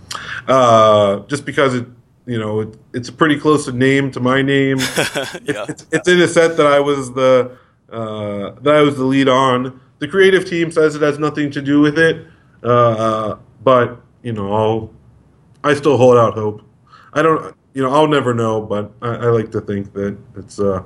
uh, 0.47 1.19
just 1.27 1.45
because 1.45 1.75
it 1.75 1.85
you 2.25 2.39
know, 2.39 2.61
it, 2.61 2.77
it's 2.93 3.09
a 3.09 3.11
pretty 3.13 3.37
close 3.37 3.67
name 3.67 4.11
to 4.11 4.19
my 4.19 4.41
name. 4.41 4.77
yeah. 5.43 5.65
it's, 5.67 5.85
it's, 5.91 6.07
in 6.07 6.21
a 6.21 6.27
set 6.27 6.57
that 6.57 6.65
I 6.65 6.79
was 6.79 7.11
the 7.13 7.57
uh, 7.91 8.51
that 8.61 8.75
I 8.75 8.81
was 8.81 8.95
the 8.95 9.03
lead 9.03 9.27
on. 9.27 9.79
The 9.99 10.07
creative 10.07 10.45
team 10.45 10.71
says 10.71 10.95
it 10.95 11.01
has 11.01 11.19
nothing 11.19 11.51
to 11.51 11.61
do 11.61 11.81
with 11.81 11.97
it, 11.99 12.25
uh, 12.63 13.35
but 13.63 14.01
you 14.21 14.33
know, 14.33 14.53
I'll 14.53 14.93
I 15.63 15.73
still 15.73 15.97
hold 15.97 16.17
out 16.17 16.33
hope. 16.33 16.61
I 17.13 17.21
don't, 17.21 17.55
you 17.73 17.83
know, 17.83 17.93
I'll 17.93 18.07
never 18.07 18.33
know, 18.33 18.61
but 18.61 18.91
I, 19.01 19.15
I 19.15 19.25
like 19.25 19.51
to 19.51 19.61
think 19.61 19.93
that 19.93 20.17
it's 20.35 20.59
uh, 20.59 20.83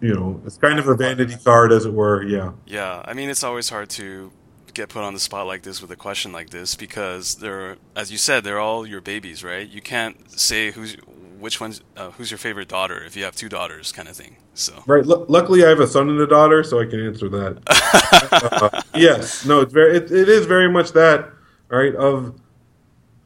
you 0.00 0.14
know, 0.14 0.40
it's 0.46 0.56
kind 0.58 0.78
of 0.78 0.88
a 0.88 0.94
vanity 0.94 1.36
card, 1.44 1.72
as 1.72 1.86
it 1.86 1.92
were. 1.92 2.22
Yeah. 2.22 2.52
Yeah, 2.66 3.02
I 3.04 3.14
mean, 3.14 3.28
it's 3.30 3.44
always 3.44 3.68
hard 3.68 3.88
to 3.90 4.32
get 4.74 4.88
put 4.88 5.02
on 5.04 5.14
the 5.14 5.20
spot 5.20 5.46
like 5.46 5.62
this 5.62 5.80
with 5.80 5.90
a 5.92 5.96
question 5.96 6.32
like 6.32 6.50
this 6.50 6.74
because 6.74 7.36
they're, 7.36 7.76
as 7.94 8.10
you 8.10 8.18
said, 8.18 8.42
they're 8.44 8.58
all 8.58 8.86
your 8.86 9.00
babies, 9.00 9.44
right? 9.44 9.68
You 9.68 9.80
can't 9.80 10.30
say 10.38 10.72
who's 10.72 10.96
which 11.38 11.60
one's 11.60 11.82
uh, 11.96 12.10
who's 12.12 12.30
your 12.30 12.38
favorite 12.38 12.68
daughter 12.68 13.04
if 13.04 13.16
you 13.16 13.24
have 13.24 13.36
two 13.36 13.48
daughters, 13.48 13.92
kind 13.92 14.08
of 14.08 14.16
thing. 14.16 14.36
So 14.54 14.82
right. 14.86 15.04
L- 15.06 15.26
luckily, 15.28 15.64
I 15.64 15.68
have 15.68 15.80
a 15.80 15.86
son 15.86 16.08
and 16.08 16.18
a 16.20 16.26
daughter, 16.26 16.62
so 16.64 16.80
I 16.80 16.86
can 16.86 17.04
answer 17.04 17.28
that. 17.28 17.60
uh, 18.72 18.82
yes, 18.94 19.44
no, 19.44 19.60
it's 19.60 19.72
very 19.72 19.96
it, 19.96 20.10
it 20.10 20.28
is 20.28 20.46
very 20.46 20.70
much 20.70 20.92
that. 20.92 21.30
right? 21.68 21.94
Of 21.94 22.40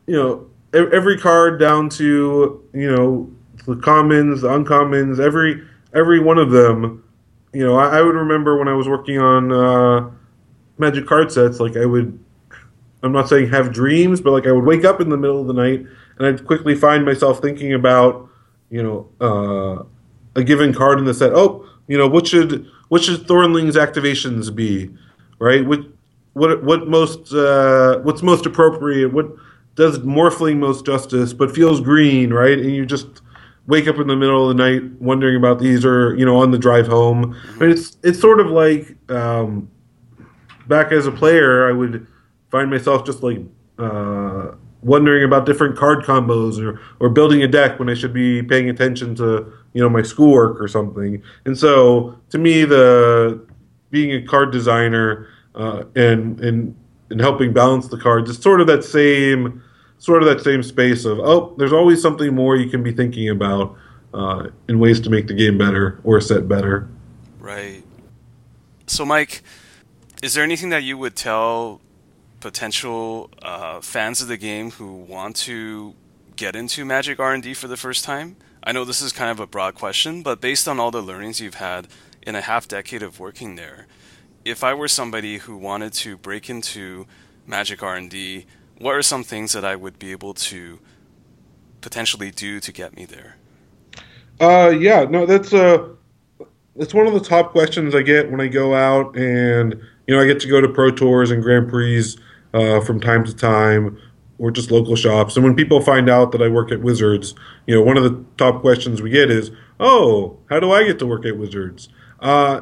you 0.07 0.17
know 0.17 0.51
every 0.73 1.19
card 1.19 1.61
down 1.61 1.89
to 1.91 2.63
you 2.73 2.95
know 2.97 3.31
the 3.67 3.77
commons, 3.77 4.41
the 4.43 4.49
uncommons, 4.49 5.21
every 5.21 5.63
every 5.95 6.21
one 6.21 6.39
of 6.39 6.51
them. 6.51 7.05
You 7.53 7.65
know, 7.65 7.77
I, 7.77 7.99
I 7.99 8.03
would 8.03 8.15
remember 8.15 8.59
when 8.59 8.69
I 8.69 8.75
was 8.75 8.89
working 8.89 9.19
on 9.19 9.53
uh, 9.53 10.11
Magic 10.77 11.07
card 11.07 11.33
sets, 11.33 11.61
like 11.61 11.77
I 11.77 11.87
would. 11.87 12.19
I'm 13.03 13.13
not 13.13 13.29
saying 13.29 13.51
have 13.51 13.73
dreams, 13.73 14.21
but 14.21 14.33
like 14.33 14.47
I 14.47 14.53
would 14.53 14.65
wake 14.65 14.85
up 14.85 15.01
in 15.01 15.09
the 15.09 15.17
middle 15.17 15.41
of 15.41 15.47
the 15.47 15.53
night 15.53 15.87
and 16.19 16.27
I'd 16.27 16.45
quickly 16.47 16.75
find 16.75 17.05
myself 17.05 17.41
thinking 17.41 17.73
about, 17.73 18.29
you 18.71 18.83
know, 18.83 19.09
uh, 19.21 19.85
a 20.35 20.43
given 20.43 20.75
card 20.75 20.99
in 20.99 21.05
the 21.05 21.15
set. 21.15 21.33
Oh, 21.33 21.67
you 21.87 21.97
know, 21.97 22.09
what 22.09 22.27
should 22.27 22.67
what 22.89 23.03
should 23.03 23.27
Thornling's 23.27 23.77
activations 23.77 24.55
be, 24.55 24.91
right? 25.39 25.65
What 25.65 25.81
what 26.33 26.63
what 26.65 26.89
most 26.89 27.33
uh, 27.33 28.01
what's 28.01 28.23
most 28.23 28.47
appropriate? 28.47 29.13
What 29.13 29.29
does 29.75 30.01
Morphling 30.01 30.59
most 30.59 30.85
justice, 30.85 31.33
but 31.33 31.55
feels 31.55 31.81
green, 31.81 32.33
right? 32.33 32.59
And 32.59 32.75
you 32.75 32.85
just 32.85 33.23
wake 33.69 33.87
up 33.87 33.99
in 33.99 34.09
the 34.09 34.17
middle 34.17 34.51
of 34.51 34.57
the 34.57 34.63
night 34.63 34.83
wondering 35.01 35.37
about 35.37 35.61
these, 35.61 35.85
or 35.85 36.17
you 36.17 36.27
know, 36.27 36.37
on 36.39 36.51
the 36.51 36.59
drive 36.59 36.89
home. 36.89 37.37
Mean, 37.61 37.71
it's 37.71 37.97
it's 38.03 38.19
sort 38.19 38.41
of 38.41 38.49
like 38.49 38.97
um, 39.11 39.71
back 40.67 40.91
as 40.91 41.07
a 41.07 41.13
player, 41.13 41.69
I 41.69 41.73
would 41.73 42.07
find 42.51 42.71
myself 42.71 43.05
just 43.05 43.23
like 43.23 43.39
uh, 43.79 44.53
wondering 44.83 45.25
about 45.25 45.47
different 45.47 45.77
card 45.77 46.05
combos 46.05 46.59
or 46.61 46.81
or 46.99 47.09
building 47.11 47.43
a 47.43 47.49
deck 47.49 47.79
when 47.79 47.89
I 47.89 47.95
should 47.95 48.13
be 48.13 48.43
paying 48.43 48.69
attention 48.69 49.15
to 49.17 49.53
you 49.75 49.83
know 49.83 49.89
my 49.89 50.03
schoolwork 50.03 50.61
or 50.61 50.67
something. 50.67 51.23
And 51.45 51.57
so, 51.57 52.19
to 52.31 52.39
me, 52.39 52.65
the 52.65 53.47
being 53.91 54.13
a 54.13 54.27
card 54.27 54.51
designer 54.51 55.29
uh, 55.55 55.85
and 55.95 56.41
and 56.41 56.75
and 57.11 57.21
helping 57.21 57.53
balance 57.53 57.89
the 57.89 57.99
cards 57.99 58.31
is 58.31 58.39
sort 58.39 58.61
of 58.61 58.67
that 58.67 58.85
same 58.85 59.63
sort 59.99 60.23
of 60.23 60.29
that 60.29 60.43
same 60.43 60.63
space 60.63 61.05
of 61.05 61.19
oh, 61.21 61.55
there's 61.59 61.73
always 61.73 62.01
something 62.01 62.35
more 62.35 62.57
you 62.57 62.71
can 62.71 62.83
be 62.83 62.93
thinking 62.93 63.29
about 63.29 63.77
uh, 64.15 64.49
in 64.69 64.79
ways 64.79 65.01
to 65.01 65.11
make 65.11 65.27
the 65.27 65.35
game 65.35 65.59
better 65.59 66.01
or 66.05 66.21
set 66.21 66.49
better. 66.49 66.89
Right. 67.39 67.85
So, 68.87 69.05
Mike, 69.05 69.43
is 70.23 70.35
there 70.35 70.45
anything 70.45 70.71
that 70.71 70.83
you 70.83 70.97
would 70.97 71.15
tell 71.15 71.81
potential 72.41 73.31
uh, 73.43 73.81
fans 73.81 74.21
of 74.21 74.29
the 74.29 74.37
game 74.37 74.71
who 74.73 74.95
want 74.95 75.37
to 75.37 75.95
get 76.37 76.57
into 76.57 76.85
Magic 76.85 77.19
R 77.19 77.35
and 77.35 77.43
D 77.43 77.53
for 77.55 77.69
the 77.69 77.77
first 77.77 78.05
time? 78.05 78.37
I 78.63 78.73
know 78.73 78.85
this 78.85 79.01
is 79.01 79.13
kind 79.13 79.31
of 79.31 79.41
a 79.41 79.47
broad 79.47 79.75
question, 79.75 80.23
but 80.23 80.41
based 80.41 80.69
on 80.69 80.81
all 80.81 80.91
the 80.91 81.03
learnings 81.03 81.41
you've 81.41 81.55
had 81.55 81.89
in 82.23 82.35
a 82.35 82.41
half 82.41 82.67
decade 82.67 83.03
of 83.03 83.21
working 83.21 83.57
there, 83.57 83.87
if 84.45 84.65
I 84.65 84.75
were 84.75 84.89
somebody 84.89 85.39
who 85.39 85.57
wanted 85.57 85.93
to 85.95 86.17
break 86.17 86.49
into 86.49 87.07
Magic 87.47 87.83
R 87.83 87.97
and 87.97 88.11
D 88.11 88.47
what 88.79 88.95
are 88.95 89.03
some 89.03 89.25
things 89.25 89.53
that 89.53 89.65
I 89.65 89.77
would 89.77 89.99
be 89.99 90.13
able 90.13 90.35
to 90.35 90.79
potentially 91.81 92.31
do 92.31 92.61
to 92.61 92.73
get 92.73 92.97
me 92.97 93.05
there? 93.05 93.37
Uh, 94.41 94.71
yeah, 94.71 95.05
no, 95.05 95.27
that's 95.27 95.53
uh, 95.53 95.89
that's 96.77 96.95
one 96.95 97.07
of 97.07 97.13
the 97.13 97.21
top 97.21 97.51
questions 97.51 97.95
I 97.95 98.03
get 98.03 98.31
when 98.31 98.41
I 98.41 98.47
go 98.47 98.75
out, 98.75 99.17
and 99.17 99.75
you 100.07 100.15
know, 100.15 100.23
I 100.23 100.27
get 100.27 100.41
to 100.41 100.49
go 100.49 100.61
to 100.61 100.69
pro 100.69 100.91
tours 100.91 101.31
and 101.31 101.43
Grand 101.43 101.69
Prix 101.69 102.15
uh, 102.55 102.81
from 102.81 103.01
time 103.01 103.25
to 103.25 103.35
time, 103.35 103.99
or 104.39 104.53
just 104.53 104.71
local 104.71 104.95
shops. 104.95 105.35
And 105.37 105.45
when 105.45 105.57
people 105.57 105.81
find 105.81 106.09
out 106.09 106.31
that 106.33 106.41
I 106.41 106.49
work 106.49 106.71
at 106.71 106.81
Wizards, 106.81 107.35
you 107.67 107.75
know, 107.75 107.83
one 107.83 107.97
of 107.97 108.05
the 108.05 108.25
top 108.37 108.61
questions 108.61 109.03
we 109.03 109.11
get 109.11 109.29
is, 109.29 109.51
"Oh, 109.81 110.39
how 110.49 110.61
do 110.61 110.71
I 110.71 110.85
get 110.85 111.01
to 111.01 111.07
work 111.07 111.27
at 111.27 111.37
Wizards?" 111.37 111.89
Uh, 112.21 112.61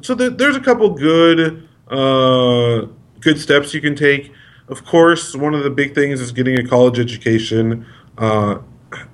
so 0.00 0.14
th- 0.14 0.34
there's 0.36 0.56
a 0.56 0.60
couple 0.60 0.90
good 0.90 1.68
uh, 1.88 2.86
good 3.20 3.40
steps 3.40 3.74
you 3.74 3.80
can 3.80 3.96
take 3.96 4.32
of 4.68 4.84
course, 4.84 5.34
one 5.34 5.54
of 5.54 5.62
the 5.62 5.70
big 5.70 5.94
things 5.94 6.20
is 6.20 6.32
getting 6.32 6.58
a 6.58 6.66
college 6.66 6.98
education. 6.98 7.86
Uh, 8.16 8.58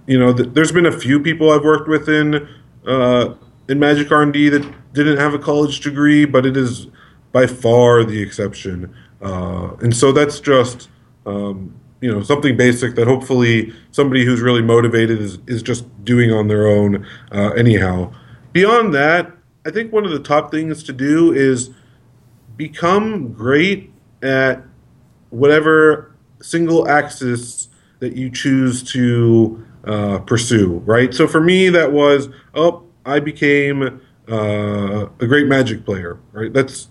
you 0.07 0.18
know, 0.18 0.32
th- 0.32 0.50
there's 0.52 0.72
been 0.72 0.86
a 0.86 0.92
few 0.92 1.20
people 1.20 1.50
I've 1.50 1.64
worked 1.64 1.88
with 1.88 2.09
in 2.09 2.48
uh, 2.86 3.34
in 3.68 3.78
Magic 3.78 4.11
R 4.11 4.22
and 4.22 4.32
D 4.32 4.48
that 4.48 4.92
didn't 4.92 5.18
have 5.18 5.34
a 5.34 5.38
college 5.38 5.80
degree, 5.80 6.24
but 6.24 6.44
it 6.44 6.57
is 6.57 6.88
by 7.32 7.46
far 7.46 8.05
the 8.05 8.20
exception. 8.20 8.94
Uh, 9.22 9.74
and 9.80 9.94
so 9.94 10.12
that's 10.12 10.40
just 10.40 10.88
um, 11.26 11.74
you 12.00 12.12
know 12.12 12.22
something 12.22 12.57
basic 12.57 12.94
that 12.96 13.07
hopefully 13.07 13.72
somebody 13.92 14.24
who's 14.24 14.40
really 14.40 14.62
motivated 14.62 15.20
is 15.20 15.38
is 15.46 15.62
just 15.62 15.84
doing 16.05 16.32
on 16.32 16.48
their 16.48 16.66
own. 16.66 17.07
Uh, 17.32 17.50
anyhow, 17.52 18.12
beyond 18.52 18.92
that, 18.94 19.32
I 19.64 19.70
think 19.70 19.92
one 19.92 20.05
of 20.05 20.11
the 20.11 20.18
top 20.18 20.50
things 20.50 20.82
to 20.84 20.92
do 20.92 21.32
is 21.32 21.70
become 22.57 23.32
great 23.32 23.90
at 24.22 24.62
whatever 25.35 26.14
single 26.41 26.89
axis 26.89 27.68
that 28.01 28.16
you 28.16 28.30
choose 28.30 28.82
to 28.93 29.64
uh, 29.85 30.18
pursue, 30.20 30.82
right? 30.87 31.12
So 31.14 31.26
for 31.26 31.41
me, 31.41 31.68
that 31.70 31.93
was, 31.93 32.28
oh, 32.55 32.85
I 33.05 33.20
became 33.20 34.01
uh, 34.30 35.07
a 35.20 35.26
great 35.26 35.47
magic 35.47 35.85
player, 35.85 36.18
right? 36.32 36.53
That's 36.53 36.89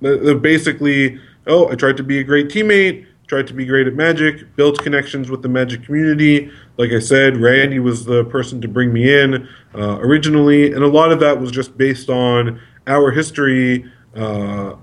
basically, 0.00 1.20
oh, 1.46 1.70
I 1.70 1.74
tried 1.74 1.96
to 1.98 2.02
be 2.02 2.18
a 2.18 2.24
great 2.24 2.48
teammate, 2.48 3.06
tried 3.26 3.46
to 3.46 3.54
be 3.54 3.66
great 3.66 3.86
at 3.86 3.94
magic, 3.94 4.56
built 4.56 4.82
connections 4.82 5.30
with 5.30 5.42
the 5.42 5.48
magic 5.48 5.84
community. 5.84 6.50
Like 6.78 6.92
I 6.92 6.98
said, 6.98 7.36
Randy 7.36 7.78
was 7.78 8.04
the 8.04 8.24
person 8.24 8.60
to 8.62 8.68
bring 8.68 8.92
me 8.92 9.12
in 9.12 9.46
uh, 9.74 9.98
originally, 10.00 10.72
and 10.72 10.82
a 10.82 10.88
lot 10.88 11.12
of 11.12 11.20
that 11.20 11.38
was 11.40 11.50
just 11.50 11.76
based 11.76 12.08
on 12.08 12.60
our 12.86 13.10
history 13.10 13.84
uh, 14.16 14.74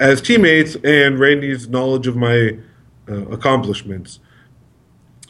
as 0.00 0.22
teammates 0.22 0.76
and 0.82 1.20
Randy's 1.20 1.68
knowledge 1.68 2.06
of 2.06 2.16
my 2.16 2.58
uh, 3.08 3.26
accomplishments. 3.26 4.18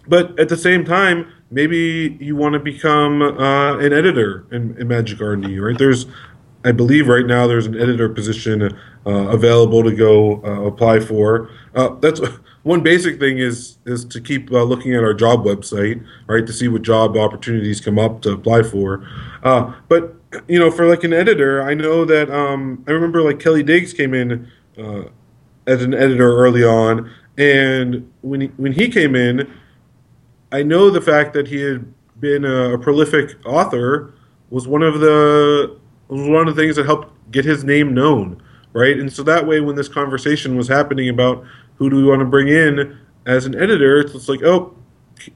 But 0.07 0.39
at 0.39 0.49
the 0.49 0.57
same 0.57 0.85
time, 0.85 1.31
maybe 1.51 2.17
you 2.21 2.37
want 2.37 2.55
to 2.55 2.61
become 2.61 3.21
uh, 3.21 3.77
an 3.79 3.93
editor 3.93 4.47
in, 4.51 4.77
in 4.79 4.89
Magic 4.89 5.21
R&D, 5.21 5.59
right? 5.59 5.77
There's, 5.77 6.07
I 6.65 6.73
believe 6.73 7.09
right 7.09 7.27
now 7.27 7.47
there's 7.47 7.67
an 7.67 7.79
editor 7.79 8.09
position 8.09 8.63
uh, 9.07 9.11
available 9.11 9.83
to 9.83 9.95
go 9.95 10.43
uh, 10.45 10.63
apply 10.63 11.01
for. 11.01 11.51
Uh, 11.75 11.97
that's 11.97 12.21
one 12.63 12.83
basic 12.83 13.19
thing 13.19 13.39
is 13.39 13.79
is 13.87 14.05
to 14.05 14.21
keep 14.21 14.53
uh, 14.53 14.63
looking 14.63 14.95
at 14.95 15.03
our 15.03 15.15
job 15.15 15.45
website, 15.45 16.05
right, 16.27 16.47
to 16.47 16.53
see 16.53 16.69
what 16.69 16.83
job 16.83 17.17
opportunities 17.17 17.81
come 17.81 17.99
up 17.99 18.23
to 18.23 18.33
apply 18.33 18.63
for. 18.63 19.07
but 19.43 20.15
you 20.47 20.61
know, 20.61 20.71
for 20.71 20.87
like 20.87 21.03
an 21.03 21.13
editor, 21.13 21.61
I 21.63 21.75
know 21.75 22.05
that 22.05 22.31
um, 22.31 22.85
I 22.87 22.93
remember 22.93 23.23
like 23.23 23.41
Kelly 23.41 23.65
Digges 23.65 23.97
came 23.97 24.15
in 24.15 24.49
uh, 24.81 25.09
as 25.67 25.83
an 25.83 25.95
editor 25.95 26.37
early 26.37 26.65
on, 26.65 27.11
and 27.39 28.11
when 28.23 28.41
he, 28.43 28.47
when 28.57 28.73
he 28.73 28.89
came 28.89 29.15
in, 29.15 29.51
I 30.53 30.63
know 30.63 30.91
the 30.91 31.01
fact 31.01 31.33
that 31.35 31.49
he 31.49 31.61
had 31.61 31.93
been 32.19 32.45
a, 32.45 32.75
a 32.75 32.79
prolific 32.79 33.37
author 33.47 34.13
was 34.51 34.67
one 34.67 34.83
of 34.83 35.01
the 35.01 35.79
was 36.09 36.29
one 36.29 36.49
of 36.49 36.55
the 36.55 36.61
things 36.61 36.77
that 36.77 36.87
helped 36.87 37.13
get 37.31 37.45
his 37.45 37.63
name 37.65 37.95
known, 37.95 38.43
right? 38.73 38.99
And 38.99 39.13
so 39.13 39.23
that 39.23 39.47
way, 39.47 39.61
when 39.61 39.77
this 39.77 39.89
conversation 39.89 40.57
was 40.57 40.69
happening 40.69 41.09
about 41.09 41.45
who 41.77 41.89
do 41.89 41.97
we 41.97 42.05
want 42.05 42.21
to 42.21 42.27
bring 42.27 42.49
in 42.49 42.99
as 43.27 43.47
an 43.47 43.55
editor, 43.55 44.01
it's 44.01 44.29
like, 44.29 44.43
oh, 44.43 44.77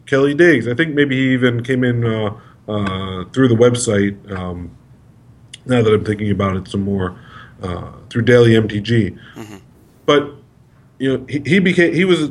Kelly 0.07 0.35
Digges. 0.35 0.69
I 0.69 0.75
think 0.75 0.95
maybe 0.95 1.17
he 1.17 1.33
even 1.33 1.63
came 1.63 1.85
in 1.85 2.05
uh, 2.05 2.39
uh, 2.69 3.25
through 3.27 3.49
the 3.49 3.55
website. 3.55 4.31
Um, 4.33 4.77
now 5.67 5.83
that 5.83 5.95
I'm 5.95 6.05
thinking 6.05 6.31
about 6.31 6.57
it 6.57 6.69
some 6.69 6.83
more, 6.83 7.19
uh, 7.65 7.93
through 8.11 8.23
Daily 8.23 8.51
MTG. 8.53 9.19
Mm-hmm. 9.35 9.57
But 10.07 10.35
you 10.99 11.17
know, 11.17 11.27
he, 11.29 11.43
he 11.45 11.59
became 11.59 11.95
he 11.95 12.05
was 12.05 12.31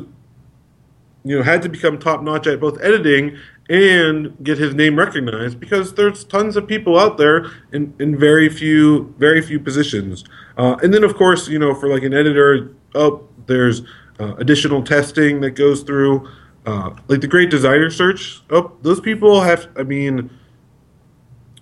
you 1.24 1.36
know 1.36 1.42
had 1.42 1.62
to 1.62 1.68
become 1.68 1.98
top 1.98 2.22
notch 2.22 2.46
at 2.46 2.60
both 2.60 2.80
editing 2.80 3.36
and 3.68 4.36
get 4.44 4.58
his 4.58 4.74
name 4.74 4.96
recognized 4.96 5.58
because 5.58 5.94
there's 5.94 6.22
tons 6.24 6.54
of 6.54 6.66
people 6.66 6.98
out 6.98 7.16
there 7.16 7.46
in, 7.72 7.94
in 7.98 8.16
very 8.18 8.48
few 8.48 9.14
very 9.18 9.42
few 9.42 9.58
positions. 9.58 10.24
Uh, 10.56 10.76
and 10.82 10.94
then 10.94 11.02
of 11.02 11.16
course 11.16 11.48
you 11.48 11.58
know 11.58 11.74
for 11.74 11.88
like 11.88 12.04
an 12.04 12.14
editor, 12.14 12.74
oh 12.94 13.26
there's 13.46 13.82
uh, 14.20 14.34
additional 14.36 14.82
testing 14.82 15.40
that 15.40 15.50
goes 15.50 15.82
through. 15.82 16.28
Uh, 16.66 16.94
like 17.08 17.20
the 17.20 17.28
Great 17.28 17.50
Designer 17.50 17.90
Search, 17.90 18.40
oh 18.50 18.72
those 18.82 19.00
people 19.00 19.40
have. 19.40 19.68
I 19.76 19.82
mean 19.82 20.30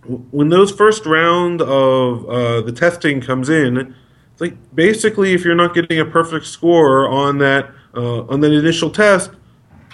when 0.07 0.49
those 0.49 0.73
first 0.73 1.07
round 1.07 1.63
of 1.63 2.29
uh, 2.29 2.61
the 2.63 2.73
testing 2.73 3.21
comes 3.21 3.49
in, 3.49 3.95
it's 4.33 4.41
like 4.41 4.57
basically 4.75 5.33
if 5.33 5.45
you're 5.45 5.55
not 5.55 5.75
getting 5.75 6.01
a 6.01 6.05
perfect 6.05 6.47
score 6.47 7.09
on 7.09 7.39
that 7.39 7.71
uh, 7.95 8.23
on 8.23 8.41
that 8.41 8.53
initial 8.53 8.91
test, 8.91 9.31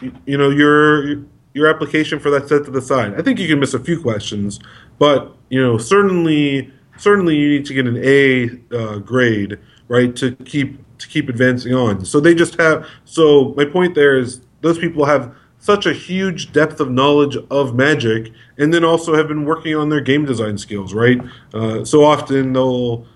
you, 0.01 0.13
you, 0.27 0.39
know 0.39 0.51
your 0.51 1.25
your 1.55 1.69
application 1.69 2.19
for 2.19 2.31
that 2.31 2.49
set 2.49 2.65
to 2.65 2.71
the 2.71 2.81
side. 2.81 3.19
I 3.19 3.23
think 3.23 3.39
you 3.39 3.49
can 3.49 3.61
miss 3.61 3.75
a 3.75 3.81
few 3.81 4.01
questions, 4.01 4.61
but 4.99 5.37
you 5.51 5.61
know 5.61 5.77
certainly 5.77 6.73
certainly 6.97 7.37
you 7.37 7.51
need 7.51 7.67
to 7.67 7.75
get 7.75 7.87
an 7.87 8.01
A 8.03 8.51
uh, 8.75 8.99
grade 8.99 9.59
right 9.89 10.15
to 10.17 10.35
keep 10.37 10.79
to 10.99 11.09
keep 11.09 11.29
advancing 11.29 11.75
on. 11.75 12.05
So 12.05 12.21
they 12.21 12.35
just 12.35 12.59
have. 12.61 12.89
So 13.05 13.55
my 13.57 13.65
point 13.65 13.95
there 13.95 14.17
is 14.17 14.41
those 14.61 14.79
people 14.79 15.05
have 15.05 15.35
such 15.69 15.85
a 15.85 15.93
huge 15.93 16.51
depth 16.51 16.81
of 16.81 16.91
knowledge 16.91 17.37
of 17.51 17.75
Magic, 17.75 18.33
and 18.57 18.73
then 18.73 18.85
also 18.85 19.15
have 19.15 19.29
been 19.29 19.45
working 19.45 19.77
on 19.77 19.91
their 19.91 20.01
game 20.01 20.25
design 20.25 20.57
skills. 20.57 20.95
Right. 20.95 21.21
Uh, 21.53 21.85
so 21.85 22.05
often 22.05 22.55
they'll 22.55 23.07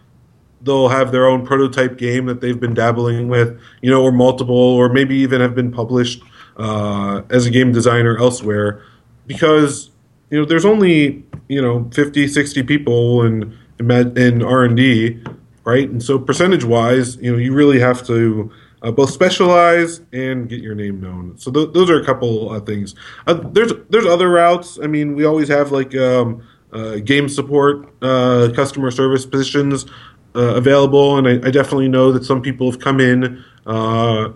they'll 0.61 0.91
have 0.91 1.13
their 1.13 1.27
own 1.27 1.47
prototype 1.47 1.97
game 1.97 2.27
that 2.27 2.43
they've 2.43 2.61
been 2.61 2.75
dabbling 2.75 3.29
with, 3.29 3.59
you 3.81 3.91
know, 3.91 4.03
or 4.03 4.13
multiple, 4.13 4.55
or 4.55 4.91
maybe 4.91 5.17
even 5.17 5.41
have 5.41 5.55
been 5.55 5.73
published 5.73 6.23
uh, 6.59 7.23
as 7.31 7.47
a 7.47 7.51
game 7.51 7.73
designer 7.73 8.19
elsewhere, 8.19 8.83
because 9.27 9.89
you 10.29 10.39
know 10.39 10.45
there's 10.45 10.67
only 10.67 11.25
you 11.49 11.63
know 11.63 11.89
50, 11.95 12.29
60 12.29 12.63
people 12.65 13.23
in 13.23 13.59
in 13.81 14.43
R 14.43 14.65
and 14.65 14.77
D, 14.77 15.23
right? 15.65 15.89
And 15.89 16.03
so 16.03 16.19
percentage 16.19 16.65
wise, 16.65 17.17
you 17.17 17.33
know, 17.33 17.39
you 17.39 17.55
really 17.55 17.81
have 17.81 18.07
to. 18.09 18.53
Uh, 18.83 18.91
both 18.91 19.11
specialize 19.11 20.01
and 20.13 20.49
get 20.49 20.61
your 20.61 20.75
name 20.75 21.01
known. 21.01 21.39
So 21.39 21.53
th- 21.53 21.73
those 21.73 21.89
are 21.89 22.01
a 22.01 22.05
couple 22.05 22.53
of 22.53 22.67
things. 22.67 22.97
Uh, 23.29 23.35
there's 23.35 23.73
there's 23.91 24.07
other 24.07 24.29
routes. 24.29 24.79
I 24.83 24.89
mean, 24.89 25.15
we 25.15 25.25
always 25.25 25.49
have 25.49 25.71
like 25.71 25.95
um, 25.95 26.43
uh, 26.73 26.97
game 26.97 27.29
support, 27.29 27.89
uh, 28.03 28.49
customer 28.57 28.91
service 28.91 29.25
positions 29.25 29.87
uh, 30.35 30.55
available, 30.57 31.19
and 31.19 31.29
I, 31.29 31.47
I, 31.47 31.51
definitely 31.51 31.89
know 31.89 32.11
that 32.13 32.25
some 32.25 32.41
people 32.41 32.71
have 32.71 32.81
come 32.81 32.99
in 32.99 33.45
uh, 33.67 34.31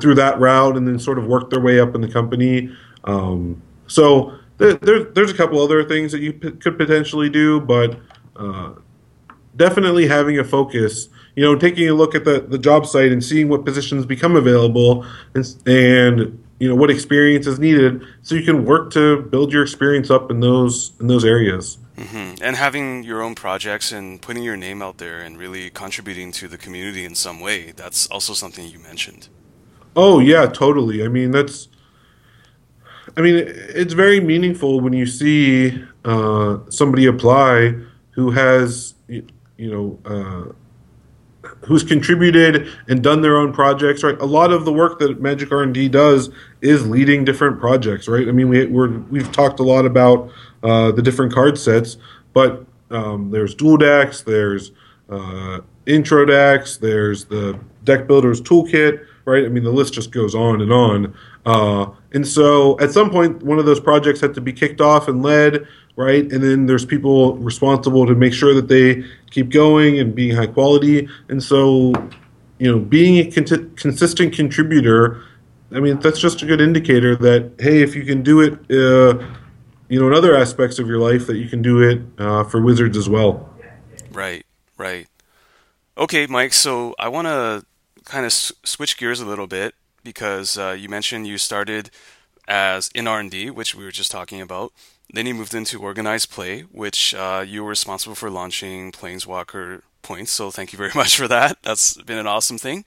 through 0.00 0.16
that 0.16 0.38
route 0.40 0.76
and 0.76 0.86
then 0.86 0.98
sort 0.98 1.18
of 1.18 1.26
worked 1.26 1.50
their 1.50 1.60
way 1.60 1.80
up 1.80 1.94
in 1.94 2.00
the 2.00 2.08
company. 2.08 2.76
Um, 3.04 3.62
so 3.86 4.36
there, 4.58 4.74
there's 4.74 5.30
a 5.30 5.34
couple 5.34 5.60
other 5.60 5.84
things 5.84 6.12
that 6.12 6.20
you 6.20 6.32
p- 6.32 6.50
could 6.52 6.76
potentially 6.76 7.30
do, 7.30 7.60
but 7.60 7.98
uh, 8.34 8.72
definitely 9.54 10.06
having 10.06 10.38
a 10.38 10.44
focus. 10.44 11.08
You 11.36 11.44
know, 11.44 11.54
taking 11.54 11.88
a 11.88 11.94
look 11.94 12.14
at 12.14 12.24
the, 12.24 12.40
the 12.40 12.58
job 12.58 12.86
site 12.86 13.12
and 13.12 13.22
seeing 13.22 13.48
what 13.48 13.64
positions 13.64 14.06
become 14.06 14.36
available 14.36 15.06
and, 15.34 15.44
and 15.66 16.42
you 16.58 16.68
know 16.68 16.74
what 16.74 16.90
experience 16.90 17.46
is 17.46 17.58
needed 17.58 18.02
so 18.22 18.34
you 18.34 18.42
can 18.42 18.64
work 18.64 18.90
to 18.92 19.22
build 19.22 19.52
your 19.52 19.62
experience 19.62 20.10
up 20.10 20.30
in 20.30 20.40
those 20.40 20.92
in 21.00 21.06
those 21.06 21.24
areas. 21.24 21.78
Mm-hmm. 21.96 22.42
and 22.42 22.56
having 22.56 23.04
your 23.04 23.22
own 23.22 23.34
projects 23.34 23.90
and 23.90 24.20
putting 24.20 24.42
your 24.42 24.56
name 24.56 24.82
out 24.82 24.98
there 24.98 25.20
and 25.20 25.38
really 25.38 25.70
contributing 25.70 26.30
to 26.32 26.46
the 26.46 26.58
community 26.58 27.06
in 27.06 27.14
some 27.14 27.40
way 27.40 27.72
that's 27.74 28.06
also 28.08 28.34
something 28.34 28.68
you 28.68 28.78
mentioned. 28.78 29.28
Oh 29.94 30.18
yeah 30.18 30.46
totally. 30.46 31.04
I 31.04 31.08
mean 31.08 31.30
that's 31.30 31.68
i 33.16 33.20
mean 33.20 33.36
it's 33.46 33.94
very 33.94 34.20
meaningful 34.20 34.80
when 34.80 34.92
you 34.92 35.06
see 35.06 35.82
uh, 36.04 36.58
somebody 36.68 37.06
apply 37.06 37.74
who 38.10 38.30
has 38.30 38.94
you 39.08 39.24
know 39.58 39.98
uh, 40.04 40.52
who's 41.66 41.82
contributed 41.82 42.68
and 42.88 43.02
done 43.02 43.20
their 43.20 43.36
own 43.36 43.52
projects 43.52 44.02
right? 44.02 44.18
A 44.20 44.24
lot 44.24 44.52
of 44.52 44.64
the 44.64 44.72
work 44.72 44.98
that 45.00 45.20
magic 45.20 45.52
r&d 45.52 45.88
does 45.88 46.30
is 46.60 46.86
leading 46.86 47.24
different 47.24 47.60
projects 47.60 48.08
right? 48.08 48.28
I 48.28 48.32
mean 48.32 48.48
we, 48.48 48.66
we're, 48.66 48.98
we've 48.98 49.30
talked 49.32 49.60
a 49.60 49.64
lot 49.64 49.84
about 49.84 50.30
uh, 50.62 50.92
the 50.92 51.02
different 51.02 51.32
card 51.32 51.58
sets 51.58 51.96
but 52.32 52.64
um, 52.90 53.30
there's 53.30 53.54
dual 53.54 53.76
decks 53.76 54.22
there's 54.22 54.72
uh, 55.10 55.60
intro 55.86 56.24
decks 56.24 56.76
there's 56.76 57.24
the 57.26 57.58
deck 57.84 58.06
builders 58.06 58.40
toolkit 58.40 59.04
right? 59.26 59.44
I 59.44 59.48
mean 59.48 59.64
the 59.64 59.72
list 59.72 59.92
just 59.92 60.12
goes 60.12 60.34
on 60.34 60.62
and 60.62 60.72
on. 60.72 61.14
Uh, 61.44 61.90
and 62.12 62.26
so 62.26 62.78
at 62.80 62.92
some 62.92 63.10
point 63.10 63.42
one 63.42 63.58
of 63.58 63.66
those 63.66 63.80
projects 63.80 64.20
had 64.20 64.34
to 64.34 64.40
be 64.40 64.52
kicked 64.52 64.80
off 64.80 65.08
and 65.08 65.22
led 65.22 65.66
right? 65.96 66.30
And 66.30 66.42
then 66.42 66.66
there's 66.66 66.84
people 66.84 67.36
responsible 67.38 68.06
to 68.06 68.14
make 68.14 68.32
sure 68.32 68.54
that 68.54 68.68
they 68.68 69.04
keep 69.30 69.48
going 69.48 69.98
and 69.98 70.14
being 70.14 70.36
high 70.36 70.46
quality. 70.46 71.08
And 71.28 71.42
so, 71.42 71.92
you 72.58 72.70
know, 72.70 72.78
being 72.78 73.26
a 73.26 73.30
con- 73.30 73.74
consistent 73.76 74.34
contributor, 74.34 75.22
I 75.72 75.80
mean, 75.80 75.98
that's 75.98 76.20
just 76.20 76.42
a 76.42 76.46
good 76.46 76.60
indicator 76.60 77.16
that 77.16 77.52
hey, 77.58 77.82
if 77.82 77.96
you 77.96 78.04
can 78.04 78.22
do 78.22 78.40
it, 78.40 78.52
uh, 78.70 79.26
you 79.88 80.00
know, 80.00 80.08
in 80.08 80.14
other 80.14 80.36
aspects 80.36 80.78
of 80.78 80.86
your 80.86 80.98
life, 80.98 81.26
that 81.26 81.36
you 81.36 81.48
can 81.48 81.62
do 81.62 81.80
it 81.80 82.02
uh, 82.18 82.44
for 82.44 82.60
Wizards 82.60 82.96
as 82.96 83.08
well. 83.08 83.48
Right, 84.12 84.44
right. 84.76 85.06
Okay, 85.96 86.26
Mike. 86.26 86.52
So 86.52 86.94
I 86.98 87.08
want 87.08 87.26
to 87.26 87.64
kind 88.04 88.24
of 88.24 88.30
s- 88.30 88.52
switch 88.64 88.96
gears 88.96 89.20
a 89.20 89.26
little 89.26 89.46
bit 89.46 89.74
because 90.04 90.58
uh, 90.58 90.76
you 90.78 90.88
mentioned 90.88 91.26
you 91.26 91.38
started 91.38 91.90
as 92.48 92.90
in 92.94 93.08
R&D, 93.08 93.50
which 93.50 93.74
we 93.74 93.84
were 93.84 93.90
just 93.90 94.10
talking 94.10 94.40
about. 94.40 94.72
Then 95.12 95.26
you 95.26 95.34
moved 95.34 95.54
into 95.54 95.80
organized 95.80 96.30
play, 96.30 96.62
which 96.62 97.14
uh, 97.14 97.44
you 97.46 97.62
were 97.62 97.70
responsible 97.70 98.14
for 98.14 98.30
launching 98.30 98.92
Planeswalker 98.92 99.82
points. 100.02 100.32
So 100.32 100.50
thank 100.50 100.72
you 100.72 100.76
very 100.76 100.92
much 100.94 101.16
for 101.16 101.28
that. 101.28 101.58
That's 101.62 102.00
been 102.02 102.18
an 102.18 102.26
awesome 102.26 102.58
thing. 102.58 102.84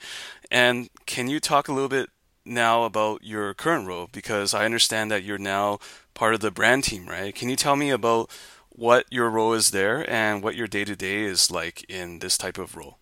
And 0.52 0.90
can 1.06 1.28
you 1.28 1.40
talk 1.40 1.68
a 1.68 1.74
little 1.74 1.90
bit 1.90 2.10
now 2.46 2.84
about 2.84 3.24
your 3.24 3.54
current 3.54 3.88
role? 3.88 4.10
Because 4.12 4.54
I 4.54 4.66
understand 4.66 5.12
that 5.12 5.24
you're 5.24 5.38
now 5.38 5.80
part 6.14 6.34
of 6.34 6.40
the 6.40 6.52
brand 6.52 6.84
team, 6.86 7.08
right? 7.08 7.34
Can 7.34 7.50
you 7.50 7.56
tell 7.56 7.76
me 7.76 7.90
about 7.90 8.30
what 8.70 9.06
your 9.10 9.30
role 9.30 9.54
is 9.54 9.72
there 9.72 10.10
and 10.10 10.42
what 10.42 10.56
your 10.56 10.68
day 10.68 10.86
to 10.86 10.96
day 10.96 11.24
is 11.24 11.52
like 11.52 11.86
in 11.90 12.20
this 12.20 12.38
type 12.38 12.58
of 12.58 12.76
role? 12.76 12.98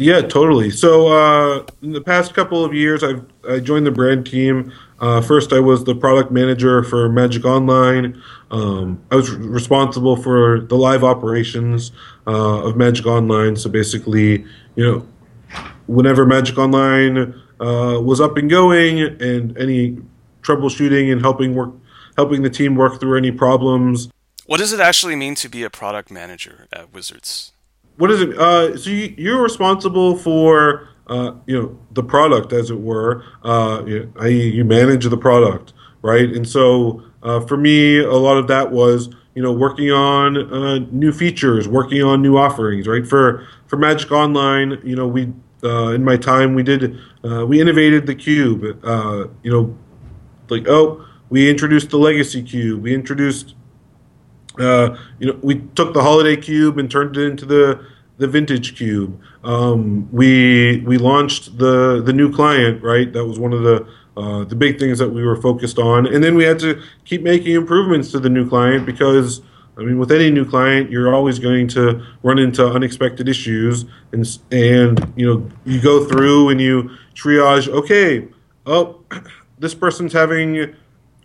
Yeah, 0.00 0.20
totally. 0.20 0.70
So 0.70 1.08
uh, 1.08 1.66
in 1.82 1.90
the 1.90 2.00
past 2.00 2.32
couple 2.32 2.64
of 2.64 2.72
years, 2.72 3.02
I've 3.02 3.24
I 3.48 3.58
joined 3.58 3.84
the 3.84 3.90
brand 3.90 4.26
team. 4.26 4.72
Uh, 5.00 5.20
first, 5.20 5.52
I 5.52 5.58
was 5.58 5.82
the 5.82 5.94
product 5.94 6.30
manager 6.30 6.84
for 6.84 7.08
Magic 7.08 7.44
Online. 7.44 8.22
Um, 8.52 9.02
I 9.10 9.16
was 9.16 9.30
responsible 9.32 10.14
for 10.14 10.60
the 10.60 10.76
live 10.76 11.02
operations 11.02 11.90
uh, 12.28 12.62
of 12.62 12.76
Magic 12.76 13.06
Online. 13.06 13.56
So 13.56 13.68
basically, 13.70 14.44
you 14.76 14.84
know, 14.84 15.06
whenever 15.88 16.24
Magic 16.24 16.58
Online 16.58 17.34
uh, 17.60 18.00
was 18.00 18.20
up 18.20 18.36
and 18.36 18.48
going, 18.48 19.00
and 19.00 19.58
any 19.58 19.98
troubleshooting 20.42 21.10
and 21.10 21.20
helping 21.22 21.56
work, 21.56 21.72
helping 22.16 22.42
the 22.42 22.50
team 22.50 22.76
work 22.76 23.00
through 23.00 23.18
any 23.18 23.32
problems. 23.32 24.08
What 24.46 24.58
does 24.58 24.72
it 24.72 24.78
actually 24.78 25.16
mean 25.16 25.34
to 25.36 25.48
be 25.48 25.64
a 25.64 25.70
product 25.70 26.08
manager 26.08 26.68
at 26.72 26.94
Wizards? 26.94 27.52
What 27.98 28.12
is 28.12 28.20
it? 28.20 28.38
Uh, 28.38 28.76
so 28.76 28.90
you, 28.90 29.12
you're 29.18 29.42
responsible 29.42 30.16
for 30.16 30.88
uh, 31.08 31.32
you 31.46 31.60
know 31.60 31.78
the 31.92 32.02
product, 32.02 32.52
as 32.52 32.70
it 32.70 32.80
were. 32.80 33.24
Uh, 33.42 33.82
you, 33.86 34.12
you 34.28 34.64
manage 34.64 35.04
the 35.04 35.16
product, 35.16 35.72
right? 36.02 36.28
And 36.28 36.48
so 36.48 37.02
uh, 37.24 37.40
for 37.40 37.56
me, 37.56 37.98
a 37.98 38.12
lot 38.12 38.36
of 38.36 38.46
that 38.48 38.70
was 38.70 39.08
you 39.34 39.42
know 39.42 39.52
working 39.52 39.90
on 39.90 40.36
uh, 40.36 40.78
new 40.92 41.10
features, 41.10 41.66
working 41.66 42.00
on 42.02 42.22
new 42.22 42.38
offerings, 42.38 42.86
right? 42.86 43.04
For 43.04 43.46
for 43.66 43.76
Magic 43.76 44.12
Online, 44.12 44.80
you 44.84 44.94
know 44.94 45.08
we 45.08 45.32
uh, 45.64 45.88
in 45.88 46.04
my 46.04 46.16
time 46.16 46.54
we 46.54 46.62
did 46.62 46.96
uh, 47.24 47.44
we 47.46 47.60
innovated 47.60 48.06
the 48.06 48.14
cube. 48.14 48.62
you 48.62 49.50
know, 49.50 49.76
like 50.48 50.68
oh 50.68 51.04
we 51.30 51.50
introduced 51.50 51.90
the 51.90 51.98
Legacy 51.98 52.44
cube, 52.44 52.80
we 52.80 52.94
introduced. 52.94 53.54
You 55.18 55.26
know, 55.26 55.38
we 55.42 55.60
took 55.74 55.94
the 55.94 56.02
holiday 56.02 56.36
cube 56.36 56.78
and 56.78 56.90
turned 56.90 57.16
it 57.16 57.24
into 57.24 57.44
the 57.44 57.84
the 58.18 58.26
vintage 58.26 58.76
cube. 58.76 59.20
Um, 59.44 60.08
we 60.12 60.80
we 60.80 60.98
launched 60.98 61.58
the 61.58 62.02
the 62.04 62.12
new 62.12 62.32
client, 62.32 62.82
right? 62.82 63.10
That 63.12 63.24
was 63.24 63.38
one 63.38 63.52
of 63.52 63.62
the 63.62 63.86
uh, 64.16 64.44
the 64.44 64.56
big 64.56 64.78
things 64.78 64.98
that 64.98 65.10
we 65.10 65.22
were 65.22 65.40
focused 65.40 65.78
on, 65.78 66.06
and 66.06 66.22
then 66.22 66.34
we 66.34 66.44
had 66.44 66.58
to 66.58 66.82
keep 67.04 67.22
making 67.22 67.54
improvements 67.54 68.10
to 68.12 68.20
the 68.20 68.28
new 68.28 68.48
client 68.48 68.84
because. 68.84 69.40
I 69.76 69.82
mean, 69.82 70.00
with 70.00 70.10
any 70.10 70.28
new 70.28 70.44
client, 70.44 70.90
you're 70.90 71.14
always 71.14 71.38
going 71.38 71.68
to 71.68 72.04
run 72.24 72.40
into 72.40 72.66
unexpected 72.66 73.28
issues, 73.28 73.84
and 74.10 74.26
and 74.50 75.12
you 75.14 75.24
know 75.24 75.48
you 75.64 75.80
go 75.80 76.04
through 76.04 76.48
and 76.48 76.60
you 76.60 76.90
triage. 77.14 77.68
Okay, 77.68 78.26
oh, 78.66 79.04
this 79.60 79.74
person's 79.74 80.12
having, 80.12 80.74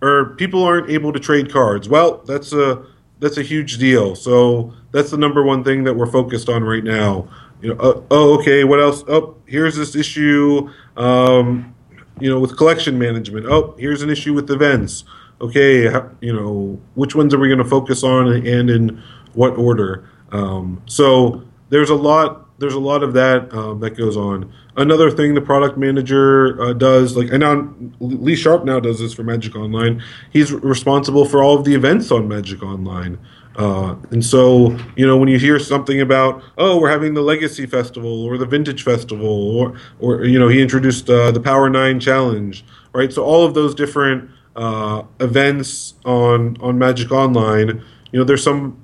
or 0.03 0.35
people 0.35 0.63
aren't 0.63 0.91
able 0.91 1.11
to 1.11 1.19
trade 1.19 1.51
cards. 1.51 1.89
Well, 1.89 2.21
that's 2.27 2.53
a 2.53 2.85
that's 3.23 3.37
a 3.37 3.41
huge 3.41 3.77
deal. 3.77 4.15
So 4.15 4.73
that's 4.91 5.11
the 5.11 5.17
number 5.17 5.43
one 5.43 5.63
thing 5.63 5.85
that 5.85 5.95
we're 5.95 6.11
focused 6.11 6.49
on 6.49 6.63
right 6.63 6.83
now. 6.83 7.29
You 7.61 7.73
know, 7.73 7.79
uh, 7.79 8.01
oh, 8.11 8.39
okay, 8.39 8.65
what 8.65 8.81
else? 8.81 9.03
Oh, 9.07 9.37
here's 9.45 9.77
this 9.77 9.95
issue. 9.95 10.69
Um, 10.97 11.73
you 12.19 12.29
know, 12.29 12.39
with 12.39 12.57
collection 12.57 12.99
management. 12.99 13.45
Oh, 13.45 13.75
here's 13.79 14.01
an 14.01 14.09
issue 14.09 14.33
with 14.33 14.51
events. 14.51 15.05
Okay, 15.39 15.83
you 16.19 16.33
know, 16.33 16.79
which 16.95 17.15
ones 17.15 17.33
are 17.33 17.39
we 17.39 17.47
going 17.47 17.63
to 17.63 17.65
focus 17.65 18.03
on 18.03 18.27
and 18.27 18.69
in 18.69 19.01
what 19.33 19.57
order? 19.57 20.09
Um, 20.31 20.81
so 20.85 21.43
there's 21.69 21.89
a 21.89 21.95
lot. 21.95 22.42
There's 22.59 22.73
a 22.73 22.79
lot 22.79 23.03
of 23.03 23.13
that 23.13 23.53
um, 23.53 23.79
that 23.79 23.97
goes 23.97 24.15
on. 24.15 24.53
Another 24.77 25.11
thing 25.11 25.33
the 25.33 25.41
product 25.41 25.77
manager 25.77 26.61
uh, 26.61 26.73
does, 26.73 27.17
like 27.17 27.33
I 27.33 27.37
know 27.37 27.73
Lee 27.99 28.35
Sharpe 28.35 28.63
now 28.63 28.79
does 28.79 28.99
this 28.99 29.13
for 29.13 29.23
Magic 29.23 29.55
Online. 29.55 30.01
He's 30.31 30.51
responsible 30.51 31.25
for 31.25 31.43
all 31.43 31.57
of 31.57 31.65
the 31.65 31.75
events 31.75 32.11
on 32.11 32.27
Magic 32.27 32.63
Online. 32.63 33.19
Uh, 33.55 33.95
and 34.09 34.25
so, 34.25 34.77
you 34.95 35.05
know, 35.05 35.15
when 35.15 35.29
you 35.29 35.37
hear 35.37 35.59
something 35.59 36.01
about, 36.01 36.41
oh, 36.57 36.79
we're 36.79 36.89
having 36.89 37.13
the 37.13 37.21
Legacy 37.21 37.65
Festival 37.67 38.23
or 38.23 38.37
the 38.37 38.47
Vintage 38.47 38.83
Festival, 38.83 39.57
or, 39.57 39.75
or 39.99 40.25
you 40.25 40.39
know, 40.39 40.47
he 40.47 40.61
introduced 40.61 41.09
uh, 41.09 41.31
the 41.31 41.39
Power 41.39 41.69
Nine 41.69 41.99
Challenge, 41.99 42.65
right? 42.93 43.13
So 43.13 43.23
all 43.23 43.45
of 43.45 43.53
those 43.53 43.75
different 43.75 44.29
uh, 44.55 45.03
events 45.19 45.95
on 46.05 46.57
on 46.61 46.79
Magic 46.79 47.11
Online, 47.11 47.83
you 48.11 48.19
know, 48.19 48.23
there's 48.23 48.43
some, 48.43 48.79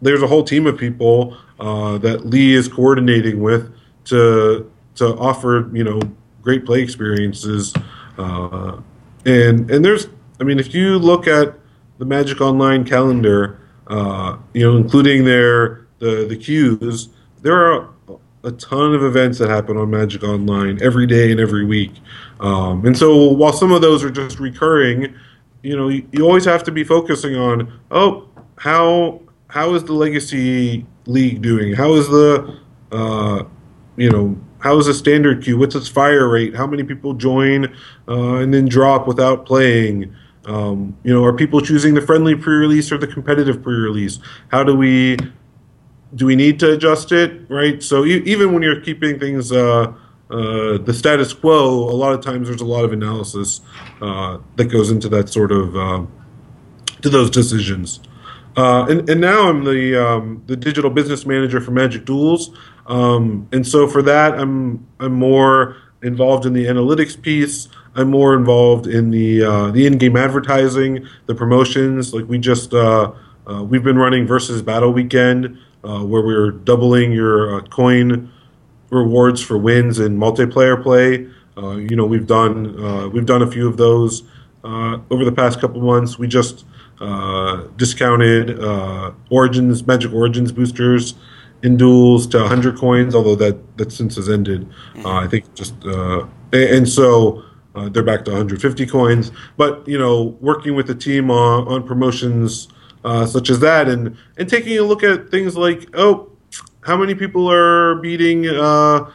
there's 0.00 0.22
a 0.22 0.26
whole 0.26 0.44
team 0.44 0.66
of 0.66 0.78
people 0.78 1.36
uh, 1.60 1.98
that 1.98 2.26
Lee 2.26 2.54
is 2.54 2.68
coordinating 2.68 3.40
with 3.40 3.72
to 4.06 4.70
to 4.96 5.16
offer 5.16 5.70
you 5.72 5.84
know 5.84 6.00
great 6.42 6.64
play 6.64 6.80
experiences. 6.82 7.74
Uh, 8.18 8.80
and 9.24 9.70
and 9.70 9.84
there's 9.84 10.08
I 10.40 10.44
mean 10.44 10.58
if 10.58 10.74
you 10.74 10.98
look 10.98 11.26
at 11.26 11.54
the 11.98 12.04
Magic 12.04 12.40
Online 12.40 12.84
calendar, 12.84 13.60
uh, 13.86 14.36
you 14.52 14.64
know 14.64 14.76
including 14.76 15.24
their 15.24 15.86
the 15.98 16.26
the 16.28 16.36
queues, 16.36 17.08
there 17.42 17.72
are 17.72 17.90
a 18.44 18.52
ton 18.52 18.94
of 18.94 19.02
events 19.02 19.38
that 19.38 19.48
happen 19.48 19.76
on 19.76 19.90
Magic 19.90 20.22
Online 20.22 20.80
every 20.80 21.06
day 21.06 21.32
and 21.32 21.40
every 21.40 21.64
week. 21.64 21.92
Um, 22.38 22.86
and 22.86 22.96
so 22.96 23.32
while 23.32 23.52
some 23.52 23.72
of 23.72 23.82
those 23.82 24.04
are 24.04 24.10
just 24.10 24.38
recurring, 24.38 25.14
you 25.64 25.76
know, 25.76 25.88
you, 25.88 26.06
you 26.12 26.24
always 26.24 26.44
have 26.44 26.62
to 26.64 26.70
be 26.70 26.84
focusing 26.84 27.34
on, 27.34 27.72
oh, 27.90 28.28
how 28.56 29.20
how 29.48 29.74
is 29.74 29.84
the 29.84 29.92
Legacy 29.92 30.86
League 31.06 31.42
doing? 31.42 31.74
How 31.74 31.94
is 31.94 32.08
the 32.08 32.58
uh, 32.92 33.44
you 33.96 34.10
know 34.10 34.38
how 34.58 34.78
is 34.78 34.86
the 34.86 34.94
standard 34.94 35.44
queue? 35.44 35.58
What's 35.58 35.74
its 35.74 35.88
fire 35.88 36.28
rate? 36.28 36.54
How 36.56 36.66
many 36.66 36.82
people 36.82 37.14
join 37.14 37.66
uh, 38.08 38.34
and 38.36 38.52
then 38.52 38.66
drop 38.66 39.06
without 39.06 39.46
playing? 39.46 40.14
Um, 40.44 40.96
you 41.02 41.12
know, 41.12 41.24
are 41.24 41.32
people 41.32 41.60
choosing 41.60 41.94
the 41.94 42.00
friendly 42.00 42.34
pre-release 42.34 42.90
or 42.92 42.98
the 42.98 43.06
competitive 43.06 43.62
pre-release? 43.62 44.18
How 44.48 44.62
do 44.62 44.76
we 44.76 45.16
do 46.14 46.26
we 46.26 46.36
need 46.36 46.58
to 46.60 46.72
adjust 46.72 47.12
it? 47.12 47.42
Right. 47.48 47.82
So 47.82 48.04
e- 48.04 48.22
even 48.24 48.52
when 48.52 48.62
you're 48.62 48.80
keeping 48.80 49.18
things 49.18 49.52
uh, 49.52 49.92
uh, 50.30 50.78
the 50.78 50.94
status 50.94 51.32
quo, 51.32 51.68
a 51.88 51.96
lot 51.96 52.12
of 52.12 52.24
times 52.24 52.48
there's 52.48 52.60
a 52.60 52.64
lot 52.66 52.84
of 52.84 52.92
analysis 52.92 53.60
uh, 54.00 54.38
that 54.56 54.66
goes 54.66 54.90
into 54.90 55.08
that 55.10 55.28
sort 55.28 55.52
of 55.52 55.76
uh, 55.76 56.04
to 57.02 57.08
those 57.08 57.30
decisions. 57.30 58.00
Uh, 58.56 58.86
and, 58.88 59.08
and 59.10 59.20
now 59.20 59.50
I'm 59.50 59.64
the 59.64 60.02
um, 60.02 60.42
the 60.46 60.56
digital 60.56 60.90
business 60.90 61.26
manager 61.26 61.60
for 61.60 61.72
Magic 61.72 62.06
Duels, 62.06 62.56
um, 62.86 63.46
and 63.52 63.66
so 63.66 63.86
for 63.86 64.00
that 64.02 64.38
I'm 64.38 64.86
I'm 64.98 65.12
more 65.12 65.76
involved 66.02 66.46
in 66.46 66.54
the 66.54 66.64
analytics 66.64 67.20
piece. 67.20 67.68
I'm 67.94 68.10
more 68.10 68.34
involved 68.34 68.86
in 68.86 69.10
the 69.10 69.42
uh, 69.42 69.70
the 69.72 69.86
in-game 69.86 70.16
advertising, 70.16 71.06
the 71.26 71.34
promotions. 71.34 72.14
Like 72.14 72.26
we 72.28 72.38
just 72.38 72.72
uh, 72.72 73.12
uh, 73.46 73.62
we've 73.62 73.84
been 73.84 73.98
running 73.98 74.26
versus 74.26 74.62
battle 74.62 74.90
weekend, 74.90 75.58
uh, 75.84 76.00
where 76.00 76.22
we're 76.22 76.50
doubling 76.50 77.12
your 77.12 77.60
coin 77.62 78.32
rewards 78.88 79.42
for 79.42 79.58
wins 79.58 79.98
in 79.98 80.16
multiplayer 80.16 80.82
play. 80.82 81.28
You 81.58 81.96
know 81.96 82.06
we've 82.06 82.26
done 82.26 83.12
we've 83.12 83.26
done 83.26 83.42
a 83.42 83.50
few 83.50 83.68
of 83.68 83.76
those 83.76 84.22
over 84.64 85.24
the 85.26 85.32
past 85.32 85.60
couple 85.60 85.82
months. 85.82 86.18
We 86.18 86.26
just 86.26 86.64
discounted 87.76 88.58
Origins 89.30 89.86
Magic 89.86 90.12
Origins 90.12 90.52
boosters 90.52 91.14
in 91.62 91.76
duels 91.76 92.26
to 92.28 92.38
100 92.38 92.78
coins, 92.78 93.14
although 93.14 93.34
that 93.34 93.76
that 93.76 93.92
since 93.92 94.16
has 94.16 94.28
ended. 94.28 94.68
Uh, 95.04 95.16
I 95.16 95.26
think 95.26 95.52
just 95.54 95.74
uh, 95.84 96.26
and 96.52 96.88
so. 96.88 97.42
Uh, 97.74 97.90
they're 97.90 98.02
back 98.02 98.24
to 98.24 98.30
150 98.30 98.86
coins. 98.86 99.30
But 99.58 99.86
you 99.86 99.98
know, 99.98 100.34
working 100.40 100.74
with 100.74 100.86
the 100.86 100.94
team 100.94 101.30
on, 101.30 101.68
on 101.68 101.86
promotions 101.86 102.68
uh, 103.04 103.26
such 103.26 103.50
as 103.50 103.60
that, 103.60 103.86
and 103.86 104.16
and 104.38 104.48
taking 104.48 104.78
a 104.78 104.82
look 104.82 105.02
at 105.02 105.30
things 105.30 105.58
like, 105.58 105.86
oh, 105.92 106.32
how 106.80 106.96
many 106.96 107.14
people 107.14 107.50
are 107.50 107.96
beating 107.96 108.48
uh, 108.48 109.10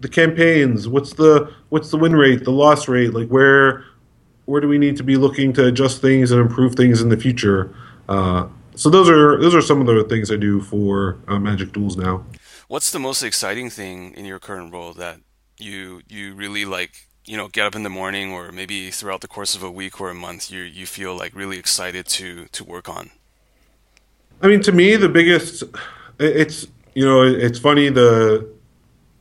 the 0.00 0.08
campaigns? 0.08 0.86
What's 0.86 1.14
the 1.14 1.50
what's 1.70 1.90
the 1.90 1.96
win 1.96 2.14
rate, 2.14 2.44
the 2.44 2.52
loss 2.52 2.86
rate? 2.86 3.14
Like 3.14 3.28
where 3.28 3.84
where 4.46 4.60
do 4.60 4.68
we 4.68 4.78
need 4.78 4.96
to 4.96 5.02
be 5.02 5.16
looking 5.16 5.52
to 5.52 5.66
adjust 5.66 6.00
things 6.00 6.30
and 6.30 6.40
improve 6.40 6.74
things 6.74 7.02
in 7.02 7.08
the 7.08 7.16
future? 7.16 7.74
Uh, 8.08 8.48
so 8.74 8.90
those 8.90 9.08
are 9.08 9.38
those 9.38 9.54
are 9.54 9.60
some 9.60 9.80
of 9.80 9.86
the 9.86 10.04
things 10.04 10.30
I 10.30 10.36
do 10.36 10.60
for 10.60 11.18
uh, 11.28 11.38
Magic 11.38 11.72
Duels 11.72 11.96
now. 11.96 12.24
What's 12.68 12.90
the 12.90 12.98
most 12.98 13.22
exciting 13.22 13.70
thing 13.70 14.14
in 14.14 14.24
your 14.24 14.38
current 14.38 14.72
role 14.72 14.92
that 14.94 15.20
you 15.58 16.02
you 16.08 16.34
really 16.34 16.64
like 16.64 17.06
you 17.24 17.36
know 17.36 17.48
get 17.48 17.66
up 17.66 17.74
in 17.74 17.82
the 17.82 17.90
morning 17.90 18.32
or 18.32 18.52
maybe 18.52 18.90
throughout 18.90 19.20
the 19.20 19.28
course 19.28 19.54
of 19.54 19.62
a 19.62 19.70
week 19.70 20.00
or 20.00 20.10
a 20.10 20.14
month 20.14 20.50
you 20.50 20.60
you 20.60 20.86
feel 20.86 21.16
like 21.16 21.34
really 21.34 21.58
excited 21.58 22.06
to 22.06 22.46
to 22.52 22.64
work 22.64 22.88
on 22.88 23.10
i 24.42 24.46
mean 24.46 24.60
to 24.60 24.72
me 24.72 24.96
the 24.96 25.08
biggest 25.08 25.64
it's 26.18 26.66
you 26.94 27.04
know 27.04 27.22
it's 27.22 27.58
funny 27.58 27.88
the 27.88 28.48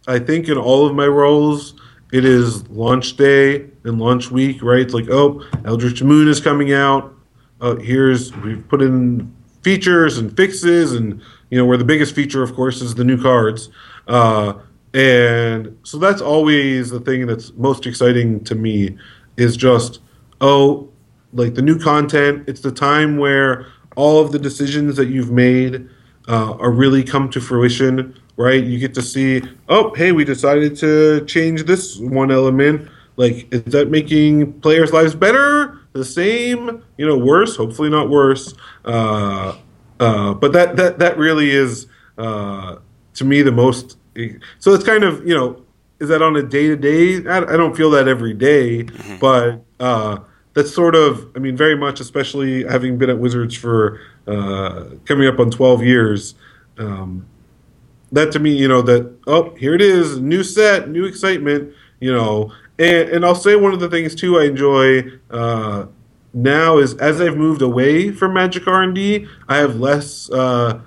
i 0.07 0.19
think 0.19 0.47
in 0.47 0.57
all 0.57 0.85
of 0.85 0.93
my 0.93 1.07
roles 1.07 1.73
it 2.11 2.25
is 2.25 2.67
launch 2.69 3.17
day 3.17 3.67
and 3.83 3.99
launch 3.99 4.31
week 4.31 4.61
right? 4.61 4.81
It's 4.81 4.93
like 4.93 5.09
oh 5.09 5.43
eldritch 5.65 6.01
moon 6.03 6.27
is 6.27 6.39
coming 6.39 6.73
out. 6.73 7.13
Uh, 7.61 7.75
here's 7.75 8.35
we've 8.37 8.67
put 8.67 8.81
in 8.81 9.33
features 9.61 10.17
and 10.17 10.35
fixes 10.35 10.93
and 10.93 11.21
you 11.49 11.57
know 11.57 11.65
where 11.65 11.77
the 11.77 11.85
biggest 11.85 12.13
feature 12.13 12.43
of 12.43 12.53
course 12.55 12.81
is 12.81 12.95
the 12.95 13.03
new 13.03 13.21
cards. 13.21 13.69
Uh, 14.07 14.53
and 14.95 15.77
so 15.83 15.97
that's 15.97 16.21
always 16.21 16.89
the 16.89 17.01
thing 17.01 17.27
that's 17.27 17.51
most 17.55 17.85
exciting 17.85 18.41
to 18.45 18.55
me 18.55 18.97
is 19.35 19.57
just, 19.57 19.99
oh, 20.39 20.89
like 21.33 21.55
the 21.55 21.61
new 21.61 21.77
content. 21.77 22.47
It's 22.47 22.61
the 22.61 22.71
time 22.71 23.17
where 23.17 23.67
all 23.97 24.21
of 24.21 24.31
the 24.31 24.39
decisions 24.39 24.95
that 24.95 25.09
you've 25.09 25.31
made 25.31 25.89
uh, 26.29 26.53
are 26.53 26.71
really 26.71 27.03
come 27.03 27.29
to 27.31 27.41
fruition, 27.41 28.17
right? 28.37 28.63
You 28.63 28.79
get 28.79 28.93
to 28.95 29.01
see, 29.01 29.41
oh, 29.69 29.93
hey, 29.93 30.11
we 30.11 30.25
decided 30.25 30.75
to 30.77 31.23
change 31.25 31.63
this 31.63 31.97
one 31.97 32.31
element. 32.31 32.89
Like, 33.17 33.47
is 33.53 33.63
that 33.65 33.89
making 33.89 34.59
players' 34.59 34.91
lives 34.91 35.15
better, 35.15 35.79
the 35.93 36.03
same, 36.03 36.83
you 36.97 37.05
know, 37.05 37.17
worse? 37.17 37.55
Hopefully 37.55 37.89
not 37.89 38.09
worse. 38.09 38.53
Uh, 38.83 39.57
uh, 39.99 40.33
but 40.33 40.51
that 40.51 40.75
that 40.75 40.99
that 40.99 41.17
really 41.17 41.51
is, 41.51 41.87
uh, 42.17 42.75
to 43.13 43.23
me, 43.23 43.41
the 43.41 43.51
most 43.53 43.97
so 44.59 44.73
it's 44.73 44.83
kind 44.83 45.03
of 45.03 45.25
you 45.27 45.35
know 45.35 45.61
is 45.99 46.09
that 46.09 46.21
on 46.21 46.35
a 46.35 46.43
day 46.43 46.67
to 46.67 46.75
day? 46.75 47.17
I 47.27 47.57
don't 47.57 47.75
feel 47.75 47.89
that 47.91 48.07
every 48.07 48.33
day, 48.33 48.83
mm-hmm. 48.83 49.17
but 49.17 49.63
uh, 49.79 50.19
that's 50.53 50.73
sort 50.73 50.95
of 50.95 51.31
I 51.35 51.39
mean 51.39 51.55
very 51.55 51.77
much, 51.77 51.99
especially 51.99 52.63
having 52.65 52.97
been 52.97 53.09
at 53.09 53.17
Wizards 53.17 53.55
for 53.55 53.99
uh, 54.27 54.85
coming 55.05 55.27
up 55.27 55.39
on 55.39 55.51
twelve 55.51 55.83
years. 55.83 56.35
Um, 56.77 57.25
that 58.11 58.31
to 58.33 58.39
me, 58.39 58.55
you 58.55 58.67
know, 58.67 58.81
that 58.83 59.13
oh 59.27 59.53
here 59.55 59.73
it 59.73 59.81
is, 59.81 60.19
new 60.19 60.43
set, 60.43 60.89
new 60.89 61.05
excitement, 61.05 61.73
you 61.99 62.13
know, 62.13 62.51
and 62.79 63.09
and 63.09 63.25
I'll 63.25 63.35
say 63.35 63.55
one 63.55 63.73
of 63.73 63.79
the 63.79 63.89
things 63.89 64.15
too 64.15 64.39
I 64.39 64.45
enjoy. 64.45 65.03
Uh, 65.29 65.87
now 66.33 66.77
is 66.77 66.95
as 66.95 67.21
I've 67.21 67.37
moved 67.37 67.61
away 67.61 68.11
from 68.11 68.33
Magic 68.33 68.67
R 68.67 68.83
and 68.83 68.93
D, 68.93 69.27
I 69.47 69.57
have 69.57 69.77
less 69.77 70.29
uh, 70.29 70.81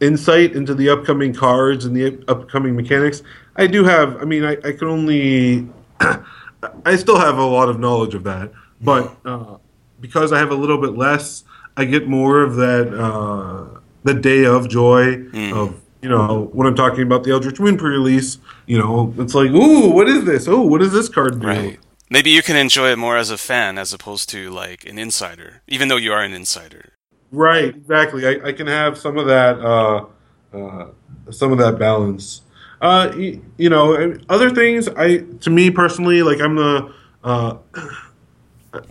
insight 0.00 0.52
into 0.54 0.74
the 0.74 0.88
upcoming 0.90 1.34
cards 1.34 1.84
and 1.84 1.96
the 1.96 2.22
upcoming 2.28 2.76
mechanics. 2.76 3.22
I 3.56 3.66
do 3.66 3.84
have. 3.84 4.20
I 4.20 4.24
mean, 4.24 4.44
I, 4.44 4.52
I 4.64 4.72
can 4.72 4.88
only. 4.88 5.68
I 6.84 6.96
still 6.96 7.18
have 7.18 7.38
a 7.38 7.44
lot 7.44 7.68
of 7.68 7.80
knowledge 7.80 8.14
of 8.14 8.22
that, 8.24 8.52
but 8.82 9.16
uh, 9.24 9.56
because 9.98 10.30
I 10.30 10.38
have 10.38 10.50
a 10.50 10.54
little 10.54 10.78
bit 10.78 10.94
less, 10.94 11.44
I 11.76 11.84
get 11.86 12.06
more 12.06 12.42
of 12.42 12.56
that. 12.56 12.94
Uh, 12.94 13.80
the 14.04 14.14
day 14.14 14.44
of 14.44 14.68
joy 14.68 15.16
mm. 15.16 15.52
of 15.52 15.80
you 16.02 16.08
know 16.08 16.50
when 16.52 16.66
I'm 16.66 16.74
talking 16.74 17.02
about 17.02 17.24
the 17.24 17.32
Eldritch 17.32 17.60
Moon 17.60 17.76
pre-release. 17.76 18.38
You 18.66 18.78
know, 18.78 19.14
it's 19.18 19.34
like, 19.34 19.50
ooh, 19.50 19.90
what 19.90 20.08
is 20.08 20.24
this? 20.24 20.48
Oh, 20.48 20.60
what 20.62 20.78
does 20.78 20.92
this 20.92 21.08
card 21.08 21.40
do? 21.40 21.46
Right. 21.46 21.78
Maybe 22.12 22.30
you 22.30 22.42
can 22.42 22.56
enjoy 22.56 22.90
it 22.90 22.96
more 22.96 23.16
as 23.16 23.30
a 23.30 23.38
fan 23.38 23.78
as 23.78 23.92
opposed 23.92 24.28
to 24.30 24.50
like 24.50 24.84
an 24.84 24.98
insider, 24.98 25.62
even 25.68 25.88
though 25.88 25.96
you 25.96 26.12
are 26.12 26.22
an 26.22 26.32
insider. 26.32 26.94
Right, 27.30 27.68
exactly. 27.68 28.26
I, 28.26 28.48
I 28.48 28.52
can 28.52 28.66
have 28.66 28.98
some 28.98 29.16
of 29.16 29.26
that, 29.26 29.60
uh, 29.60 30.06
uh, 30.52 30.88
some 31.30 31.52
of 31.52 31.58
that 31.58 31.78
balance. 31.78 32.42
Uh, 32.80 33.12
you, 33.16 33.44
you, 33.58 33.70
know, 33.70 34.16
other 34.28 34.50
things. 34.50 34.88
I, 34.88 35.18
to 35.18 35.50
me 35.50 35.70
personally, 35.70 36.22
like 36.22 36.40
I'm 36.40 36.56
the, 36.56 36.92
uh, 37.22 37.58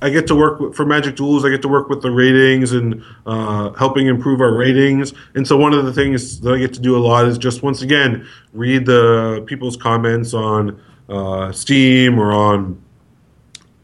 I 0.01 0.09
get 0.09 0.27
to 0.27 0.35
work 0.35 0.59
with, 0.59 0.75
for 0.75 0.85
Magic 0.85 1.15
Duels. 1.15 1.45
I 1.45 1.49
get 1.49 1.61
to 1.61 1.67
work 1.67 1.87
with 1.89 2.01
the 2.01 2.11
ratings 2.11 2.73
and 2.73 3.03
uh, 3.25 3.71
helping 3.73 4.07
improve 4.07 4.41
our 4.41 4.53
ratings. 4.53 5.13
And 5.35 5.47
so 5.47 5.55
one 5.55 5.73
of 5.73 5.85
the 5.85 5.93
things 5.93 6.41
that 6.41 6.53
I 6.53 6.57
get 6.57 6.73
to 6.73 6.81
do 6.81 6.97
a 6.97 6.99
lot 6.99 7.25
is 7.25 7.37
just 7.37 7.63
once 7.63 7.81
again 7.81 8.27
read 8.53 8.85
the 8.85 9.43
people's 9.45 9.77
comments 9.77 10.33
on 10.33 10.81
uh, 11.07 11.51
Steam 11.51 12.19
or 12.19 12.33
on 12.33 12.81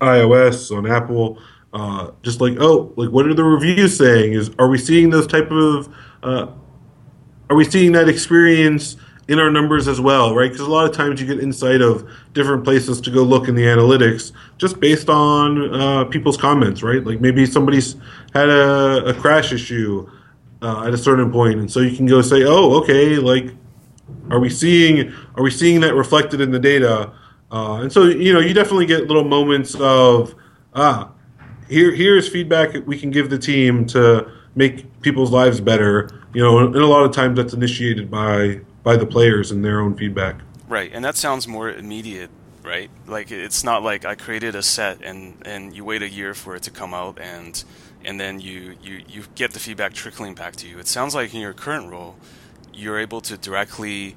iOS 0.02 0.76
on 0.76 0.86
Apple 0.86 1.40
uh, 1.76 2.12
just 2.24 2.40
like 2.40 2.56
oh 2.60 2.94
like 2.96 3.10
what 3.10 3.28
are 3.28 3.34
the 3.34 3.44
reviews 3.44 3.98
saying 3.98 4.32
is 4.34 4.50
are 4.58 4.70
we 4.70 4.78
seeing 4.78 5.10
those 5.10 5.28
type 5.28 5.52
of 5.52 5.94
uh, 6.24 6.48
are 7.50 7.56
we 7.56 7.66
seeing 7.66 7.92
that 7.92 8.08
experience 8.08 8.96
in 9.28 9.40
our 9.40 9.50
numbers 9.50 9.88
as 9.88 10.00
well 10.00 10.36
right 10.36 10.52
because 10.52 10.66
a 10.66 10.70
lot 10.70 10.88
of 10.88 10.96
times 10.96 11.20
you 11.20 11.28
get 11.28 11.40
insight 11.40 11.82
of 11.82 12.08
different 12.34 12.64
places 12.64 13.02
to 13.02 13.10
go 13.10 13.24
look 13.24 13.48
in 13.48 13.56
the 13.56 13.64
analytics 13.64 14.32
just 14.58 14.80
based 14.80 15.10
on 15.10 15.74
uh, 15.74 16.06
people's 16.06 16.38
comments 16.38 16.84
right 16.84 17.04
like 17.06 17.20
maybe 17.20 17.46
somebody's 17.46 17.96
had 18.34 18.50
a, 18.50 19.06
a 19.06 19.14
crash 19.14 19.52
issue 19.52 20.10
uh, 20.62 20.86
at 20.86 20.94
a 20.94 20.98
certain 20.98 21.32
point 21.32 21.60
and 21.60 21.72
so 21.72 21.80
you 21.80 21.96
can 21.96 22.06
go 22.06 22.22
say 22.22 22.44
oh 22.46 22.74
okay 22.76 23.18
like 23.18 23.48
are 24.30 24.40
we 24.40 24.50
seeing 24.50 25.12
are 25.36 25.44
we 25.44 25.50
seeing 25.50 25.82
that 25.82 25.96
reflected 25.96 26.40
in 26.40 26.52
the 26.52 26.60
data 26.60 27.12
uh, 27.52 27.76
and 27.82 27.92
so 27.92 28.04
you 28.04 28.32
know 28.32 28.40
you 28.40 28.54
definitely 28.54 28.86
get 28.86 29.08
little 29.08 29.24
moments 29.24 29.76
of 29.76 30.36
ah 30.76 31.12
here 31.68 31.94
here's 31.94 32.30
feedback 32.30 32.76
we 32.86 32.98
can 32.98 33.10
give 33.10 33.30
the 33.30 33.40
team 33.40 33.86
to 33.86 34.30
make 34.56 35.02
people's 35.02 35.32
lives 35.32 35.60
better. 35.62 36.10
You 36.34 36.42
know, 36.42 36.60
and 36.60 36.76
a 36.76 36.88
lot 36.88 37.06
of 37.06 37.12
times 37.12 37.38
that's 37.38 37.54
initiated 37.54 38.10
by 38.10 38.62
by 38.86 38.96
the 38.96 39.06
players 39.06 39.52
and 39.52 39.66
their 39.66 39.82
own 39.82 39.98
feedback. 39.98 40.38
Right, 40.70 40.90
and 40.94 41.04
that 41.04 41.18
sounds 41.18 41.46
more 41.46 41.70
immediate, 41.70 42.30
right? 42.64 42.90
Like 43.06 43.32
it's 43.32 43.66
not 43.66 43.84
like 43.84 44.06
I 44.06 44.16
created 44.16 44.56
a 44.56 44.64
set 44.64 45.04
and 45.04 45.46
and 45.46 45.76
you 45.76 45.84
wait 45.84 46.02
a 46.02 46.10
year 46.10 46.34
for 46.34 46.56
it 46.56 46.64
to 46.64 46.72
come 46.72 46.94
out 46.94 47.20
and 47.20 47.62
and 48.06 48.18
then 48.18 48.40
you 48.40 48.78
you 48.82 49.02
you 49.10 49.24
get 49.36 49.52
the 49.52 49.60
feedback 49.60 49.94
trickling 49.94 50.36
back 50.36 50.56
to 50.58 50.68
you. 50.68 50.80
It 50.80 50.88
sounds 50.88 51.14
like 51.14 51.34
in 51.34 51.42
your 51.42 51.54
current 51.54 51.92
role, 51.92 52.16
you're 52.74 52.98
able 52.98 53.20
to 53.22 53.38
directly 53.38 54.16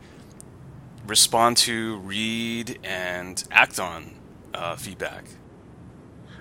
respond 1.08 1.56
to, 1.56 1.96
read, 1.98 2.78
and 2.84 3.42
act 3.50 3.80
on 3.80 4.12
uh, 4.54 4.76
feedback? 4.76 5.24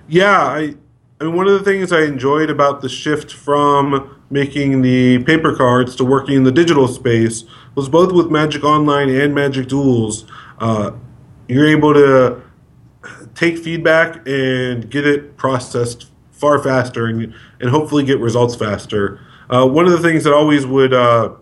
Yeah, 0.07 0.37
I, 0.37 0.75
I 1.19 1.23
mean, 1.23 1.35
one 1.35 1.47
of 1.47 1.53
the 1.53 1.63
things 1.63 1.91
I 1.91 2.01
enjoyed 2.01 2.49
about 2.49 2.81
the 2.81 2.89
shift 2.89 3.31
from 3.31 4.21
making 4.29 4.81
the 4.81 5.23
paper 5.23 5.55
cards 5.55 5.95
to 5.95 6.05
working 6.05 6.35
in 6.35 6.43
the 6.43 6.51
digital 6.51 6.87
space 6.87 7.45
was 7.77 7.87
both 7.87 8.11
with 8.11 8.31
Magic 8.31 8.63
Online 8.63 9.07
and 9.07 9.35
Magic 9.35 9.67
Duels. 9.67 10.25
Uh, 10.57 10.93
you're 11.47 11.67
able 11.67 11.93
to 11.93 12.41
take 13.35 13.59
feedback 13.59 14.27
and 14.27 14.89
get 14.89 15.05
it 15.05 15.37
processed 15.37 16.09
far 16.31 16.57
faster 16.57 17.05
and, 17.05 17.35
and 17.61 17.69
hopefully 17.69 18.03
get 18.03 18.19
results 18.19 18.55
faster. 18.55 19.19
Uh, 19.51 19.67
one 19.67 19.85
of 19.85 19.91
the 19.91 19.99
things 19.99 20.23
that 20.23 20.33
always 20.33 20.65
would 20.65 20.91
uh, 20.91 21.35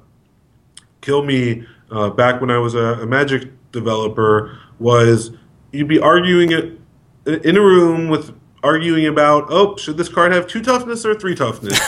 kill 1.00 1.24
me 1.24 1.66
uh, 1.90 2.10
back 2.10 2.42
when 2.42 2.52
I 2.52 2.58
was 2.58 2.76
a, 2.76 3.00
a, 3.02 3.06
Magic 3.06 3.50
developer 3.72 4.60
was 4.78 5.32
you'd 5.72 5.88
be 5.88 6.00
arguing 6.00 6.52
it 6.52 7.46
in 7.46 7.56
a 7.56 7.62
room 7.62 8.10
with 8.10 8.36
arguing 8.66 9.06
about 9.06 9.46
oh 9.50 9.78
should 9.78 9.96
this 9.96 10.10
card 10.10 10.34
have 10.34 10.48
two 10.48 10.62
toughness 10.62 11.06
or 11.06 11.16
three 11.16 11.36
toughness? 11.36 11.80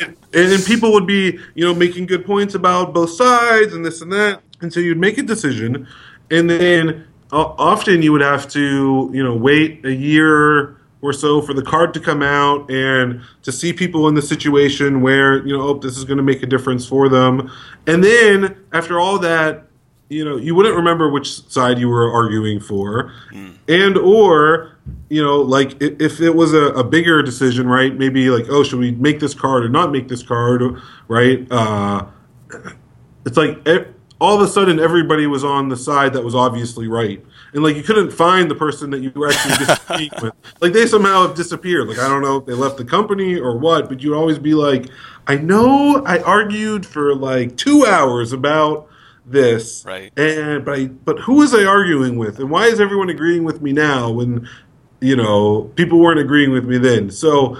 And, 0.34 0.52
and 0.52 0.62
people 0.62 0.92
would 0.92 1.06
be 1.06 1.38
you 1.54 1.64
know 1.64 1.74
making 1.74 2.04
good 2.04 2.26
points 2.26 2.54
about 2.54 2.92
both 2.92 3.10
sides 3.10 3.72
and 3.72 3.84
this 3.84 4.02
and 4.02 4.12
that. 4.12 4.42
And 4.60 4.70
so 4.70 4.78
you'd 4.78 4.98
make 4.98 5.16
a 5.16 5.22
decision 5.22 5.88
and 6.30 6.50
then 6.50 7.06
uh, 7.32 7.54
often 7.58 8.02
you 8.02 8.12
would 8.12 8.20
have 8.20 8.48
to 8.50 9.10
you 9.12 9.22
know 9.22 9.34
wait 9.34 9.84
a 9.86 9.92
year 9.92 10.76
or 11.00 11.12
so 11.12 11.40
for 11.40 11.54
the 11.54 11.62
card 11.62 11.94
to 11.94 12.00
come 12.00 12.22
out 12.22 12.70
and 12.70 13.22
to 13.42 13.52
see 13.52 13.72
people 13.72 14.08
in 14.08 14.14
the 14.14 14.22
situation 14.22 15.00
where 15.00 15.46
you 15.46 15.56
know 15.56 15.62
oh 15.62 15.74
this 15.74 15.96
is 15.96 16.04
going 16.04 16.18
to 16.18 16.22
make 16.22 16.42
a 16.42 16.46
difference 16.46 16.86
for 16.86 17.08
them. 17.08 17.50
And 17.86 18.04
then 18.04 18.56
after 18.72 19.00
all 19.00 19.18
that 19.20 19.67
you 20.08 20.24
know 20.24 20.36
you 20.36 20.54
wouldn't 20.54 20.76
remember 20.76 21.10
which 21.10 21.42
side 21.50 21.78
you 21.78 21.88
were 21.88 22.10
arguing 22.10 22.60
for. 22.60 23.12
Mm. 23.32 23.56
and 23.68 23.98
or 23.98 24.76
you 25.08 25.22
know 25.22 25.40
like 25.40 25.80
if 25.80 26.20
it 26.20 26.34
was 26.34 26.54
a, 26.54 26.66
a, 26.68 26.84
bigger 26.84 27.22
decision 27.22 27.66
right 27.68 27.94
maybe 27.94 28.30
like 28.30 28.46
oh 28.48 28.64
should 28.64 28.78
we 28.78 28.92
make 28.92 29.20
this 29.20 29.34
card 29.34 29.64
or 29.64 29.68
not 29.68 29.92
make 29.92 30.08
this 30.08 30.22
card 30.22 30.62
right? 31.08 31.46
Uh 31.50 32.06
it's 33.26 33.36
like 33.36 33.58
all 34.20 34.34
of 34.34 34.40
a 34.40 34.50
sudden 34.50 34.80
everybody 34.80 35.26
was 35.26 35.44
on 35.44 35.68
the 35.68 35.76
side 35.76 36.14
that 36.14 36.24
was 36.24 36.34
obviously 36.34 36.88
right. 36.88 37.24
And 37.52 37.62
like 37.62 37.76
you 37.76 37.82
couldn't 37.82 38.10
find 38.10 38.50
the 38.50 38.54
person 38.54 38.90
that 38.90 39.00
you 39.00 39.12
were 39.14 39.28
actually 39.28 39.56
disagreeing 39.66 40.10
with. 40.22 40.34
Like 40.60 40.72
they 40.72 40.86
somehow 40.86 41.26
have 41.26 41.36
disappeared. 41.36 41.88
Like 41.88 41.98
i 41.98 42.08
don't 42.08 42.22
know 42.22 42.38
if 42.38 42.46
they 42.46 42.54
left 42.54 42.78
the 42.78 42.84
company 42.84 43.38
or 43.38 43.58
what 43.58 43.88
but 43.88 44.02
you'd 44.02 44.16
always 44.16 44.38
be 44.38 44.54
like 44.54 44.88
i 45.26 45.36
know 45.36 46.02
i 46.06 46.18
argued 46.20 46.86
for 46.86 47.14
like 47.14 47.56
two 47.56 47.84
hours 47.86 48.32
about 48.32 48.88
this 49.30 49.84
right 49.84 50.12
and 50.16 50.64
but 50.64 50.78
I, 50.78 50.86
but 50.86 51.18
who 51.20 51.34
was 51.34 51.54
i 51.54 51.64
arguing 51.64 52.16
with 52.16 52.38
and 52.38 52.50
why 52.50 52.66
is 52.66 52.80
everyone 52.80 53.10
agreeing 53.10 53.44
with 53.44 53.60
me 53.60 53.72
now 53.72 54.10
when 54.10 54.48
you 55.00 55.16
know 55.16 55.70
people 55.74 55.98
weren't 56.00 56.20
agreeing 56.20 56.50
with 56.50 56.64
me 56.64 56.78
then 56.78 57.10
so 57.10 57.58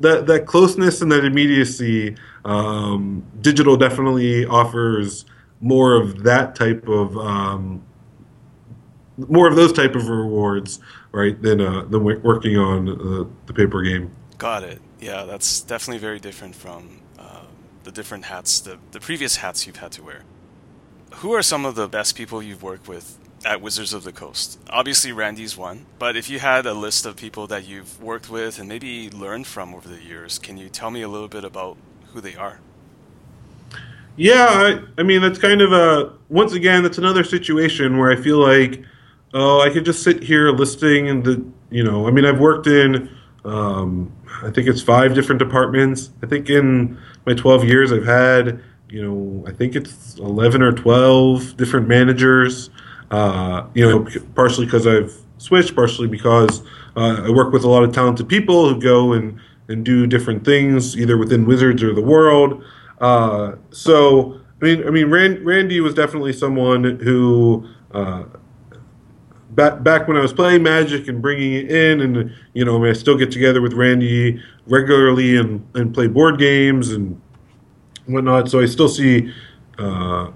that 0.00 0.26
that 0.26 0.46
closeness 0.46 1.00
and 1.00 1.10
that 1.12 1.24
immediacy 1.24 2.16
um, 2.44 3.24
digital 3.40 3.76
definitely 3.76 4.46
offers 4.46 5.24
more 5.60 6.00
of 6.00 6.22
that 6.22 6.54
type 6.54 6.86
of 6.88 7.16
um, 7.16 7.82
more 9.16 9.48
of 9.48 9.56
those 9.56 9.72
type 9.72 9.94
of 9.94 10.08
rewards, 10.08 10.80
right, 11.12 11.40
than 11.40 11.60
uh, 11.60 11.84
than 11.84 12.04
working 12.04 12.56
on 12.56 12.88
uh, 12.88 13.28
the 13.46 13.52
paper 13.52 13.82
game. 13.82 14.10
Got 14.38 14.62
it. 14.64 14.80
Yeah, 15.00 15.24
that's 15.24 15.60
definitely 15.60 15.98
very 15.98 16.20
different 16.20 16.54
from 16.54 17.00
uh, 17.18 17.42
the 17.84 17.92
different 17.92 18.26
hats, 18.26 18.60
the 18.60 18.78
the 18.92 19.00
previous 19.00 19.36
hats 19.36 19.66
you've 19.66 19.76
had 19.76 19.92
to 19.92 20.02
wear. 20.02 20.22
Who 21.20 21.32
are 21.32 21.42
some 21.42 21.64
of 21.64 21.76
the 21.76 21.88
best 21.88 22.14
people 22.14 22.42
you've 22.42 22.62
worked 22.62 22.88
with 22.88 23.18
at 23.42 23.62
Wizards 23.62 23.94
of 23.94 24.04
the 24.04 24.12
Coast? 24.12 24.58
Obviously, 24.68 25.12
Randy's 25.12 25.56
one, 25.56 25.86
but 25.98 26.14
if 26.14 26.28
you 26.28 26.38
had 26.38 26.66
a 26.66 26.74
list 26.74 27.06
of 27.06 27.16
people 27.16 27.46
that 27.46 27.66
you've 27.66 28.02
worked 28.02 28.28
with 28.28 28.58
and 28.58 28.68
maybe 28.68 29.08
learned 29.08 29.46
from 29.46 29.74
over 29.74 29.88
the 29.88 30.02
years, 30.02 30.38
can 30.38 30.58
you 30.58 30.68
tell 30.68 30.90
me 30.90 31.00
a 31.00 31.08
little 31.08 31.26
bit 31.26 31.42
about 31.42 31.78
who 32.12 32.20
they 32.20 32.34
are? 32.34 32.60
Yeah, 34.16 34.46
I, 34.46 35.00
I 35.00 35.04
mean 35.04 35.22
that's 35.22 35.38
kind 35.38 35.62
of 35.62 35.72
a 35.72 36.12
once 36.28 36.52
again 36.52 36.82
that's 36.82 36.98
another 36.98 37.24
situation 37.24 37.96
where 37.96 38.10
I 38.10 38.16
feel 38.16 38.38
like 38.38 38.82
oh 39.32 39.62
I 39.62 39.70
could 39.70 39.86
just 39.86 40.02
sit 40.02 40.22
here 40.22 40.50
listing 40.50 41.22
the 41.22 41.42
you 41.70 41.82
know 41.82 42.06
I 42.06 42.10
mean 42.10 42.26
I've 42.26 42.40
worked 42.40 42.66
in 42.66 43.10
um, 43.46 44.12
I 44.42 44.50
think 44.50 44.68
it's 44.68 44.82
five 44.82 45.14
different 45.14 45.38
departments. 45.38 46.10
I 46.22 46.26
think 46.26 46.50
in 46.50 46.98
my 47.24 47.32
12 47.32 47.64
years 47.64 47.90
I've 47.90 48.04
had 48.04 48.62
you 48.88 49.02
know 49.02 49.44
I 49.46 49.52
think 49.52 49.74
it's 49.74 50.16
11 50.16 50.62
or 50.62 50.72
12 50.72 51.56
different 51.56 51.88
managers. 51.88 52.70
Uh, 53.10 53.66
you 53.74 53.88
know 53.88 54.06
partially 54.34 54.66
because 54.66 54.86
I've 54.86 55.14
switched, 55.38 55.74
partially 55.74 56.08
because 56.08 56.62
uh, 56.96 57.22
I 57.24 57.30
work 57.30 57.52
with 57.52 57.64
a 57.64 57.68
lot 57.68 57.84
of 57.84 57.92
talented 57.92 58.28
people 58.28 58.68
who 58.72 58.80
go 58.80 59.12
and 59.12 59.38
and 59.68 59.84
do 59.84 60.06
different 60.06 60.44
things 60.44 60.96
either 60.96 61.16
within 61.16 61.44
Wizards 61.44 61.82
or 61.82 61.92
the 61.92 62.02
world. 62.02 62.62
Uh, 63.00 63.52
so 63.70 64.40
I 64.60 64.64
mean, 64.64 64.86
I 64.86 64.90
mean, 64.90 65.10
Rand, 65.10 65.44
Randy 65.44 65.80
was 65.80 65.94
definitely 65.94 66.32
someone 66.32 67.00
who. 67.00 67.68
Uh, 67.92 68.24
back 69.50 69.82
back 69.82 70.06
when 70.06 70.16
I 70.16 70.20
was 70.20 70.32
playing 70.32 70.62
Magic 70.62 71.08
and 71.08 71.22
bringing 71.22 71.54
it 71.54 71.70
in, 71.70 72.00
and 72.00 72.32
you 72.52 72.64
know, 72.64 72.76
I, 72.76 72.80
mean, 72.80 72.90
I 72.90 72.92
still 72.92 73.16
get 73.16 73.30
together 73.30 73.62
with 73.62 73.72
Randy 73.72 74.42
regularly 74.66 75.36
and, 75.36 75.66
and 75.74 75.94
play 75.94 76.08
board 76.08 76.38
games 76.38 76.90
and 76.90 77.20
whatnot. 78.06 78.48
So 78.50 78.60
I 78.60 78.66
still 78.66 78.88
see 78.88 79.32
uh, 79.78 80.30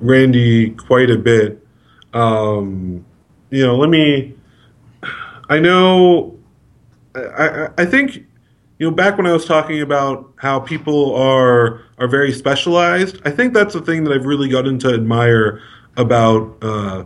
Randy 0.00 0.70
quite 0.70 1.10
a 1.10 1.18
bit. 1.18 1.66
Um, 2.14 3.04
you 3.50 3.66
know, 3.66 3.76
let 3.76 3.90
me. 3.90 4.34
I 5.48 5.58
know. 5.58 6.38
I, 7.14 7.68
I 7.78 7.86
think 7.86 8.26
you 8.78 8.88
know, 8.88 8.94
back 8.94 9.16
when 9.16 9.26
I 9.26 9.32
was 9.32 9.44
talking 9.44 9.80
about 9.80 10.32
how 10.36 10.60
people 10.60 11.14
are 11.16 11.82
are 11.98 12.06
very 12.06 12.32
specialized, 12.32 13.20
I 13.24 13.30
think 13.30 13.52
that's 13.52 13.74
the 13.74 13.80
thing 13.80 14.04
that 14.04 14.12
I've 14.12 14.26
really 14.26 14.48
gotten 14.48 14.78
to 14.80 14.94
admire 14.94 15.60
about 15.96 16.56
uh, 16.62 17.04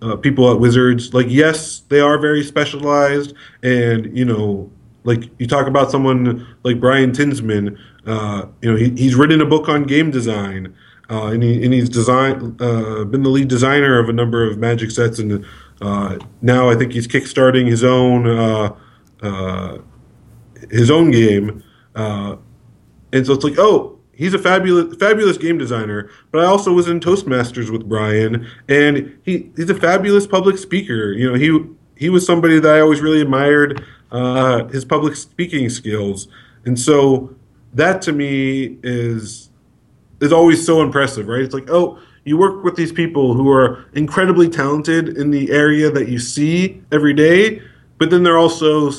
uh, 0.00 0.16
people 0.16 0.50
at 0.50 0.58
Wizards. 0.58 1.12
Like, 1.12 1.26
yes, 1.28 1.80
they 1.88 2.00
are 2.00 2.18
very 2.18 2.42
specialized, 2.42 3.34
and 3.62 4.16
you 4.16 4.24
know, 4.24 4.70
like 5.04 5.24
you 5.38 5.46
talk 5.46 5.66
about 5.66 5.90
someone 5.90 6.46
like 6.62 6.80
Brian 6.80 7.12
Tinsman. 7.12 7.78
Uh, 8.06 8.46
you 8.62 8.70
know, 8.70 8.76
he, 8.76 8.90
he's 8.90 9.14
written 9.14 9.40
a 9.40 9.46
book 9.46 9.68
on 9.68 9.84
game 9.84 10.10
design, 10.10 10.74
uh, 11.10 11.26
and, 11.26 11.42
he, 11.42 11.62
and 11.64 11.74
he's 11.74 11.88
design 11.88 12.56
uh, 12.60 13.04
been 13.04 13.22
the 13.22 13.28
lead 13.30 13.48
designer 13.48 13.98
of 13.98 14.08
a 14.08 14.12
number 14.12 14.48
of 14.48 14.58
Magic 14.58 14.90
sets, 14.90 15.18
and 15.18 15.44
uh, 15.82 16.18
now 16.40 16.70
I 16.70 16.74
think 16.74 16.92
he's 16.92 17.06
kickstarting 17.06 17.66
his 17.66 17.84
own 17.84 18.24
his 20.70 20.90
own 20.90 21.10
game, 21.10 21.62
uh, 21.94 22.36
and 23.12 23.26
so 23.26 23.32
it's 23.32 23.44
like, 23.44 23.58
oh, 23.58 23.98
he's 24.12 24.34
a 24.34 24.38
fabulous 24.38 24.94
fabulous 24.96 25.38
game 25.38 25.58
designer. 25.58 26.10
But 26.30 26.42
I 26.42 26.46
also 26.46 26.72
was 26.72 26.88
in 26.88 27.00
Toastmasters 27.00 27.70
with 27.70 27.88
Brian, 27.88 28.46
and 28.68 29.18
he 29.24 29.50
he's 29.56 29.70
a 29.70 29.74
fabulous 29.74 30.26
public 30.26 30.58
speaker. 30.58 31.12
You 31.12 31.30
know, 31.30 31.38
he 31.38 31.64
he 31.96 32.08
was 32.08 32.26
somebody 32.26 32.58
that 32.60 32.74
I 32.74 32.80
always 32.80 33.00
really 33.00 33.20
admired 33.20 33.84
uh, 34.10 34.64
his 34.68 34.84
public 34.84 35.16
speaking 35.16 35.70
skills, 35.70 36.28
and 36.64 36.78
so 36.78 37.34
that 37.74 38.02
to 38.02 38.12
me 38.12 38.78
is 38.82 39.50
is 40.20 40.32
always 40.32 40.64
so 40.64 40.82
impressive, 40.82 41.28
right? 41.28 41.40
It's 41.40 41.54
like, 41.54 41.70
oh, 41.70 41.98
you 42.24 42.36
work 42.36 42.62
with 42.62 42.76
these 42.76 42.92
people 42.92 43.32
who 43.34 43.50
are 43.50 43.86
incredibly 43.94 44.48
talented 44.48 45.16
in 45.16 45.30
the 45.30 45.50
area 45.50 45.90
that 45.90 46.08
you 46.08 46.18
see 46.18 46.82
every 46.92 47.14
day, 47.14 47.62
but 47.96 48.10
then 48.10 48.22
they're 48.22 48.38
also 48.38 48.90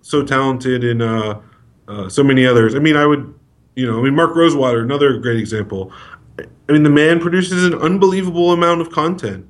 so 0.00 0.22
talented 0.24 0.82
in 0.82 1.02
uh, 1.02 1.40
uh, 1.88 2.08
so 2.08 2.24
many 2.24 2.46
others. 2.46 2.74
I 2.74 2.78
mean, 2.78 2.96
I 2.96 3.06
would, 3.06 3.34
you 3.76 3.86
know, 3.86 4.00
I 4.00 4.02
mean, 4.02 4.14
Mark 4.14 4.34
Rosewater, 4.34 4.80
another 4.80 5.18
great 5.18 5.38
example. 5.38 5.92
I 6.38 6.72
mean, 6.72 6.82
the 6.82 6.90
man 6.90 7.20
produces 7.20 7.64
an 7.64 7.74
unbelievable 7.74 8.52
amount 8.52 8.80
of 8.80 8.90
content. 8.90 9.46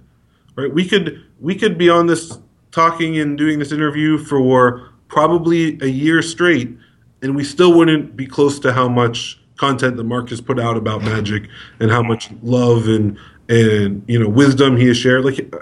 Right? 0.57 0.73
We 0.73 0.87
could 0.87 1.25
we 1.41 1.55
could 1.55 1.79
be 1.79 1.89
on 1.89 2.07
this 2.07 2.39
talking 2.73 3.19
and 3.19 3.39
doing 3.39 3.59
this 3.59 3.73
interview 3.73 4.19
for 4.19 4.91
probably 5.09 5.79
a 5.83 5.87
year 5.87 6.23
straight, 6.23 6.77
and 7.23 7.37
we 7.37 7.45
still 7.45 7.77
wouldn't 7.77 8.17
be 8.17 8.27
close 8.27 8.59
to 8.61 8.73
how 8.73 8.89
much 8.89 9.39
content 9.57 9.97
that 9.97 10.05
Mark 10.05 10.29
has 10.31 10.41
put 10.41 10.59
out 10.59 10.77
about 10.77 11.03
magic 11.03 11.49
and 11.79 11.91
how 11.91 12.03
much 12.03 12.31
love 12.43 12.89
and 12.89 13.17
and 13.49 14.03
you 14.07 14.19
know 14.19 14.29
wisdom 14.29 14.77
he 14.77 14.89
has 14.89 14.97
shared. 14.97 15.25
Like 15.25 15.39
it, 15.39 15.53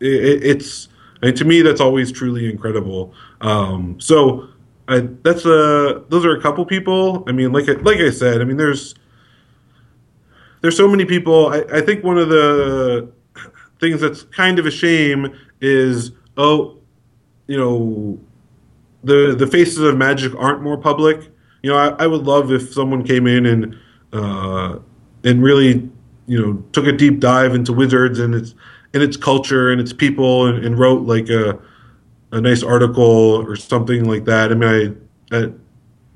it's 0.00 0.88
and 1.22 1.36
to 1.36 1.44
me, 1.44 1.62
that's 1.62 1.80
always 1.80 2.12
truly 2.12 2.50
incredible. 2.50 3.12
Um, 3.40 4.00
so 4.00 4.48
I, 4.88 5.00
that's 5.22 5.44
a 5.44 6.04
those 6.08 6.24
are 6.24 6.36
a 6.36 6.40
couple 6.40 6.64
people. 6.66 7.24
I 7.26 7.32
mean, 7.32 7.52
like 7.52 7.66
like 7.82 7.98
I 7.98 8.10
said, 8.10 8.40
I 8.40 8.44
mean, 8.44 8.56
there's 8.56 8.94
there's 10.60 10.76
so 10.76 10.88
many 10.88 11.04
people. 11.04 11.48
I, 11.48 11.64
I 11.72 11.80
think 11.80 12.04
one 12.04 12.18
of 12.18 12.28
the 12.28 13.10
things 13.80 14.00
that's 14.00 14.24
kind 14.24 14.58
of 14.58 14.66
a 14.66 14.70
shame 14.70 15.34
is 15.60 16.12
oh, 16.36 16.78
you 17.46 17.58
know, 17.58 18.18
the 19.04 19.34
the 19.38 19.46
faces 19.46 19.78
of 19.78 19.96
magic 19.96 20.34
aren't 20.36 20.62
more 20.62 20.76
public. 20.76 21.30
You 21.62 21.70
know, 21.70 21.76
I, 21.76 22.04
I 22.04 22.06
would 22.06 22.22
love 22.22 22.52
if 22.52 22.72
someone 22.72 23.04
came 23.04 23.26
in 23.26 23.46
and 23.46 23.76
uh, 24.12 24.78
and 25.24 25.42
really 25.42 25.90
you 26.26 26.40
know 26.40 26.62
took 26.72 26.86
a 26.86 26.92
deep 26.92 27.20
dive 27.20 27.54
into 27.54 27.72
Wizards 27.72 28.18
and 28.18 28.34
its 28.34 28.54
and 28.92 29.02
its 29.02 29.16
culture 29.16 29.70
and 29.70 29.80
its 29.80 29.92
people 29.92 30.46
and, 30.46 30.64
and 30.64 30.78
wrote 30.78 31.02
like 31.06 31.28
a 31.28 31.58
a 32.32 32.40
nice 32.40 32.62
article 32.62 33.04
or 33.04 33.56
something 33.56 34.04
like 34.04 34.24
that. 34.24 34.52
I 34.52 34.54
mean, 34.54 35.00
I, 35.32 35.36
I 35.36 35.50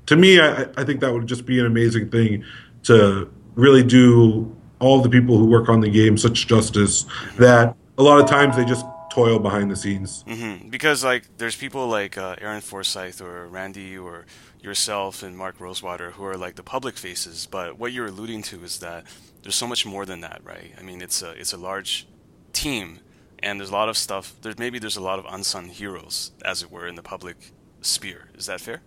to 0.05 0.15
me, 0.15 0.39
I, 0.39 0.67
I 0.77 0.83
think 0.83 0.99
that 1.01 1.11
would 1.11 1.27
just 1.27 1.45
be 1.45 1.59
an 1.59 1.65
amazing 1.65 2.09
thing 2.09 2.43
to 2.83 3.31
really 3.55 3.83
do 3.83 4.55
all 4.79 5.01
the 5.01 5.09
people 5.09 5.37
who 5.37 5.45
work 5.45 5.69
on 5.69 5.79
the 5.79 5.89
game 5.89 6.17
such 6.17 6.47
justice 6.47 7.05
that 7.37 7.75
a 7.97 8.03
lot 8.03 8.19
of 8.19 8.29
times 8.29 8.55
they 8.55 8.65
just 8.65 8.85
toil 9.15 9.39
behind 9.39 9.71
the 9.71 9.75
scenes. 9.75 10.23
Mm-hmm. 10.27 10.69
Because 10.69 11.03
like 11.03 11.37
there's 11.37 11.55
people 11.55 11.87
like 11.87 12.17
uh, 12.17 12.35
Aaron 12.41 12.61
Forsythe 12.61 13.21
or 13.21 13.47
Randy 13.47 13.97
or 13.97 14.25
yourself 14.61 15.23
and 15.23 15.37
Mark 15.37 15.59
Rosewater 15.59 16.11
who 16.11 16.25
are 16.25 16.37
like 16.37 16.55
the 16.55 16.63
public 16.63 16.97
faces, 16.97 17.47
but 17.49 17.79
what 17.79 17.93
you're 17.93 18.07
alluding 18.07 18.41
to 18.43 18.63
is 18.63 18.79
that 18.79 19.05
there's 19.41 19.55
so 19.55 19.67
much 19.67 19.85
more 19.85 20.05
than 20.05 20.21
that, 20.21 20.41
right? 20.43 20.73
I 20.77 20.81
mean, 20.81 21.01
it's 21.01 21.21
a 21.21 21.31
it's 21.31 21.53
a 21.53 21.57
large 21.57 22.07
team, 22.51 22.99
and 23.39 23.59
there's 23.59 23.69
a 23.69 23.73
lot 23.73 23.89
of 23.89 23.97
stuff. 23.97 24.33
There's 24.41 24.59
maybe 24.59 24.79
there's 24.79 24.97
a 24.97 25.03
lot 25.03 25.19
of 25.19 25.25
unsung 25.29 25.69
heroes, 25.69 26.31
as 26.43 26.63
it 26.63 26.71
were, 26.71 26.87
in 26.87 26.95
the 26.95 27.03
public 27.03 27.37
sphere. 27.81 28.29
Is 28.35 28.47
that 28.47 28.59
fair? 28.59 28.81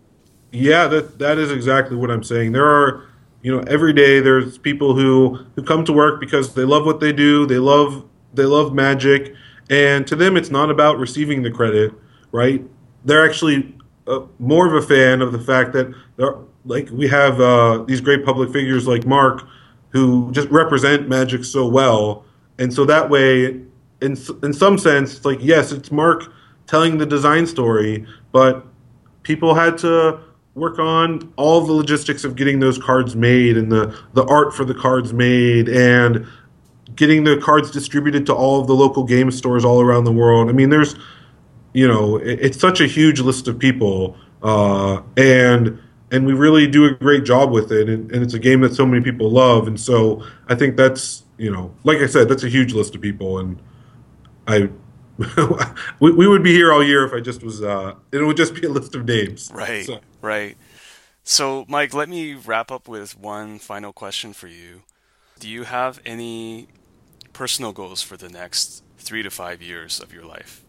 Yeah, 0.50 0.88
that 0.88 1.18
that 1.20 1.38
is 1.38 1.50
exactly 1.50 1.96
what 1.96 2.10
I'm 2.10 2.24
saying. 2.24 2.52
There 2.52 2.66
are, 2.66 3.06
you 3.42 3.54
know, 3.54 3.62
every 3.68 3.92
day 3.92 4.20
there's 4.20 4.58
people 4.58 4.94
who 4.94 5.38
who 5.54 5.62
come 5.62 5.84
to 5.84 5.92
work 5.92 6.20
because 6.20 6.54
they 6.54 6.64
love 6.64 6.84
what 6.84 7.00
they 7.00 7.12
do. 7.12 7.46
They 7.46 7.58
love 7.58 8.04
they 8.34 8.44
love 8.44 8.74
magic, 8.74 9.34
and 9.70 10.06
to 10.06 10.16
them 10.16 10.36
it's 10.36 10.50
not 10.50 10.70
about 10.70 10.98
receiving 10.98 11.42
the 11.42 11.50
credit, 11.50 11.92
right? 12.32 12.64
They're 13.04 13.24
actually 13.24 13.74
uh, 14.06 14.20
more 14.38 14.66
of 14.66 14.82
a 14.82 14.86
fan 14.86 15.22
of 15.22 15.32
the 15.32 15.38
fact 15.38 15.72
that 15.72 15.94
like 16.64 16.90
we 16.90 17.08
have 17.08 17.40
uh, 17.40 17.84
these 17.86 18.00
great 18.00 18.24
public 18.24 18.52
figures 18.52 18.86
like 18.86 19.06
Mark, 19.06 19.46
who 19.90 20.30
just 20.32 20.48
represent 20.50 21.08
magic 21.08 21.44
so 21.44 21.66
well, 21.66 22.24
and 22.58 22.72
so 22.72 22.84
that 22.84 23.08
way, 23.10 23.60
in 24.00 24.16
in 24.42 24.52
some 24.52 24.78
sense, 24.78 25.16
it's 25.16 25.24
like 25.24 25.38
yes, 25.40 25.72
it's 25.72 25.90
Mark 25.90 26.32
telling 26.66 26.98
the 26.98 27.06
design 27.06 27.46
story, 27.46 28.06
but 28.32 28.66
people 29.22 29.54
had 29.54 29.78
to 29.78 30.20
work 30.54 30.78
on 30.78 31.32
all 31.36 31.60
the 31.60 31.72
logistics 31.72 32.24
of 32.24 32.34
getting 32.36 32.60
those 32.60 32.78
cards 32.78 33.14
made 33.16 33.56
and 33.56 33.70
the 33.70 33.96
the 34.14 34.24
art 34.24 34.54
for 34.54 34.64
the 34.64 34.74
cards 34.74 35.12
made 35.12 35.68
and 35.68 36.26
getting 36.98 37.24
the 37.24 37.38
cards 37.38 37.70
distributed 37.70 38.26
to 38.26 38.34
all 38.34 38.60
of 38.60 38.66
the 38.66 38.74
local 38.74 39.04
game 39.04 39.30
stores 39.30 39.64
all 39.64 39.80
around 39.80 40.04
the 40.04 40.12
world. 40.12 40.50
I 40.50 40.52
mean, 40.52 40.68
there's 40.68 40.96
you 41.72 41.86
know, 41.86 42.16
it, 42.16 42.40
it's 42.40 42.60
such 42.60 42.80
a 42.80 42.86
huge 42.86 43.20
list 43.20 43.48
of 43.48 43.58
people, 43.58 44.16
uh, 44.42 45.00
and 45.16 45.78
and 46.10 46.26
we 46.26 46.32
really 46.32 46.66
do 46.66 46.84
a 46.86 46.90
great 46.90 47.24
job 47.24 47.52
with 47.52 47.70
it, 47.70 47.88
and, 47.88 48.10
and 48.10 48.22
it's 48.22 48.34
a 48.34 48.38
game 48.38 48.60
that 48.62 48.74
so 48.74 48.84
many 48.84 49.02
people 49.02 49.30
love, 49.30 49.66
and 49.66 49.80
so 49.80 50.24
I 50.48 50.54
think 50.54 50.76
that's 50.76 51.22
you 51.38 51.50
know, 51.50 51.72
like 51.84 51.98
I 51.98 52.06
said, 52.06 52.28
that's 52.28 52.42
a 52.42 52.48
huge 52.48 52.72
list 52.72 52.94
of 52.94 53.00
people, 53.00 53.38
and 53.38 53.62
I 54.46 54.70
we, 56.00 56.12
we 56.12 56.26
would 56.26 56.42
be 56.42 56.52
here 56.52 56.72
all 56.72 56.82
year 56.82 57.04
if 57.04 57.12
I 57.12 57.20
just 57.20 57.42
was. 57.42 57.62
Uh, 57.62 57.94
it 58.12 58.22
would 58.22 58.36
just 58.36 58.54
be 58.54 58.66
a 58.66 58.70
list 58.70 58.94
of 58.94 59.06
names. 59.06 59.50
Right. 59.54 59.86
So. 59.86 60.00
Right. 60.20 60.56
So, 61.22 61.66
Mike, 61.68 61.92
let 61.92 62.08
me 62.08 62.34
wrap 62.34 62.70
up 62.70 62.88
with 62.88 63.18
one 63.18 63.58
final 63.58 63.92
question 63.92 64.32
for 64.32 64.48
you. 64.48 64.82
Do 65.38 65.48
you 65.48 65.64
have 65.64 66.00
any 66.06 66.68
personal 67.38 67.70
goals 67.70 68.02
for 68.02 68.16
the 68.16 68.28
next 68.28 68.82
three 68.98 69.22
to 69.22 69.30
five 69.30 69.62
years 69.62 70.00
of 70.00 70.12
your 70.12 70.24
life? 70.24 70.64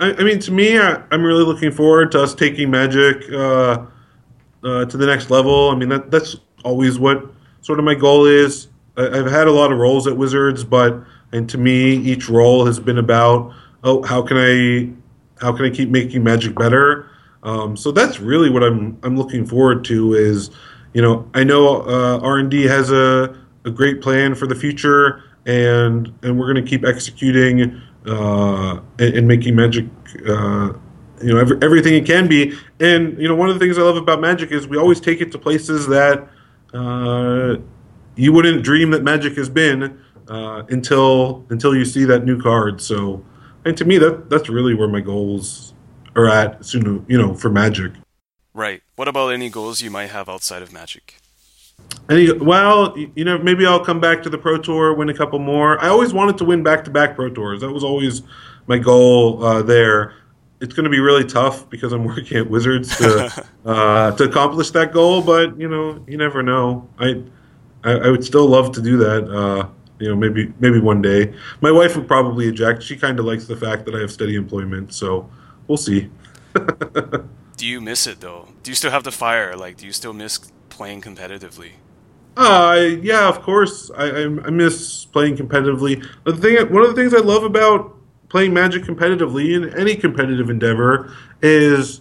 I, 0.00 0.14
I 0.14 0.24
mean, 0.24 0.40
to 0.40 0.50
me, 0.50 0.76
I, 0.76 1.00
am 1.12 1.22
really 1.22 1.44
looking 1.44 1.70
forward 1.70 2.10
to 2.10 2.20
us 2.20 2.34
taking 2.34 2.72
Magic 2.72 3.22
uh, 3.30 3.86
uh, 4.64 4.84
to 4.84 4.96
the 4.96 5.06
next 5.06 5.30
level. 5.30 5.70
I 5.70 5.76
mean, 5.76 5.88
that 5.90 6.10
that's 6.10 6.36
always 6.64 6.98
what 6.98 7.24
sort 7.60 7.78
of 7.78 7.84
my 7.84 7.94
goal 7.94 8.26
is. 8.26 8.66
I, 8.96 9.16
have 9.16 9.30
had 9.30 9.46
a 9.46 9.52
lot 9.52 9.70
of 9.70 9.78
roles 9.78 10.08
at 10.08 10.16
Wizards, 10.16 10.64
but 10.64 11.00
and 11.30 11.48
to 11.50 11.56
me, 11.56 11.94
each 11.94 12.28
role 12.28 12.66
has 12.66 12.80
been 12.80 12.98
about 12.98 13.54
oh, 13.84 14.02
how 14.02 14.20
can 14.20 14.38
I 14.38 14.90
how 15.40 15.56
can 15.56 15.66
I 15.66 15.70
keep 15.70 15.88
making 15.88 16.24
Magic 16.24 16.56
better? 16.56 17.08
Um, 17.44 17.76
so 17.76 17.92
that's 17.92 18.18
really 18.18 18.50
what 18.50 18.64
I'm 18.64 18.98
I'm 19.04 19.16
looking 19.16 19.46
forward 19.46 19.84
to. 19.84 20.14
Is 20.14 20.50
you 20.94 21.00
know 21.00 21.30
I 21.32 21.44
know 21.44 21.82
uh, 21.82 22.18
R 22.24 22.38
and 22.38 22.50
D 22.50 22.64
has 22.64 22.90
a, 22.90 23.38
a 23.64 23.70
great 23.70 24.02
plan 24.02 24.34
for 24.34 24.48
the 24.48 24.56
future, 24.56 25.22
and 25.48 26.12
and 26.22 26.38
we're 26.38 26.52
going 26.52 26.64
to 26.64 26.70
keep 26.70 26.84
executing 26.84 27.80
uh, 28.06 28.80
and, 28.98 29.14
and, 29.14 29.26
making 29.26 29.56
Magic. 29.56 29.86
Uh, 30.28 30.74
you 31.20 31.34
know 31.34 31.38
every, 31.38 31.58
everything 31.62 31.94
it 31.94 32.06
can 32.06 32.28
be, 32.28 32.56
and 32.78 33.20
you 33.20 33.26
know 33.26 33.34
one 33.34 33.48
of 33.48 33.54
the 33.54 33.58
things 33.58 33.76
I 33.76 33.82
love 33.82 33.96
about 33.96 34.20
Magic 34.20 34.52
is 34.52 34.68
we 34.68 34.76
always 34.76 35.00
take 35.00 35.20
it 35.20 35.32
to 35.32 35.38
places 35.38 35.88
that 35.88 36.28
uh, 36.72 37.56
you 38.14 38.32
wouldn't 38.32 38.62
dream 38.62 38.92
that 38.92 39.02
Magic 39.02 39.36
has 39.36 39.48
been 39.48 40.00
uh, 40.28 40.62
until 40.68 41.44
until 41.50 41.74
you 41.74 41.84
see 41.84 42.04
that 42.04 42.24
new 42.24 42.40
card. 42.40 42.80
So 42.80 43.24
and 43.64 43.76
to 43.78 43.84
me, 43.84 43.98
that 43.98 44.30
that's 44.30 44.48
really 44.48 44.74
where 44.74 44.88
my 44.88 45.00
goals 45.00 45.74
are 46.14 46.28
at. 46.28 46.64
Soon, 46.64 47.04
you 47.08 47.18
know, 47.18 47.34
for 47.34 47.50
Magic. 47.50 47.92
Right. 48.54 48.82
What 48.96 49.08
about 49.08 49.28
any 49.30 49.48
goals 49.50 49.82
you 49.82 49.90
might 49.90 50.10
have 50.10 50.28
outside 50.28 50.62
of 50.62 50.72
Magic? 50.72 51.16
Any, 52.10 52.32
well, 52.32 52.96
you 52.96 53.24
know, 53.24 53.36
maybe 53.38 53.66
I'll 53.66 53.84
come 53.84 54.00
back 54.00 54.22
to 54.22 54.30
the 54.30 54.38
Pro 54.38 54.56
Tour, 54.56 54.94
win 54.94 55.10
a 55.10 55.14
couple 55.14 55.38
more. 55.38 55.82
I 55.82 55.88
always 55.88 56.14
wanted 56.14 56.38
to 56.38 56.44
win 56.44 56.62
back-to-back 56.62 57.14
Pro 57.14 57.28
Tours. 57.28 57.60
That 57.60 57.70
was 57.70 57.84
always 57.84 58.22
my 58.66 58.78
goal 58.78 59.44
uh, 59.44 59.62
there. 59.62 60.14
It's 60.60 60.72
going 60.72 60.84
to 60.84 60.90
be 60.90 61.00
really 61.00 61.24
tough 61.24 61.68
because 61.68 61.92
I'm 61.92 62.04
working 62.06 62.38
at 62.38 62.48
Wizards 62.48 62.96
to 62.96 63.46
uh, 63.66 64.12
to 64.12 64.24
accomplish 64.24 64.70
that 64.70 64.92
goal. 64.92 65.20
But 65.20 65.60
you 65.60 65.68
know, 65.68 66.02
you 66.08 66.16
never 66.16 66.42
know. 66.42 66.88
I 66.98 67.22
I, 67.84 67.92
I 67.92 68.08
would 68.10 68.24
still 68.24 68.46
love 68.46 68.72
to 68.72 68.82
do 68.82 68.96
that. 68.96 69.30
Uh, 69.30 69.68
you 69.98 70.08
know, 70.08 70.16
maybe 70.16 70.52
maybe 70.60 70.80
one 70.80 71.02
day. 71.02 71.34
My 71.60 71.70
wife 71.70 71.94
would 71.94 72.08
probably 72.08 72.48
eject. 72.48 72.82
She 72.82 72.96
kind 72.96 73.18
of 73.18 73.26
likes 73.26 73.46
the 73.46 73.56
fact 73.56 73.84
that 73.84 73.94
I 73.94 74.00
have 74.00 74.10
steady 74.10 74.34
employment, 74.34 74.94
so 74.94 75.28
we'll 75.66 75.76
see. 75.76 76.10
do 77.56 77.66
you 77.66 77.82
miss 77.82 78.06
it 78.06 78.20
though? 78.20 78.48
Do 78.62 78.70
you 78.70 78.74
still 78.74 78.90
have 78.90 79.04
the 79.04 79.12
fire? 79.12 79.56
Like, 79.56 79.76
do 79.76 79.84
you 79.84 79.92
still 79.92 80.14
miss 80.14 80.40
playing 80.78 81.02
competitively? 81.02 81.72
Uh, 82.36 82.96
yeah, 83.02 83.28
of 83.28 83.42
course. 83.42 83.90
I, 83.96 84.04
I, 84.04 84.22
I 84.22 84.50
miss 84.50 85.04
playing 85.06 85.36
competitively. 85.36 86.06
The 86.24 86.36
thing, 86.36 86.56
one 86.72 86.84
of 86.84 86.94
the 86.94 86.94
things 86.94 87.12
I 87.12 87.18
love 87.18 87.42
about 87.42 87.96
playing 88.28 88.54
Magic 88.54 88.84
competitively 88.84 89.56
in 89.56 89.76
any 89.76 89.96
competitive 89.96 90.48
endeavor 90.50 91.12
is, 91.42 92.00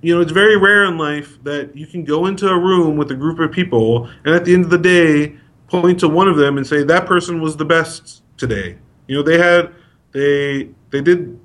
you 0.00 0.14
know, 0.14 0.22
it's 0.22 0.32
very 0.32 0.56
rare 0.56 0.86
in 0.86 0.96
life 0.96 1.38
that 1.44 1.76
you 1.76 1.86
can 1.86 2.02
go 2.02 2.24
into 2.24 2.48
a 2.48 2.58
room 2.58 2.96
with 2.96 3.10
a 3.10 3.14
group 3.14 3.38
of 3.38 3.52
people, 3.52 4.06
and 4.24 4.34
at 4.34 4.46
the 4.46 4.54
end 4.54 4.64
of 4.64 4.70
the 4.70 4.78
day, 4.78 5.36
point 5.68 6.00
to 6.00 6.08
one 6.08 6.26
of 6.26 6.36
them 6.38 6.56
and 6.56 6.66
say 6.66 6.82
that 6.82 7.04
person 7.04 7.42
was 7.42 7.56
the 7.56 7.64
best 7.64 8.22
today. 8.38 8.78
You 9.08 9.16
know, 9.16 9.22
they 9.22 9.38
had 9.38 9.74
they 10.12 10.70
they 10.88 11.02
did 11.02 11.38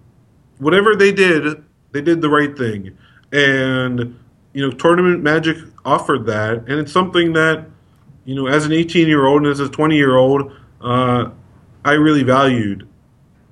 whatever 0.60 0.96
they 0.96 1.12
did, 1.12 1.64
they 1.92 2.02
did 2.02 2.22
the 2.22 2.30
right 2.30 2.58
thing. 2.58 2.98
And 3.34 4.18
you 4.56 4.62
know, 4.62 4.72
tournament 4.72 5.22
magic 5.22 5.58
offered 5.84 6.26
that, 6.28 6.60
and 6.60 6.80
it's 6.80 6.92
something 6.92 7.34
that 7.34 7.66
you 8.24 8.34
know, 8.34 8.48
as 8.48 8.66
an 8.66 8.72
18 8.72 9.06
year 9.06 9.26
old 9.26 9.44
and 9.44 9.52
as 9.52 9.60
a 9.60 9.68
20 9.68 9.98
year 9.98 10.16
old, 10.16 10.50
uh, 10.80 11.30
I 11.84 11.92
really 11.92 12.24
valued. 12.24 12.88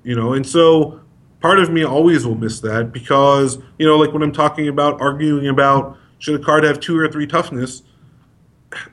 You 0.04 0.16
know, 0.16 0.32
and 0.34 0.48
so 0.48 1.02
part 1.42 1.60
of 1.60 1.70
me 1.70 1.84
always 1.84 2.26
will 2.26 2.36
miss 2.36 2.62
that 2.62 2.94
because 2.94 3.60
you 3.78 3.86
know, 3.86 3.98
like 3.98 4.14
when 4.14 4.24
I'm 4.24 4.32
talking 4.32 4.70
about 4.70 5.02
arguing 5.02 5.50
about 5.50 5.98
should 6.20 6.40
a 6.40 6.44
card 6.44 6.64
have 6.64 6.80
two 6.80 6.98
or 6.98 7.10
three 7.10 7.28
toughness, 7.28 7.84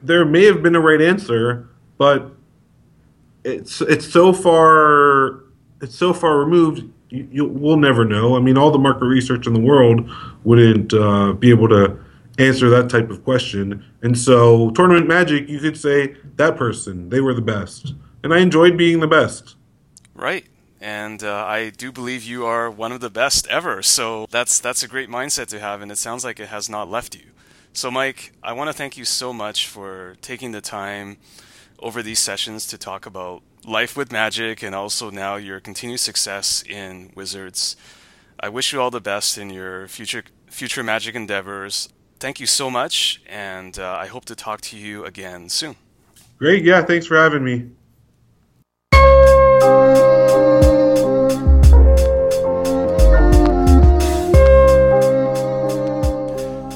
there 0.03 0.25
may 0.25 0.47
have 0.47 0.65
been 0.65 0.75
a 0.75 0.81
right 0.81 1.01
answer, 1.01 1.69
but 1.97 2.33
it's 3.45 3.81
it's 3.83 4.07
so 4.07 4.33
far 4.33 5.45
it's 5.81 5.95
so 5.95 6.13
far 6.13 6.41
removed. 6.41 6.91
You, 7.11 7.29
you 7.31 7.45
we'll 7.45 7.77
never 7.77 8.05
know. 8.05 8.37
I 8.37 8.41
mean, 8.41 8.57
all 8.57 8.71
the 8.71 8.79
market 8.79 9.07
research 9.07 9.47
in 9.47 9.53
the 9.53 9.61
world 9.61 10.11
wouldn't 10.45 10.95
uh, 10.95 11.33
be 11.33 11.51
able 11.51 11.69
to 11.69 11.99
answer 12.39 12.71
that 12.71 12.89
type 12.89 13.11
of 13.11 13.23
question. 13.25 13.85
And 14.03 14.17
so, 14.17 14.71
tournament 14.71 15.07
magic, 15.07 15.49
you 15.49 15.61
could 15.61 15.77
say 15.77 16.17
that 16.37 16.57
person 16.57 17.09
they 17.11 17.21
were 17.21 17.35
the 17.35 17.43
best, 17.43 17.95
and 18.23 18.33
I 18.33 18.39
enjoyed 18.39 18.77
being 18.77 19.01
the 19.01 19.09
best. 19.09 19.57
Right. 20.15 20.47
And 20.81 21.23
uh, 21.23 21.45
I 21.45 21.71
do 21.71 21.93
believe 21.93 22.25
you 22.25 22.47
are 22.47 22.71
one 22.71 22.91
of 22.91 23.01
the 23.01 23.11
best 23.11 23.47
ever. 23.49 23.83
So 23.83 24.27
that's 24.31 24.59
that's 24.59 24.83
a 24.83 24.89
great 24.89 25.11
mindset 25.11 25.49
to 25.49 25.61
have, 25.61 25.83
and 25.83 25.93
it 25.93 25.99
sounds 25.99 26.25
like 26.25 26.41
it 26.41 26.49
has 26.49 26.69
not 26.71 26.91
left 26.91 27.15
you. 27.15 27.27
So, 27.73 27.91
Mike, 27.91 28.33
I 28.43 28.53
want 28.53 28.69
to 28.69 28.73
thank 28.73 28.97
you 28.97 29.05
so 29.05 29.33
much 29.33 29.67
for 29.67 30.17
taking 30.23 30.53
the 30.53 30.61
time 30.61 31.19
over 31.79 32.03
these 32.03 32.19
sessions 32.19 32.67
to 32.69 32.79
talk 32.79 33.07
about 33.07 33.43
life 33.65 33.97
with 33.97 34.11
magic 34.11 34.63
and 34.63 34.75
also 34.75 35.11
now 35.11 35.37
your 35.37 35.61
continued 35.61 36.01
success 36.01 36.63
in 36.69 37.13
Wizards. 37.15 37.77
I 38.39 38.49
wish 38.49 38.73
you 38.73 38.81
all 38.81 38.91
the 38.91 39.01
best 39.01 39.37
in 39.37 39.51
your 39.51 39.87
future 39.89 40.25
future 40.47 40.83
magic 40.83 41.15
endeavors. 41.15 41.89
Thank 42.19 42.41
you 42.41 42.47
so 42.47 42.71
much, 42.71 43.23
and 43.27 43.79
uh, 43.79 43.97
I 44.01 44.07
hope 44.07 44.25
to 44.27 44.35
talk 44.35 44.61
to 44.63 44.77
you 44.77 45.05
again 45.05 45.49
soon. 45.49 45.77
Great, 46.39 46.65
yeah, 46.65 46.83
thanks 46.83 47.07
for 47.07 47.17
having 47.17 47.45
me. 47.45 47.71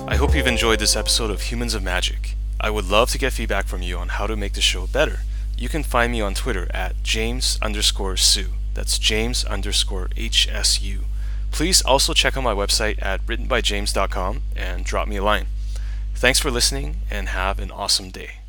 I 0.06 0.16
hope 0.16 0.34
you've 0.34 0.46
enjoyed 0.46 0.78
this 0.78 0.96
episode 0.96 1.30
of 1.30 1.42
Humans 1.42 1.74
of 1.74 1.82
Magic. 1.82 2.36
I 2.60 2.70
would 2.70 2.88
love 2.88 3.10
to 3.10 3.18
get 3.18 3.32
feedback 3.32 3.66
from 3.66 3.82
you 3.82 3.98
on 3.98 4.08
how 4.08 4.26
to 4.26 4.36
make 4.36 4.54
the 4.54 4.60
show 4.60 4.86
better. 4.86 5.20
You 5.56 5.68
can 5.68 5.82
find 5.82 6.12
me 6.12 6.20
on 6.20 6.34
Twitter 6.34 6.68
at 6.74 7.02
James 7.02 7.58
underscore 7.62 8.16
Hsu. 8.16 8.46
That's 8.74 8.98
James 8.98 9.44
underscore 9.44 10.08
HSU. 10.16 11.04
Please 11.52 11.82
also 11.82 12.12
check 12.12 12.36
out 12.36 12.42
my 12.42 12.52
website 12.52 13.00
at 13.00 13.24
writtenbyjames.com 13.26 14.42
and 14.56 14.84
drop 14.84 15.06
me 15.06 15.16
a 15.16 15.22
line. 15.22 15.46
Thanks 16.14 16.40
for 16.40 16.50
listening 16.50 16.96
and 17.10 17.28
have 17.28 17.60
an 17.60 17.70
awesome 17.70 18.10
day. 18.10 18.43